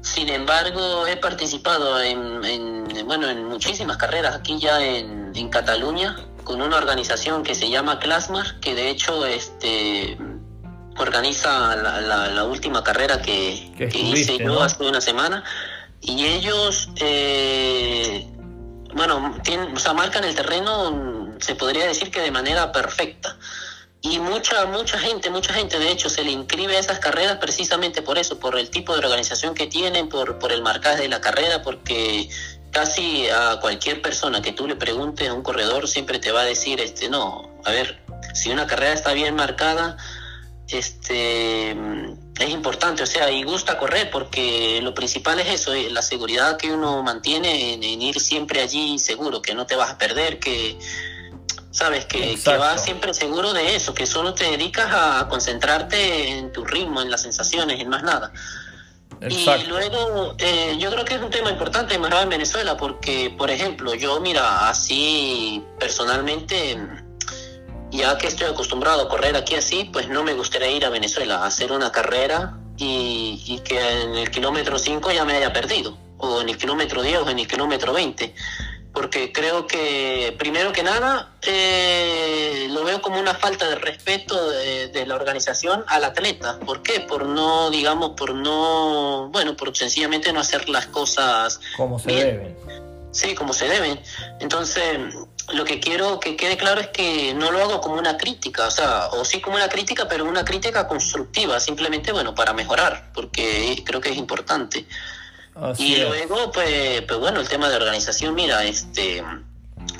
Sin 0.01 0.31
embargo, 0.31 1.07
he 1.07 1.18
participado 1.18 2.01
en, 2.01 3.05
bueno, 3.05 3.29
en 3.29 3.44
muchísimas 3.44 3.99
carreras 3.99 4.35
aquí 4.35 4.59
ya 4.59 4.83
en, 4.83 5.33
en 5.35 5.51
Cataluña 5.51 6.16
con 6.48 6.62
una 6.62 6.78
organización 6.78 7.42
que 7.42 7.54
se 7.54 7.68
llama 7.68 7.98
Clasmar, 7.98 8.58
que 8.61 8.74
de 8.74 8.88
hecho 8.88 9.26
este 9.26 10.16
organiza 10.96 11.76
la, 11.76 12.44
última 12.44 12.82
carrera 12.82 13.20
que, 13.20 13.70
hice 13.92 14.38
yo 14.38 14.62
hace 14.62 14.82
una 14.82 15.02
semana. 15.02 15.44
Y 16.00 16.24
ellos, 16.24 16.88
eh, 17.00 18.26
bueno, 18.94 19.37
tienen, 19.44 19.76
o 19.76 19.78
sea, 19.78 19.92
marcan 19.92 20.24
el 20.24 20.34
terreno, 20.34 21.37
se 21.38 21.54
podría 21.54 21.87
decir 21.87 22.11
que 22.11 22.20
de 22.20 22.30
manera 22.30 22.72
perfecta. 22.72 23.37
Y 24.00 24.18
mucha, 24.18 24.64
mucha 24.64 24.98
gente, 24.98 25.28
mucha 25.28 25.52
gente 25.52 25.78
de 25.78 25.90
hecho 25.90 26.08
se 26.08 26.24
le 26.24 26.30
inscribe 26.30 26.76
a 26.76 26.80
esas 26.80 26.98
carreras 26.98 27.37
precisamente 27.37 28.00
por 28.00 28.16
eso, 28.16 28.38
por 28.38 28.58
el 28.58 28.70
tipo 28.70 28.94
de 28.94 29.00
organización 29.00 29.54
que 29.54 29.66
tienen, 29.66 30.08
por, 30.08 30.38
por 30.38 30.50
el 30.50 30.62
marcaje 30.62 31.02
de 31.02 31.08
la 31.08 31.20
carrera, 31.20 31.62
porque 31.62 32.30
casi 32.70 33.28
a 33.28 33.59
cualquier 33.61 34.02
persona 34.02 34.42
que 34.42 34.52
tú 34.52 34.66
le 34.66 34.76
preguntes 34.76 35.28
a 35.28 35.35
un 35.35 35.42
corredor 35.42 35.88
siempre 35.88 36.18
te 36.18 36.33
va 36.33 36.42
a 36.42 36.44
decir, 36.44 36.81
este, 36.81 37.09
no, 37.09 37.48
a 37.64 37.70
ver, 37.70 38.00
si 38.35 38.50
una 38.50 38.66
carrera 38.66 38.92
está 38.92 39.12
bien 39.12 39.35
marcada, 39.35 39.96
este, 40.68 41.70
es 41.70 42.50
importante, 42.50 43.02
o 43.02 43.07
sea, 43.07 43.31
y 43.31 43.42
gusta 43.42 43.78
correr 43.78 44.11
porque 44.11 44.81
lo 44.83 44.94
principal 44.94 45.40
es 45.40 45.48
eso, 45.48 45.72
eh, 45.72 45.88
la 45.90 46.02
seguridad 46.02 46.57
que 46.57 46.70
uno 46.70 47.02
mantiene 47.02 47.74
en, 47.74 47.83
ir 47.83 48.20
siempre 48.20 48.61
allí 48.61 48.98
seguro, 48.98 49.40
que 49.40 49.54
no 49.54 49.66
te 49.66 49.76
vas 49.76 49.90
a 49.90 49.98
perder, 49.98 50.38
que 50.38 50.78
sabes 51.70 52.04
que, 52.07 52.38
que, 52.38 52.57
vas 52.57 52.85
siempre 52.85 53.14
seguro 53.14 53.52
de 53.52 53.76
eso, 53.76 53.94
que 53.94 54.07
solo 54.07 54.35
te 54.35 54.44
dedicas 54.44 54.88
a 54.92 55.26
concentrarte 55.28 56.28
en 56.28 56.52
tu 56.52 56.64
ritmo, 56.64 57.00
en 57.00 57.11
las 57.11 57.22
sensaciones, 57.22 57.81
en 57.81 57.88
más 57.88 58.02
nada. 58.02 58.33
Y 59.20 59.66
luego, 59.66 60.35
eh, 60.38 60.76
yo 60.78 60.90
creo 60.90 61.04
que 61.04 61.14
es 61.14 61.22
un 61.22 61.31
tema 61.31 61.50
importante 61.50 61.94
en 61.94 62.28
Venezuela, 62.28 62.76
porque, 62.76 63.35
por 63.37 63.50
ejemplo, 63.50 63.94
yo, 63.94 64.20
mira, 64.20 64.68
así 64.68 65.64
personalmente, 65.78 66.78
ya 67.90 68.16
que 68.16 68.28
estoy 68.28 68.46
acostumbrado 68.46 69.02
a 69.02 69.09
correr 69.09 69.37
aquí 69.37 69.54
así, 69.54 69.90
pues 69.92 70.09
no 70.09 70.22
me 70.22 70.35
gustaría 70.35 70.70
ir 70.70 70.85
a 70.85 70.90
Venezuela 70.90 71.38
a 71.38 71.46
hacer 71.46 71.72
una 71.72 71.90
carrera 71.90 72.59
y, 72.76 73.42
y 73.46 73.59
que 73.61 73.78
en 73.78 74.14
el 74.14 74.31
kilómetro 74.31 74.78
5 74.78 75.11
ya 75.11 75.24
me 75.24 75.35
haya 75.35 75.52
perdido, 75.52 75.96
o 76.18 76.40
en 76.40 76.48
el 76.48 76.57
kilómetro 76.57 77.02
10 77.02 77.18
o 77.18 77.31
en 77.31 77.40
el 77.40 77.48
kilómetro 77.48 77.92
20 77.92 78.35
porque 78.92 79.33
creo 79.33 79.66
que 79.66 80.35
primero 80.38 80.72
que 80.72 80.83
nada 80.83 81.33
eh, 81.42 82.66
lo 82.70 82.85
veo 82.85 83.01
como 83.01 83.20
una 83.20 83.35
falta 83.35 83.68
de 83.68 83.77
respeto 83.77 84.51
de, 84.51 85.07
la 85.07 85.14
organización 85.14 85.85
al 85.87 86.05
atleta. 86.05 86.59
¿Por 86.61 86.83
qué? 86.83 87.01
Por 87.01 87.27
no, 87.27 87.70
digamos, 87.70 88.11
por 88.11 88.35
no, 88.35 89.29
bueno, 89.33 89.57
por 89.57 89.74
sencillamente 89.77 90.33
no 90.33 90.40
hacer 90.40 90.68
las 90.68 90.87
cosas 90.87 91.61
como 91.77 91.98
se 91.98 92.12
deben. 92.12 92.57
Sí, 93.11 93.35
como 93.35 93.53
se 93.53 93.68
deben. 93.68 94.01
Entonces, 94.40 95.14
lo 95.53 95.64
que 95.64 95.81
quiero 95.81 96.20
que 96.20 96.37
quede 96.37 96.57
claro 96.57 96.81
es 96.81 96.88
que 96.88 97.33
no 97.35 97.51
lo 97.51 97.62
hago 97.62 97.81
como 97.81 97.96
una 97.96 98.16
crítica, 98.18 98.66
o 98.66 98.70
sea, 98.70 99.09
o 99.12 99.24
sí 99.24 99.40
como 99.40 99.57
una 99.57 99.68
crítica, 99.68 100.07
pero 100.09 100.24
una 100.24 100.44
crítica 100.44 100.87
constructiva, 100.87 101.59
simplemente, 101.59 102.12
bueno, 102.12 102.35
para 102.35 102.53
mejorar, 102.53 103.11
porque 103.14 103.83
creo 103.87 104.01
que 104.01 104.11
es 104.11 104.16
importante 104.16 104.87
y 105.78 105.96
luego, 105.96 106.52
pues, 106.52 107.02
pues 107.02 107.18
bueno, 107.18 107.40
el 107.40 107.48
tema 107.48 107.68
de 107.68 107.76
organización, 107.76 108.34
mira, 108.34 108.64
este, 108.64 109.22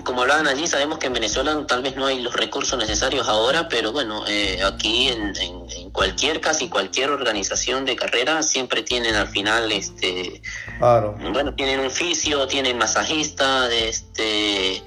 como 0.04 0.22
hablaban 0.22 0.46
allí, 0.46 0.66
sabemos 0.66 0.98
que 0.98 1.06
en 1.06 1.12
Venezuela 1.12 1.64
tal 1.66 1.82
vez 1.82 1.96
no 1.96 2.06
hay 2.06 2.20
los 2.20 2.34
recursos 2.34 2.78
necesarios 2.78 3.28
ahora, 3.28 3.68
pero 3.68 3.92
bueno, 3.92 4.24
eh, 4.26 4.61
aquí 4.64 5.09
en, 5.09 5.34
en, 5.36 5.90
cualquier, 5.90 6.40
casi 6.40 6.68
cualquier 6.68 7.11
organización 7.11 7.84
de 7.84 7.96
carrera 7.96 8.42
siempre 8.42 8.82
tienen 8.82 9.16
al 9.16 9.28
final, 9.28 9.72
este, 9.72 10.40
bueno, 10.78 11.54
tienen 11.54 11.80
un 11.80 11.90
fisio, 11.90 12.46
tienen 12.46 12.78
masajista, 12.78 13.72
este, 13.72 14.82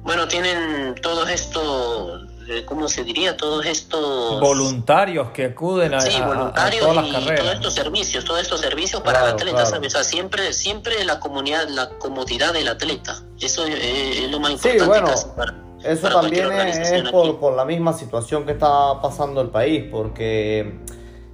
bueno, 0.00 0.26
tienen 0.26 0.96
todos 1.00 1.30
estos 1.30 2.31
¿cómo 2.66 2.88
se 2.88 3.04
diría? 3.04 3.36
Todos 3.36 3.66
estos... 3.66 4.40
Voluntarios 4.40 5.30
que 5.30 5.46
acuden 5.46 5.94
a, 5.94 6.00
sí, 6.00 6.20
voluntarios 6.20 6.80
todas 6.80 6.96
las 6.96 7.12
carreras. 7.12 7.40
todos 7.40 7.54
estos 7.54 7.74
servicios, 7.74 8.24
todos 8.24 8.40
estos 8.40 8.60
servicios 8.60 9.02
para 9.02 9.24
el 9.24 9.34
atleta, 9.34 9.66
¿sabes? 9.66 9.94
O 9.94 9.98
sea, 9.98 10.04
siempre, 10.04 10.52
siempre 10.52 11.04
la 11.04 11.20
comunidad, 11.20 11.68
la 11.68 11.90
comodidad 11.98 12.52
del 12.52 12.68
atleta. 12.68 13.22
Eso 13.40 13.64
es, 13.66 14.30
lo 14.30 14.40
más 14.40 14.52
importante. 14.52 14.84
Sí, 14.84 14.88
bueno, 14.88 15.52
eso 15.84 16.08
también 16.08 16.52
es, 16.52 17.10
por, 17.10 17.54
la 17.54 17.64
misma 17.64 17.92
situación 17.92 18.46
que 18.46 18.52
está 18.52 19.00
pasando 19.00 19.40
el 19.40 19.48
país, 19.48 19.84
porque 19.90 20.80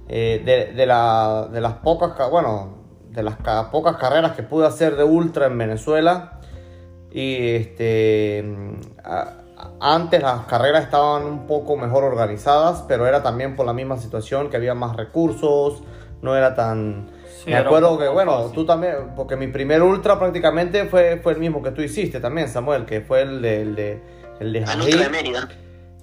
eh, 0.07 0.71
de, 0.75 0.85
las 0.85 1.73
pocas, 1.83 2.29
bueno, 2.29 2.77
de 3.09 3.23
las 3.23 3.37
pocas 3.71 3.97
carreras 3.97 4.35
que 4.35 4.43
pude 4.43 4.65
hacer 4.65 4.95
de 4.95 5.03
ultra 5.03 5.47
en 5.47 5.57
Venezuela, 5.57 6.39
y 7.11 7.55
este, 7.55 8.43
antes 9.79 10.21
las 10.21 10.45
carreras 10.45 10.83
estaban 10.83 11.23
un 11.25 11.47
poco 11.47 11.75
mejor 11.77 12.03
organizadas, 12.03 12.83
pero 12.87 13.07
era 13.07 13.23
también 13.23 13.55
por 13.55 13.65
la 13.65 13.73
misma 13.73 13.97
situación, 13.97 14.49
que 14.49 14.57
había 14.57 14.73
más 14.73 14.95
recursos, 14.95 15.83
no 16.21 16.35
era 16.35 16.55
tan 16.55 17.07
me 17.45 17.55
acuerdo 17.55 17.97
que, 17.97 18.07
bueno, 18.07 18.51
tú 18.53 18.65
también, 18.65 19.13
porque 19.15 19.35
mi 19.35 19.47
primer 19.47 19.81
ultra 19.81 20.19
prácticamente 20.19 20.85
fue, 20.85 21.19
fue 21.21 21.33
el 21.33 21.39
mismo 21.39 21.61
que 21.61 21.71
tú 21.71 21.81
hiciste 21.81 22.19
también, 22.19 22.47
Samuel, 22.47 22.85
que 22.85 23.01
fue 23.01 23.21
el 23.21 23.41
de, 23.41 23.61
el 23.61 23.75
de, 23.75 24.03
el 24.39 24.53
de, 24.53 24.59
de 24.61 25.09
Mérida. 25.09 25.47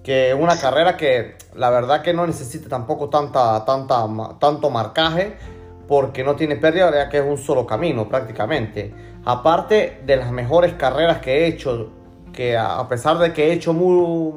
Que 0.02 0.34
una 0.34 0.58
carrera 0.58 0.96
que 0.96 1.36
la 1.54 1.70
verdad 1.70 2.02
que 2.02 2.14
no 2.14 2.26
necesita 2.26 2.68
tampoco 2.68 3.08
tanta, 3.08 3.64
tanta, 3.64 4.06
tanto 4.38 4.70
marcaje, 4.70 5.36
porque 5.88 6.24
no 6.24 6.36
tiene 6.36 6.56
pérdida, 6.56 6.90
ya 6.92 7.08
que 7.08 7.18
es 7.18 7.24
un 7.24 7.38
solo 7.38 7.66
camino 7.66 8.08
prácticamente. 8.08 8.92
Aparte 9.24 10.00
de 10.04 10.16
las 10.16 10.30
mejores 10.30 10.74
carreras 10.74 11.18
que 11.18 11.38
he 11.38 11.46
hecho, 11.46 11.92
que 12.36 12.56
a 12.56 12.86
pesar 12.88 13.18
de 13.18 13.32
que 13.32 13.48
he 13.48 13.52
hecho 13.52 13.72
muy, 13.72 14.32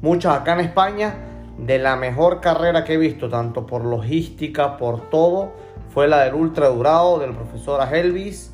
muchas 0.00 0.40
acá 0.40 0.54
en 0.54 0.60
España, 0.60 1.14
de 1.58 1.78
la 1.78 1.94
mejor 1.94 2.40
carrera 2.40 2.82
que 2.82 2.94
he 2.94 2.96
visto, 2.96 3.28
tanto 3.28 3.66
por 3.66 3.84
logística, 3.84 4.76
por 4.76 5.10
todo, 5.10 5.52
fue 5.94 6.08
la 6.08 6.24
del 6.24 6.34
ultra 6.34 6.68
durado 6.68 7.20
del 7.20 7.34
profesor 7.34 7.80
Helvis, 7.92 8.52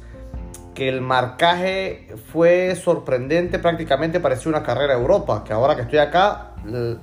que 0.75 0.89
el 0.89 1.01
marcaje 1.01 2.15
fue 2.33 2.77
sorprendente, 2.77 3.59
prácticamente 3.59 4.21
parecía 4.21 4.51
una 4.51 4.63
carrera 4.63 4.95
de 4.95 5.01
Europa, 5.01 5.43
que 5.45 5.53
ahora 5.53 5.75
que 5.75 5.83
estoy 5.83 5.99
acá, 5.99 6.53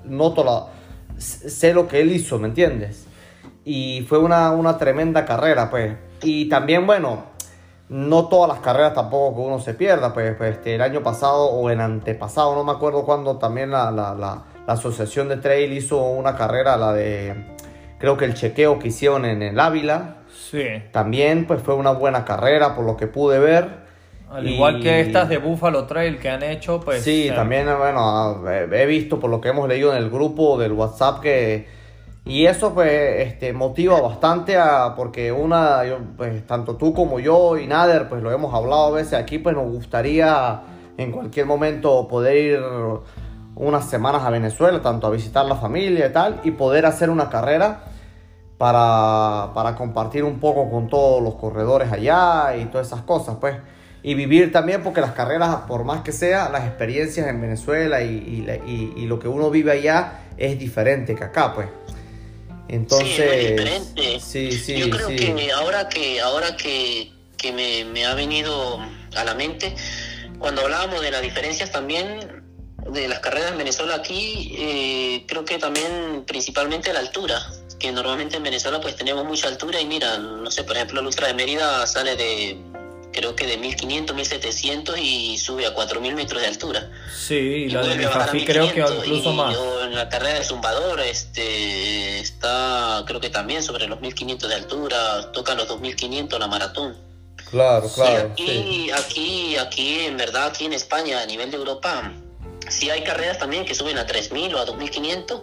noto 0.05 0.69
sé 1.17 1.73
lo 1.73 1.87
que 1.87 2.01
él 2.01 2.11
hizo, 2.11 2.37
¿me 2.37 2.49
entiendes? 2.49 3.07
Y 3.63 4.05
fue 4.07 4.19
una, 4.19 4.51
una 4.51 4.77
tremenda 4.77 5.25
carrera, 5.25 5.69
pues. 5.69 5.95
Y 6.21 6.47
también, 6.49 6.85
bueno, 6.85 7.34
no 7.89 8.27
todas 8.27 8.49
las 8.49 8.59
carreras 8.59 8.93
tampoco 8.93 9.35
que 9.35 9.41
uno 9.41 9.59
se 9.59 9.73
pierda, 9.73 10.13
pues, 10.13 10.35
pues 10.35 10.57
este, 10.57 10.75
el 10.75 10.81
año 10.81 11.03
pasado 11.03 11.45
o 11.45 11.69
el 11.69 11.79
antepasado, 11.79 12.55
no 12.55 12.63
me 12.63 12.71
acuerdo 12.71 13.05
cuándo 13.05 13.37
también 13.37 13.71
la, 13.71 13.91
la, 13.91 14.15
la, 14.15 14.43
la 14.65 14.73
asociación 14.73 15.29
de 15.29 15.37
trail 15.37 15.71
hizo 15.73 16.01
una 16.01 16.35
carrera, 16.35 16.77
la 16.77 16.93
de, 16.93 17.55
creo 17.99 18.17
que 18.17 18.25
el 18.25 18.33
chequeo 18.33 18.79
que 18.79 18.87
hicieron 18.87 19.25
en 19.25 19.41
el 19.41 19.59
Ávila, 19.59 20.17
también 20.91 21.45
pues 21.47 21.61
fue 21.61 21.75
una 21.75 21.91
buena 21.91 22.23
carrera 22.23 22.75
por 22.75 22.85
lo 22.85 22.95
que 22.95 23.07
pude 23.07 23.39
ver. 23.39 23.85
Al 24.31 24.47
igual 24.47 24.81
que 24.81 25.01
estas 25.01 25.29
de 25.29 25.37
Buffalo 25.37 25.85
Trail 25.85 26.17
que 26.17 26.29
han 26.29 26.43
hecho, 26.43 26.79
pues... 26.79 27.03
Sí, 27.03 27.29
también, 27.35 27.67
bueno, 27.77 28.41
he 28.49 28.85
visto 28.85 29.19
por 29.19 29.29
lo 29.29 29.39
que 29.39 29.49
hemos 29.49 29.67
leído 29.67 29.91
en 29.91 29.97
el 29.97 30.09
grupo 30.09 30.57
del 30.57 30.71
WhatsApp 30.71 31.19
que... 31.21 31.84
Y 32.25 32.47
eso 32.47 32.73
pues 32.73 33.27
este, 33.27 33.53
motiva 33.53 34.01
bastante 34.01 34.57
a, 34.57 34.95
porque 34.95 35.31
una, 35.31 35.81
pues 36.17 36.45
tanto 36.47 36.75
tú 36.75 36.93
como 36.93 37.19
yo 37.19 37.57
y 37.57 37.67
Nader, 37.67 38.09
pues 38.09 38.23
lo 38.23 38.31
hemos 38.31 38.53
hablado 38.53 38.87
a 38.87 38.91
veces 38.91 39.13
aquí, 39.13 39.37
pues 39.37 39.55
nos 39.55 39.71
gustaría 39.71 40.61
en 40.97 41.11
cualquier 41.11 41.45
momento 41.45 42.07
poder 42.07 42.35
ir 42.35 42.59
unas 43.55 43.89
semanas 43.89 44.23
a 44.23 44.29
Venezuela, 44.29 44.81
tanto 44.81 45.07
a 45.07 45.11
visitar 45.11 45.45
la 45.45 45.55
familia 45.55 46.07
y 46.07 46.11
tal, 46.11 46.41
y 46.43 46.51
poder 46.51 46.85
hacer 46.85 47.09
una 47.09 47.29
carrera 47.29 47.83
para, 48.57 49.75
compartir 49.77 50.23
un 50.23 50.39
poco 50.39 50.69
con 50.69 50.87
todos 50.87 51.21
los 51.21 51.35
corredores 51.35 51.91
allá 51.91 52.55
y 52.57 52.65
todas 52.65 52.87
esas 52.87 53.01
cosas, 53.01 53.37
pues. 53.39 53.57
Y 54.03 54.13
vivir 54.13 54.51
también, 54.51 54.83
porque 54.83 55.01
las 55.01 55.11
carreras, 55.13 55.55
por 55.67 55.83
más 55.83 56.01
que 56.01 56.11
sea, 56.11 56.49
las 56.49 56.65
experiencias 56.65 57.27
en 57.27 57.41
Venezuela 57.41 58.01
y, 58.01 59.05
lo 59.07 59.19
que 59.19 59.27
uno 59.27 59.49
vive 59.49 59.71
allá 59.71 60.19
es 60.37 60.59
diferente 60.59 61.15
que 61.15 61.23
acá, 61.23 61.53
pues. 61.53 61.67
Entonces, 62.67 63.83
sí, 64.21 64.51
sí, 64.51 64.77
Yo 64.77 64.89
creo 64.89 65.09
que 65.09 65.51
ahora 65.51 65.87
que 65.87 66.21
ahora 66.21 66.55
que, 66.57 67.11
me, 67.53 67.85
me, 67.85 68.05
ha 68.05 68.15
venido 68.15 68.79
a 69.15 69.23
la 69.23 69.35
mente, 69.35 69.75
cuando 70.39 70.61
hablábamos 70.61 71.01
de 71.01 71.11
las 71.11 71.21
diferencias 71.21 71.71
también 71.71 72.43
de 72.91 73.07
las 73.07 73.19
carreras 73.19 73.51
en 73.51 73.57
Venezuela 73.57 73.95
aquí, 73.95 74.55
eh, 74.57 75.25
creo 75.27 75.45
que 75.45 75.57
también 75.57 76.23
principalmente 76.25 76.93
la 76.93 76.99
altura 76.99 77.39
que 77.79 77.91
normalmente 77.91 78.37
en 78.37 78.43
Venezuela 78.43 78.79
pues 78.79 78.95
tenemos 78.95 79.25
mucha 79.25 79.47
altura 79.47 79.81
y 79.81 79.85
mira, 79.85 80.17
no 80.17 80.49
sé, 80.49 80.63
por 80.63 80.75
ejemplo 80.75 81.01
el 81.01 81.07
Ultra 81.07 81.27
de 81.27 81.33
Mérida 81.33 81.85
sale 81.87 82.15
de 82.15 82.57
creo 83.15 83.35
que 83.35 83.47
de 83.47 83.57
1500, 83.57 84.15
1700 84.15 84.99
y 84.99 85.37
sube 85.37 85.65
a 85.65 85.73
4000 85.73 86.13
metros 86.13 86.41
de 86.41 86.47
altura. 86.47 86.89
Sí, 87.15 87.69
la 87.69 87.81
de 87.81 88.07
Fafi 88.07 88.45
creo 88.45 88.71
que 88.71 88.81
incluso 88.81 89.31
más. 89.31 89.55
en 89.83 89.95
la 89.95 90.09
carrera 90.09 90.39
de 90.39 90.43
Zumbador 90.43 90.99
este, 90.99 92.19
está 92.19 93.03
creo 93.07 93.21
que 93.21 93.29
también 93.29 93.63
sobre 93.63 93.87
los 93.87 94.01
1500 94.01 94.49
de 94.49 94.55
altura, 94.55 95.31
toca 95.31 95.55
los 95.55 95.67
2500 95.67 96.39
la 96.39 96.47
maratón. 96.47 96.97
Claro, 97.49 97.89
claro. 97.89 98.31
aquí, 98.31 98.91
aquí, 98.91 99.55
aquí, 99.55 99.99
en 100.01 100.17
verdad, 100.17 100.47
aquí 100.47 100.65
en 100.65 100.73
España, 100.73 101.21
a 101.21 101.25
nivel 101.25 101.51
de 101.51 101.57
Europa, 101.57 102.11
sí 102.67 102.89
hay 102.89 103.03
carreras 103.03 103.37
también 103.37 103.65
que 103.65 103.73
suben 103.73 103.97
a 103.97 104.05
3000 104.05 104.55
o 104.55 104.59
a 104.59 104.65
2500 104.65 105.41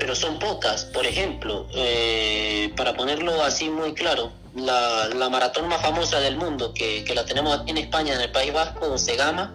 pero 0.00 0.16
son 0.16 0.38
pocas. 0.38 0.86
Por 0.86 1.04
ejemplo, 1.06 1.66
eh, 1.74 2.72
para 2.74 2.96
ponerlo 2.96 3.42
así 3.44 3.68
muy 3.68 3.92
claro, 3.92 4.32
la, 4.54 5.28
maratón 5.30 5.68
más 5.68 5.80
famosa 5.80 6.20
del 6.20 6.36
mundo, 6.36 6.72
que, 6.74 7.04
la 7.14 7.24
tenemos 7.24 7.58
aquí 7.58 7.70
en 7.70 7.78
España, 7.78 8.14
en 8.14 8.20
el 8.20 8.32
País 8.32 8.52
Vasco, 8.52 8.98
Segama, 8.98 9.54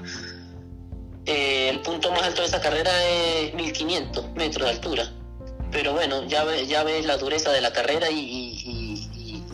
eh, 1.25 1.69
el 1.69 1.81
punto 1.81 2.11
más 2.11 2.23
alto 2.23 2.41
de 2.41 2.47
esa 2.47 2.61
carrera 2.61 2.91
es 3.07 3.53
1500 3.53 4.31
metros 4.33 4.67
de 4.67 4.75
altura. 4.75 5.11
Pero 5.71 5.93
bueno, 5.93 6.25
ya, 6.27 6.45
ya 6.67 6.83
ves 6.83 7.05
la 7.05 7.17
dureza 7.17 7.51
de 7.51 7.61
la 7.61 7.73
carrera 7.73 8.09
y... 8.09 8.15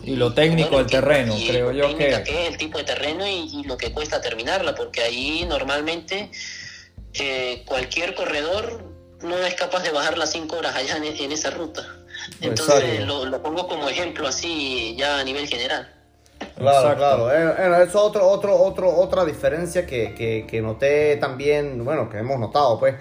y, 0.04 0.16
lo 0.16 0.34
técnico 0.34 0.78
del 0.78 0.88
terreno, 0.88 1.34
creo 1.46 1.70
yo 1.70 1.96
que... 1.96 2.08
es 2.08 2.48
el 2.48 2.56
tipo 2.56 2.76
de 2.78 2.84
terreno 2.84 3.26
y, 3.26 3.62
lo 3.64 3.76
que 3.76 3.92
cuesta 3.92 4.20
terminarla, 4.20 4.74
porque 4.74 5.00
ahí 5.00 5.46
normalmente 5.48 6.30
eh, 7.14 7.62
cualquier 7.66 8.14
corredor 8.14 8.92
no 9.22 9.36
es 9.38 9.54
capaz 9.54 9.82
de 9.82 9.90
bajar 9.90 10.18
las 10.18 10.32
5 10.32 10.56
horas 10.56 10.74
allá 10.74 10.96
en, 10.96 11.32
esa 11.32 11.50
ruta. 11.50 11.86
Entonces 12.40 13.06
lo, 13.06 13.42
pongo 13.42 13.66
como 13.68 13.88
ejemplo 13.88 14.28
así 14.28 14.94
ya 14.96 15.20
a 15.20 15.24
nivel 15.24 15.46
general. 15.46 15.88
Claro, 16.56 16.96
claro. 16.96 17.32
Eh, 17.32 17.84
es 17.84 17.94
otro, 17.94 18.28
otro, 18.28 18.56
otro, 18.56 18.94
otra 18.96 19.24
diferencia 19.24 19.86
que, 19.86 20.44
que, 20.48 20.62
noté 20.62 21.16
también, 21.16 21.84
bueno, 21.84 22.08
que 22.08 22.18
hemos 22.18 22.38
notado, 22.38 22.78
pues, 22.78 22.96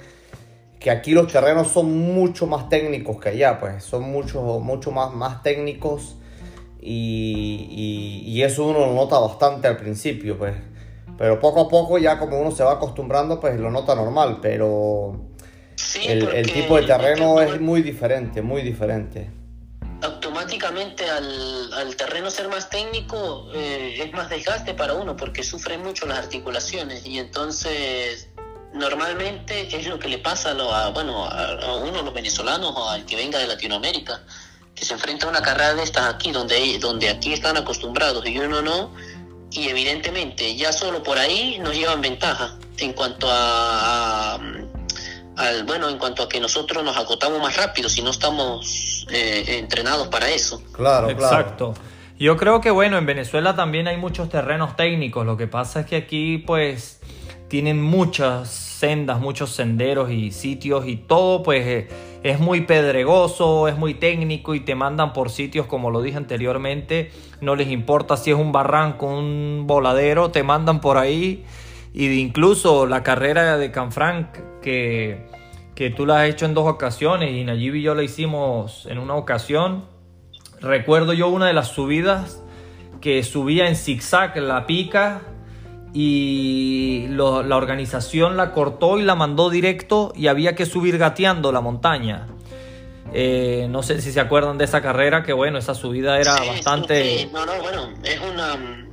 que 0.79 0.91
aquí 0.91 1.11
los 1.11 1.31
terrenos 1.31 1.69
son 1.69 1.91
mucho 1.91 2.47
más 2.47 2.69
técnicos 2.69 3.19
que 3.19 3.29
allá, 3.29 3.59
pues, 3.59 3.83
son 3.83 4.03
mucho, 4.03 4.41
mucho 4.59 4.91
más, 4.91 5.13
más 5.13 5.43
técnicos 5.43 6.15
y, 6.79 8.23
y 8.25 8.41
eso 8.43 8.65
uno 8.65 8.79
lo 8.79 8.93
nota 8.93 9.19
bastante 9.19 9.67
al 9.67 9.77
principio, 9.77 10.37
pues. 10.37 10.55
Pero 11.21 11.39
poco 11.39 11.61
a 11.61 11.69
poco 11.69 11.99
ya 11.99 12.17
como 12.17 12.39
uno 12.39 12.49
se 12.49 12.63
va 12.63 12.73
acostumbrando, 12.73 13.39
pues 13.39 13.59
lo 13.59 13.69
nota 13.69 13.93
normal, 13.93 14.39
pero 14.41 15.30
el, 16.05 16.51
tipo 16.51 16.77
de 16.77 16.83
terreno 16.83 17.41
es 17.41 17.59
muy 17.59 17.81
diferente, 17.81 18.41
muy 18.41 18.61
diferente. 18.61 19.29
Automáticamente 20.01 21.07
al, 21.09 21.95
terreno 21.95 22.31
ser 22.31 22.47
más 22.47 22.69
técnico 22.69 23.49
eh, 23.53 23.97
es 24.03 24.11
más 24.13 24.29
desgaste 24.29 24.73
para 24.73 24.93
uno 24.95 25.15
porque 25.15 25.43
sufre 25.43 25.77
mucho 25.77 26.07
las 26.07 26.17
articulaciones 26.17 27.05
y 27.05 27.19
entonces 27.19 28.29
normalmente 28.73 29.75
es 29.75 29.87
lo 29.87 29.99
que 29.99 30.07
le 30.07 30.17
pasa 30.17 30.51
a, 30.51 30.89
bueno, 30.89 31.25
a, 31.25 31.75
uno, 31.77 32.01
los 32.01 32.13
venezolanos 32.13 32.73
o 32.75 32.89
al 32.89 33.05
que 33.05 33.15
venga 33.15 33.37
de 33.37 33.47
Latinoamérica, 33.47 34.23
que 34.73 34.85
se 34.85 34.93
enfrenta 34.93 35.27
a 35.27 35.29
una 35.29 35.41
carrera 35.41 35.75
de 35.75 35.83
estas 35.83 36.13
aquí, 36.15 36.31
donde, 36.31 36.79
donde 36.79 37.09
aquí 37.09 37.33
están 37.33 37.57
acostumbrados 37.57 38.25
y 38.27 38.39
uno 38.39 38.61
no, 38.61 38.93
y 39.51 39.67
evidentemente 39.67 40.55
ya 40.55 40.71
solo 40.71 41.03
por 41.03 41.17
ahí 41.17 41.59
nos 41.59 41.75
llevan 41.75 42.01
ventaja 42.01 42.57
en 42.77 42.93
cuanto 42.93 43.27
a 43.29 44.39
bueno, 45.65 45.89
en 45.89 45.97
cuanto 45.97 46.23
a 46.23 46.29
que 46.29 46.39
nosotros 46.39 46.83
nos 46.83 46.97
agotamos 46.97 47.39
más 47.39 47.55
rápido 47.57 47.89
si 47.89 48.01
no 48.01 48.11
estamos 48.11 49.05
eh, 49.11 49.57
entrenados 49.59 50.07
para 50.07 50.29
eso. 50.29 50.61
Claro, 50.73 51.09
Exacto. 51.09 51.73
Yo 52.21 52.37
creo 52.37 52.61
que 52.61 52.69
bueno, 52.69 52.99
en 52.99 53.07
Venezuela 53.07 53.55
también 53.55 53.87
hay 53.87 53.97
muchos 53.97 54.29
terrenos 54.29 54.75
técnicos. 54.75 55.25
Lo 55.25 55.37
que 55.37 55.47
pasa 55.47 55.79
es 55.79 55.85
que 55.87 55.95
aquí 55.95 56.37
pues 56.37 56.99
tienen 57.47 57.81
muchas 57.81 58.49
sendas, 58.49 59.19
muchos 59.19 59.49
senderos 59.49 60.11
y 60.11 60.31
sitios 60.31 60.85
y 60.87 60.97
todo 60.97 61.41
pues 61.41 61.65
eh, 61.65 61.87
es 62.21 62.39
muy 62.39 62.61
pedregoso, 62.61 63.67
es 63.67 63.75
muy 63.75 63.95
técnico 63.95 64.53
y 64.53 64.59
te 64.59 64.75
mandan 64.75 65.13
por 65.13 65.31
sitios 65.31 65.65
como 65.65 65.89
lo 65.89 66.03
dije 66.03 66.17
anteriormente. 66.17 67.11
No 67.41 67.55
les 67.55 67.69
importa 67.69 68.17
si 68.17 68.29
es 68.29 68.37
un 68.37 68.51
barranco, 68.51 69.07
un 69.07 69.63
voladero, 69.65 70.29
te 70.29 70.43
mandan 70.43 70.79
por 70.79 70.99
ahí. 70.99 71.43
Y 71.93 72.07
incluso 72.19 72.85
la 72.85 73.03
carrera 73.03 73.57
de 73.57 73.71
Canfranc 73.71 74.61
que 74.61 75.27
que 75.75 75.89
tú 75.89 76.05
la 76.05 76.21
has 76.21 76.29
hecho 76.29 76.45
en 76.45 76.53
dos 76.53 76.67
ocasiones 76.67 77.31
y 77.31 77.43
Nayib 77.43 77.73
y 77.73 77.81
yo 77.81 77.95
la 77.95 78.03
hicimos 78.03 78.85
en 78.85 78.99
una 78.99 79.15
ocasión. 79.15 79.85
Recuerdo 80.59 81.13
yo 81.13 81.29
una 81.29 81.47
de 81.47 81.53
las 81.53 81.69
subidas 81.69 82.43
que 82.99 83.23
subía 83.23 83.67
en 83.67 83.75
zigzag 83.75 84.37
la 84.37 84.67
pica 84.67 85.21
y 85.91 87.07
la 87.09 87.55
organización 87.55 88.37
la 88.37 88.51
cortó 88.51 88.99
y 88.99 89.01
la 89.01 89.15
mandó 89.15 89.49
directo 89.49 90.13
y 90.15 90.27
había 90.27 90.53
que 90.53 90.67
subir 90.67 90.99
gateando 90.99 91.51
la 91.51 91.61
montaña. 91.61 92.27
Eh, 93.11 93.65
no 93.69 93.81
sé 93.81 94.01
si 94.01 94.11
se 94.11 94.19
acuerdan 94.19 94.59
de 94.59 94.65
esa 94.65 94.81
carrera, 94.81 95.23
que 95.23 95.33
bueno, 95.33 95.57
esa 95.57 95.73
subida 95.73 96.19
era 96.19 96.35
bastante... 96.35 97.27
no, 97.33 97.43
no, 97.43 97.53
bueno, 97.59 97.89
es 98.03 98.19
una... 98.21 98.90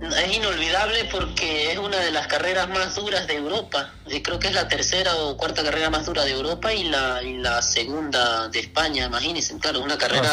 Es 0.00 0.36
inolvidable 0.36 1.08
porque 1.10 1.72
es 1.72 1.78
una 1.78 1.98
de 1.98 2.10
las 2.10 2.26
carreras 2.26 2.68
más 2.68 2.94
duras 2.94 3.26
de 3.26 3.34
Europa. 3.34 3.90
Y 4.06 4.20
creo 4.20 4.38
que 4.38 4.48
es 4.48 4.54
la 4.54 4.68
tercera 4.68 5.14
o 5.16 5.36
cuarta 5.36 5.62
carrera 5.62 5.90
más 5.90 6.06
dura 6.06 6.24
de 6.24 6.32
Europa 6.32 6.72
y 6.72 6.84
la, 6.84 7.22
y 7.22 7.38
la 7.38 7.62
segunda 7.62 8.48
de 8.48 8.60
España, 8.60 9.06
imagínense. 9.06 9.58
Claro, 9.58 9.80
una 9.80 9.96
carrera 9.96 10.30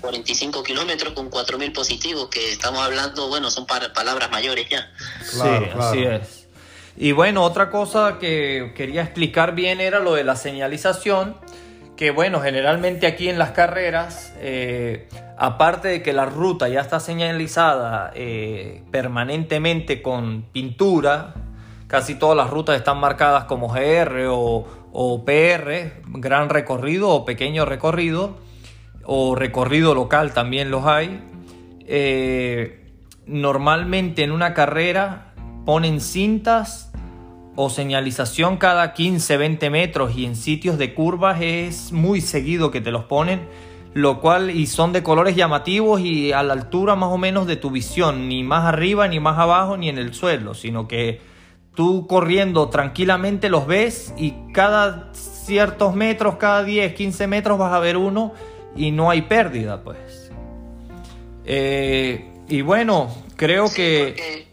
45 0.00 0.62
kilómetros 0.62 1.14
con 1.14 1.30
4.000 1.30 1.72
positivos, 1.72 2.28
que 2.28 2.52
estamos 2.52 2.80
hablando, 2.80 3.28
bueno, 3.28 3.50
son 3.50 3.66
palabras 3.66 4.30
mayores 4.30 4.68
ya. 4.68 4.92
sí, 5.22 5.40
así 5.78 6.04
es. 6.04 6.44
Y 6.96 7.12
bueno, 7.12 7.42
otra 7.42 7.70
cosa 7.70 8.18
que 8.20 8.72
quería 8.76 9.02
explicar 9.02 9.54
bien 9.54 9.80
era 9.80 9.98
lo 9.98 10.14
de 10.14 10.22
la 10.22 10.36
señalización 10.36 11.36
que 11.96 12.10
bueno, 12.10 12.40
generalmente 12.40 13.06
aquí 13.06 13.28
en 13.28 13.38
las 13.38 13.50
carreras, 13.50 14.34
eh, 14.38 15.08
aparte 15.36 15.88
de 15.88 16.02
que 16.02 16.12
la 16.12 16.26
ruta 16.26 16.68
ya 16.68 16.80
está 16.80 16.98
señalizada 16.98 18.10
eh, 18.14 18.82
permanentemente 18.90 20.02
con 20.02 20.42
pintura, 20.52 21.34
casi 21.86 22.16
todas 22.16 22.36
las 22.36 22.50
rutas 22.50 22.76
están 22.76 22.98
marcadas 22.98 23.44
como 23.44 23.68
GR 23.68 24.26
o, 24.28 25.24
PR, 25.24 26.02
gran 26.06 26.48
recorrido 26.48 27.10
o 27.10 27.24
pequeño 27.24 27.64
recorrido, 27.64 28.38
o 29.04 29.34
recorrido 29.34 29.94
local 29.94 30.32
también 30.32 30.70
los 30.70 30.86
hay. 30.86 31.22
Eh, 31.86 32.80
normalmente 33.26 34.24
en 34.24 34.32
una 34.32 34.54
carrera 34.54 35.34
ponen 35.64 36.00
cintas 36.00 36.90
o 37.56 37.70
señalización 37.70 38.56
cada 38.56 38.94
15, 38.94 39.36
20 39.36 39.70
metros 39.70 40.16
y 40.16 40.24
en 40.24 40.36
sitios 40.36 40.78
de 40.78 40.94
curvas 40.94 41.40
es 41.40 41.92
muy 41.92 42.20
seguido 42.20 42.70
que 42.70 42.80
te 42.80 42.90
los 42.90 43.04
ponen, 43.04 43.46
lo 43.92 44.20
cual 44.20 44.50
y 44.50 44.66
son 44.66 44.92
de 44.92 45.02
colores 45.02 45.36
llamativos 45.36 46.00
y 46.00 46.32
a 46.32 46.42
la 46.42 46.54
altura 46.54 46.96
más 46.96 47.10
o 47.10 47.18
menos 47.18 47.46
de 47.46 47.56
tu 47.56 47.70
visión, 47.70 48.28
ni 48.28 48.42
más 48.42 48.64
arriba, 48.64 49.06
ni 49.06 49.20
más 49.20 49.38
abajo, 49.38 49.76
ni 49.76 49.88
en 49.88 49.98
el 49.98 50.14
suelo, 50.14 50.54
sino 50.54 50.88
que 50.88 51.20
tú 51.74 52.06
corriendo 52.06 52.68
tranquilamente 52.68 53.48
los 53.48 53.66
ves 53.66 54.14
y 54.16 54.34
cada 54.52 55.10
ciertos 55.12 55.94
metros, 55.94 56.36
cada 56.36 56.64
10, 56.64 56.94
15 56.94 57.26
metros 57.26 57.58
vas 57.58 57.72
a 57.72 57.78
ver 57.78 57.96
uno 57.96 58.32
y 58.76 58.90
no 58.90 59.10
hay 59.10 59.22
pérdida, 59.22 59.82
pues. 59.82 60.32
Eh, 61.44 62.32
y 62.48 62.62
bueno, 62.62 63.14
creo 63.36 63.66
que 63.72 64.43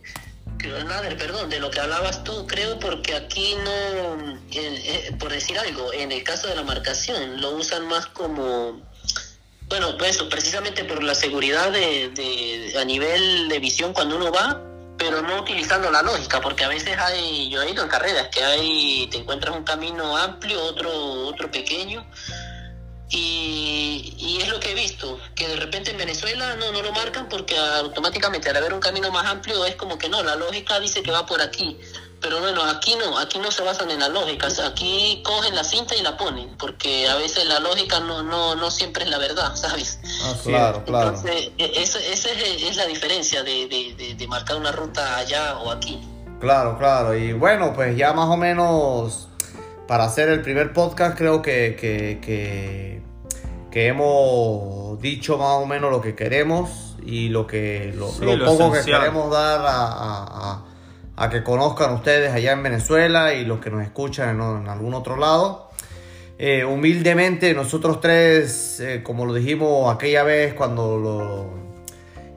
perdón, 1.17 1.49
de 1.49 1.59
lo 1.59 1.71
que 1.71 1.79
hablabas 1.79 2.23
tú, 2.23 2.45
creo 2.47 2.79
porque 2.79 3.15
aquí 3.15 3.55
no, 3.63 4.35
eh, 4.51 5.15
por 5.19 5.31
decir 5.31 5.57
algo, 5.57 5.93
en 5.93 6.11
el 6.11 6.23
caso 6.23 6.47
de 6.47 6.55
la 6.55 6.63
marcación, 6.63 7.41
lo 7.41 7.51
usan 7.51 7.87
más 7.87 8.05
como, 8.07 8.81
bueno, 9.67 9.97
pues 9.97 10.17
precisamente 10.23 10.83
por 10.83 11.03
la 11.03 11.15
seguridad 11.15 11.71
de, 11.71 12.73
a 12.79 12.85
nivel 12.85 13.49
de 13.49 13.59
visión 13.59 13.93
cuando 13.93 14.15
uno 14.17 14.31
va, 14.31 14.61
pero 14.97 15.21
no 15.21 15.41
utilizando 15.41 15.89
la 15.89 16.03
lógica, 16.03 16.41
porque 16.41 16.63
a 16.63 16.67
veces 16.67 16.97
hay, 16.97 17.49
yo 17.49 17.61
he 17.63 17.71
ido 17.71 17.83
en 17.83 17.89
carreras 17.89 18.27
que 18.27 18.43
hay, 18.43 19.07
te 19.09 19.17
encuentras 19.17 19.55
un 19.55 19.63
camino 19.63 20.15
amplio, 20.15 20.61
otro, 20.63 20.91
otro 21.27 21.49
pequeño, 21.49 22.05
y, 23.11 24.37
es 24.41 24.47
lo 24.49 24.59
que 24.59 24.71
he 24.71 24.75
visto, 24.75 25.19
que 25.35 25.47
de 25.47 25.55
repente 25.55 25.91
en 25.91 25.97
Venezuela 25.97 26.55
no, 26.55 26.71
no 26.71 26.81
lo 26.81 26.91
marcan 26.93 27.27
porque 27.29 27.55
automáticamente 27.57 28.49
al 28.49 28.57
haber 28.57 28.73
un 28.73 28.79
camino 28.79 29.11
más 29.11 29.25
amplio 29.27 29.65
es 29.65 29.75
como 29.75 29.97
que 29.97 30.09
no, 30.09 30.23
la 30.23 30.35
lógica 30.35 30.79
dice 30.79 31.03
que 31.03 31.11
va 31.11 31.25
por 31.25 31.41
aquí. 31.41 31.79
Pero 32.21 32.39
bueno, 32.39 32.63
aquí 32.63 32.95
no, 32.95 33.17
aquí 33.17 33.39
no 33.39 33.49
se 33.51 33.63
basan 33.63 33.89
en 33.89 33.99
la 33.99 34.07
lógica, 34.07 34.47
aquí 34.65 35.21
cogen 35.25 35.55
la 35.55 35.63
cinta 35.63 35.95
y 35.95 36.03
la 36.03 36.17
ponen, 36.17 36.55
porque 36.57 37.07
a 37.07 37.15
veces 37.15 37.45
la 37.45 37.59
lógica 37.59 37.99
no, 37.99 38.21
no, 38.21 38.55
no 38.55 38.69
siempre 38.69 39.03
es 39.03 39.09
la 39.09 39.17
verdad, 39.17 39.55
¿sabes? 39.55 39.99
Ah, 40.23 40.33
claro, 40.43 40.85
claro. 40.85 41.09
Entonces, 41.09 41.51
e, 41.57 41.81
esa, 41.81 41.99
es, 41.99 42.75
la 42.75 42.85
diferencia 42.85 43.43
de, 43.43 44.15
de 44.17 44.27
marcar 44.27 44.57
una 44.57 44.71
ruta 44.71 45.17
allá 45.17 45.57
o 45.57 45.71
aquí. 45.71 45.99
Claro, 46.39 46.77
claro, 46.77 47.15
y 47.15 47.33
bueno, 47.33 47.73
pues 47.73 47.97
ya 47.97 48.13
más 48.13 48.29
o 48.29 48.37
menos 48.37 49.27
para 49.91 50.05
hacer 50.05 50.29
el 50.29 50.41
primer 50.41 50.71
podcast 50.71 51.17
creo 51.17 51.41
que, 51.41 51.75
que, 51.77 53.00
hemos 53.73 54.99
dicho 55.01 55.37
más 55.37 55.57
o 55.57 55.65
menos 55.65 55.91
lo 55.91 56.01
que 56.01 56.15
queremos 56.15 56.95
y 57.05 57.29
lo 57.29 57.47
que 57.47 57.93
lo, 57.95 58.07
poco 58.45 58.71
que 58.71 58.83
queremos 58.83 59.31
dar 59.31 59.61
a, 59.63 61.29
que 61.29 61.43
conozcan 61.43 61.93
ustedes 61.93 62.33
allá 62.33 62.51
en 62.51 62.63
Venezuela 62.63 63.33
y 63.33 63.45
los 63.45 63.59
que 63.59 63.69
nos 63.69 63.83
escuchan 63.83 64.41
en, 64.41 64.67
algún 64.67 64.93
otro 64.93 65.17
lado. 65.17 65.69
Eh, 66.37 66.65
humildemente 66.65 67.53
nosotros 67.53 68.01
tres, 68.01 68.79
eh, 68.79 69.01
como 69.03 69.25
lo 69.25 69.33
dijimos 69.33 69.93
aquella 69.93 70.23
vez 70.23 70.55
cuando 70.55 70.97
lo, 70.97 71.49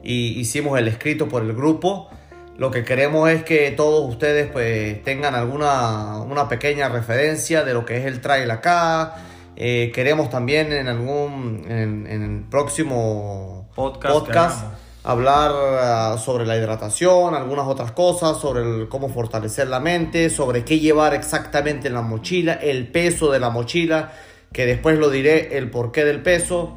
hicimos 0.03 0.79
el 0.79 0.89
escrito 0.89 1.29
por 1.29 1.43
el 1.43 1.55
grupo, 1.55 2.11
lo 2.57 2.71
que 2.71 2.85
queremos 2.85 3.31
es 3.31 3.43
que 3.43 3.71
todos 3.73 4.09
ustedes 4.09 4.51
pues 4.51 5.03
tengan 5.03 5.35
alguna 5.35 6.19
una 6.19 6.49
pequeña 6.49 6.89
referencia 6.89 7.65
de 7.65 7.73
lo 7.73 7.85
que 7.85 7.97
es 7.97 8.07
el 8.07 8.21
trail 8.21 8.51
acá. 8.51 9.17
Eh, 9.57 9.93
queremos 9.95 10.31
también 10.31 10.73
en 10.73 10.89
algún 10.89 11.65
en, 11.69 12.07
el 12.07 12.49
próximo 12.51 13.71
podcast, 13.75 14.65
hablar 15.05 15.53
ah, 15.55 16.17
sobre 16.19 16.47
la 16.47 16.57
hidratación, 16.57 17.35
algunas 17.35 17.67
otras 17.67 17.93
cosas, 17.93 18.39
sobre 18.39 18.89
cómo 18.89 19.09
fortalecer 19.09 19.69
la 19.69 19.81
mente, 19.81 20.31
sobre 20.31 20.65
qué 20.65 20.81
llevar 20.81 21.15
exactamente 21.15 21.89
en 21.89 21.95
la 21.95 22.03
mochila, 22.03 22.55
el 22.55 22.89
peso 22.89 23.31
de 23.31 23.39
la 23.39 23.51
mochila, 23.51 24.13
que 24.53 24.67
después 24.67 24.99
lo 24.99 25.11
diré 25.11 25.57
el 25.57 25.71
porqué 25.71 26.05
del 26.05 26.23
peso. 26.23 26.77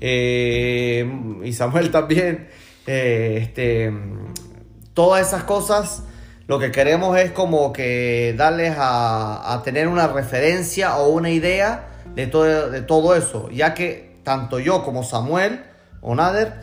Eh, 0.00 1.06
y 1.42 1.52
Samuel 1.52 1.90
también. 1.92 2.48
Eh, 2.86 3.38
este, 3.40 3.90
todas 4.92 5.26
esas 5.26 5.44
cosas 5.44 6.02
lo 6.46 6.58
que 6.58 6.70
queremos 6.70 7.18
es 7.18 7.30
como 7.30 7.72
que 7.72 8.34
darles 8.36 8.74
a, 8.76 9.62
tener 9.64 9.88
una 9.88 10.06
referencia 10.08 10.98
o 10.98 11.08
una 11.08 11.30
idea 11.30 11.88
de 12.14 12.26
todo, 12.26 13.14
eso, 13.14 13.50
ya 13.50 13.74
que 13.74 14.20
tanto 14.22 14.58
yo 14.58 14.84
como 14.84 15.02
Samuel 15.02 15.64
o 16.00 16.14
Nader, 16.14 16.54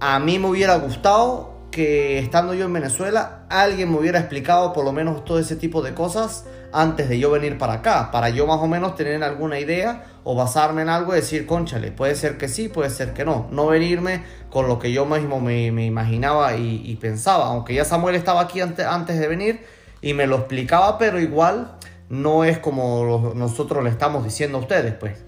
a 0.00 0.18
mí 0.18 0.38
me 0.38 0.48
hubiera 0.48 0.76
gustado 0.76 1.56
que 1.70 2.18
estando 2.18 2.54
yo 2.54 2.64
en 2.64 2.72
Venezuela 2.72 3.44
alguien 3.50 3.90
me 3.90 3.98
hubiera 3.98 4.18
explicado 4.18 4.72
por 4.72 4.84
lo 4.84 4.92
menos 4.92 5.24
todo 5.24 5.38
ese 5.38 5.56
tipo 5.56 5.82
de 5.82 5.92
cosas 5.94 6.44
antes 6.72 7.08
de 7.08 7.18
yo 7.18 7.30
venir 7.30 7.58
para 7.58 7.74
acá, 7.74 8.10
para 8.10 8.30
yo 8.30 8.46
más 8.46 8.58
o 8.60 8.66
menos 8.66 8.96
tener 8.96 9.22
alguna 9.22 9.58
idea 9.58 10.04
o 10.24 10.34
basarme 10.34 10.82
en 10.82 10.88
algo 10.88 11.12
y 11.12 11.16
decir, 11.16 11.46
conchale, 11.46 11.92
puede 11.92 12.14
ser 12.14 12.38
que 12.38 12.48
sí, 12.48 12.68
puede 12.68 12.90
ser 12.90 13.12
que 13.12 13.24
no, 13.24 13.46
no 13.50 13.66
venirme 13.66 14.24
con 14.50 14.68
lo 14.68 14.78
que 14.78 14.92
yo 14.92 15.06
mismo 15.06 15.40
me, 15.40 15.66
imaginaba 15.66 16.56
y, 16.56 16.96
pensaba, 16.96 17.46
aunque 17.46 17.74
ya 17.74 17.84
Samuel 17.84 18.14
estaba 18.14 18.40
aquí 18.40 18.60
antes 18.60 19.18
de 19.18 19.28
venir 19.28 19.64
y 20.02 20.14
me 20.14 20.26
lo 20.26 20.36
explicaba, 20.36 20.98
pero 20.98 21.20
igual 21.20 21.76
no 22.08 22.44
es 22.44 22.58
como 22.58 23.32
nosotros 23.34 23.82
le 23.82 23.90
estamos 23.90 24.24
diciendo 24.24 24.58
a 24.58 24.60
ustedes, 24.60 24.94
pues. 24.94 25.18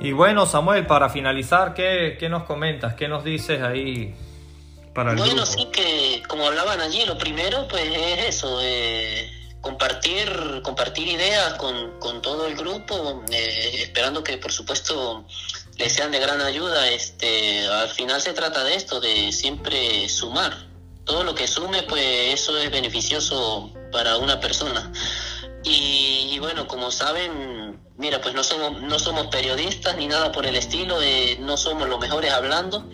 Y 0.00 0.12
bueno, 0.12 0.46
Samuel, 0.46 0.86
para 0.86 1.08
finalizar, 1.08 1.74
¿qué, 1.74 2.18
nos 2.28 2.44
comentas? 2.44 2.94
¿Qué 2.94 3.06
nos 3.08 3.22
dices 3.22 3.62
ahí 3.62 4.14
para 4.94 5.12
el 5.12 5.18
Bueno, 5.18 5.46
sí 5.46 5.68
que, 5.72 6.22
como 6.28 6.46
hablaban 6.46 6.80
allí, 6.80 7.04
lo 7.06 7.16
primero, 7.16 7.68
pues 7.68 7.84
es 7.84 8.36
eso, 8.36 8.58
eh, 8.62 9.30
compartir, 9.60 10.60
compartir 10.64 11.06
ideas 11.06 11.54
con, 11.54 12.00
con 12.00 12.20
todo 12.20 12.48
el 12.48 12.56
grupo, 12.56 13.22
eh, 13.30 13.82
esperando 13.82 14.24
que 14.24 14.38
por 14.38 14.50
supuesto 14.50 15.24
les 15.78 15.92
sean 15.92 16.10
de 16.10 16.18
gran 16.18 16.40
ayuda. 16.40 16.88
Este, 16.90 17.66
al 17.66 17.88
final 17.90 18.20
se 18.20 18.32
trata 18.32 18.64
de 18.64 18.74
esto, 18.74 19.00
de 19.00 19.32
siempre 19.32 20.08
sumar. 20.08 20.66
Todo 21.04 21.24
lo 21.24 21.34
que 21.34 21.48
sume, 21.48 21.82
pues 21.84 22.34
eso 22.34 22.56
es 22.58 22.70
beneficioso 22.70 23.72
para 23.90 24.16
una 24.16 24.40
persona. 24.40 24.92
Y, 25.64 26.38
bueno, 26.40 26.66
como 26.66 26.90
saben, 26.90 27.78
mira, 27.96 28.20
pues 28.20 28.34
no 28.34 28.42
somos, 28.42 28.82
no 28.82 28.98
somos 28.98 29.28
periodistas 29.28 29.96
ni 29.96 30.08
nada 30.08 30.32
por 30.32 30.44
el 30.46 30.56
estilo, 30.56 31.00
eh, 31.00 31.38
no 31.40 31.56
somos 31.56 31.88
los 31.88 32.00
mejores 32.00 32.32
hablando 32.32 32.84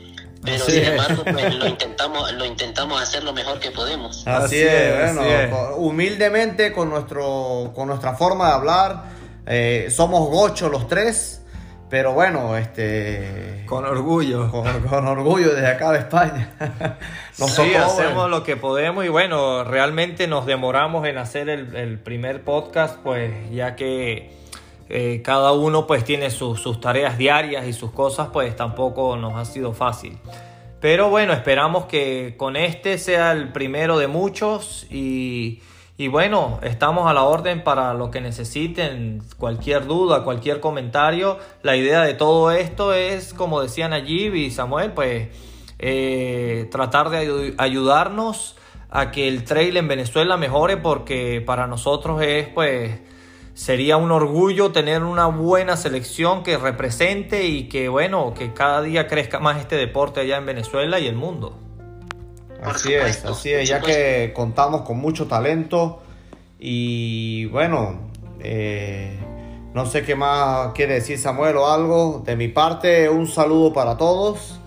pero 0.45 0.65
sin 0.65 0.85
embargo 0.85 1.25
pues, 1.25 1.55
lo 1.55 1.67
intentamos 1.69 2.33
lo 2.33 2.45
intentamos 2.45 3.03
hacer 3.03 3.25
lo 3.25 3.33
mejor 3.33 3.59
que 3.61 3.71
podemos. 3.71 4.27
Así, 4.27 4.61
es, 4.61 5.15
bueno 5.15 5.77
humildemente 5.77 6.73
con 6.73 6.91
nuestro 6.91 7.73
con 7.75 7.89
nuestra 7.89 8.15
forma 8.15 8.49
de 8.49 8.53
hablar 8.55 9.05
eh, 9.47 9.89
somos 9.91 10.29
gochos 10.29 10.71
los 10.71 10.89
tres 10.89 11.43
pero 11.91 12.13
bueno 12.13 12.57
este 12.57 13.65
con 13.67 13.85
orgullo. 13.85 14.51
con, 14.51 15.07
orgullo 15.07 15.55
desde 15.55 15.69
acá 15.69 15.93
de 15.93 15.99
España. 16.01 16.51
Sí 17.33 17.73
hacemos 17.77 18.29
lo 18.29 18.43
que 18.43 18.57
podemos 18.57 19.05
y 19.05 19.09
bueno 19.09 19.63
realmente 19.63 20.27
nos 20.27 20.45
demoramos 20.45 21.07
en 21.07 21.19
hacer 21.19 21.49
el, 21.49 21.77
el 21.77 22.01
primer 22.01 22.43
podcast 22.43 22.99
pues 23.01 23.33
ya 23.53 23.77
que 23.77 24.37
eh, 24.91 25.21
cada 25.23 25.53
uno 25.53 25.87
pues 25.87 26.05
tiene 26.05 26.31
sus 26.31 26.81
tareas 26.81 27.19
diarias 27.19 27.67
y 27.67 27.73
sus 27.73 27.91
cosas, 27.91 28.29
pues 28.33 28.57
tampoco 28.57 29.17
nos 29.17 29.35
ha 29.35 29.45
sido 29.45 29.73
fácil. 29.73 30.19
Pero 30.81 31.11
bueno, 31.11 31.33
esperamos 31.33 31.87
que 31.87 32.35
con 32.39 32.57
este 32.57 32.99
sea 32.99 33.33
el 33.33 33.53
primero 33.53 33.99
de 33.99 34.07
muchos 34.07 34.87
y, 34.91 35.61
bueno, 36.07 36.61
estamos 36.63 37.11
a 37.11 37.13
la 37.13 37.25
orden 37.25 37.65
para 37.65 37.93
lo 37.93 38.13
que 38.13 38.21
necesiten, 38.21 39.21
cualquier 39.37 39.87
duda, 39.87 40.23
cualquier 40.23 40.61
comentario. 40.61 41.39
La 41.63 41.75
idea 41.75 42.03
de 42.03 42.15
todo 42.15 42.53
esto 42.53 42.95
es, 42.95 43.35
como 43.35 43.61
decían 43.61 43.93
allí 43.93 44.27
y 44.29 44.53
Samuel, 44.53 44.93
pues 44.93 45.27
eh, 45.81 46.69
tratar 46.71 47.11
de 47.11 47.53
ayudarnos 47.59 48.55
a 48.91 49.11
que 49.11 49.27
el 49.27 49.43
trail 49.43 49.77
en 49.77 49.89
Venezuela 49.89 50.37
mejore 50.37 50.77
porque 50.77 51.43
para 51.45 51.67
nosotros 51.67 52.23
es 52.23 52.47
pues 52.49 53.01
sería 53.55 53.97
un 53.97 54.13
orgullo 54.13 54.71
tener 54.71 55.03
una 55.03 55.27
buena 55.27 55.77
selección 55.77 56.45
que 56.45 56.57
represente 56.59 57.47
y 57.49 57.69
que 57.69 57.89
bueno, 57.89 58.35
que 58.35 58.55
cada 58.55 58.83
día 58.83 59.09
crezca 59.09 59.41
más 59.41 59.59
este 59.59 59.75
deporte 59.75 60.21
allá 60.21 60.37
en 60.37 60.47
Venezuela 60.47 61.01
y 61.01 61.09
el 61.09 61.17
mundo. 61.17 61.68
Así 62.63 62.93
es, 62.93 63.25
así 63.25 63.53
es, 63.53 63.69
ya 63.69 63.81
que 63.81 64.33
contamos 64.35 64.83
con 64.83 64.99
mucho 64.99 65.27
talento 65.27 66.03
y 66.59 67.47
bueno, 67.47 68.11
eh, 68.41 69.17
no 69.75 69.87
sé 69.87 70.03
qué 70.03 70.17
más 70.17 70.73
quiere 70.73 70.95
decir 70.95 71.19
Samuel 71.19 71.57
o 71.57 71.71
algo. 71.71 72.23
De 72.25 72.37
mi 72.37 72.49
parte, 72.49 73.09
un 73.09 73.27
saludo 73.27 73.73
para 73.73 73.97
todos 73.97 74.59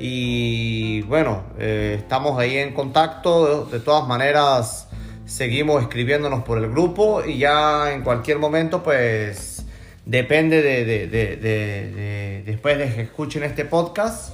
y 0.00 1.02
bueno, 1.02 1.42
eh, 1.58 1.96
estamos 1.98 2.38
ahí 2.38 2.56
en 2.56 2.74
contacto. 2.74 3.66
De, 3.66 3.80
todas 3.80 4.06
maneras, 4.06 4.88
seguimos 5.26 5.82
escribiéndonos 5.82 6.44
por 6.44 6.58
el 6.58 6.70
grupo 6.70 7.24
y 7.24 7.38
ya 7.38 7.92
en 7.92 8.02
cualquier 8.02 8.38
momento, 8.38 8.82
pues 8.82 9.64
depende 10.06 10.62
de, 10.62 12.42
después 12.44 12.78
de 12.78 12.94
que 12.94 13.02
escuchen 13.02 13.44
este 13.44 13.64
podcast, 13.64 14.32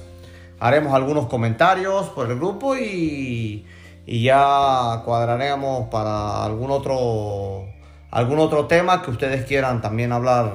haremos 0.59 0.93
algunos 0.93 1.27
comentarios 1.27 2.07
por 2.09 2.29
el 2.29 2.37
grupo 2.37 2.75
y, 2.75 3.65
y 4.05 4.23
ya 4.23 5.01
cuadraremos 5.05 5.89
para 5.89 6.43
algún 6.43 6.71
otro, 6.71 7.65
algún 8.11 8.39
otro 8.39 8.67
tema 8.67 9.01
que 9.01 9.11
ustedes 9.11 9.45
quieran 9.45 9.81
también 9.81 10.11
hablar 10.11 10.53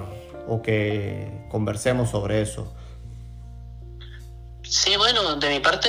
o 0.48 0.62
que 0.62 1.30
conversemos 1.50 2.10
sobre 2.10 2.42
eso. 2.42 2.72
Sí, 4.62 4.96
bueno, 4.96 5.36
de 5.36 5.48
mi 5.48 5.60
parte, 5.60 5.88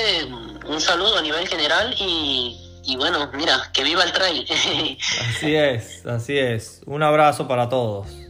un 0.67 0.81
saludo 0.81 1.17
a 1.17 1.21
nivel 1.21 1.47
general 1.47 1.93
y, 1.99 2.81
y 2.83 2.95
bueno, 2.95 3.29
mira, 3.33 3.69
que 3.73 3.83
viva 3.83 4.03
el 4.03 4.11
trail. 4.11 4.47
así 5.29 5.55
es, 5.55 6.05
así 6.05 6.37
es. 6.37 6.81
Un 6.87 7.03
abrazo 7.03 7.47
para 7.47 7.69
todos. 7.69 8.20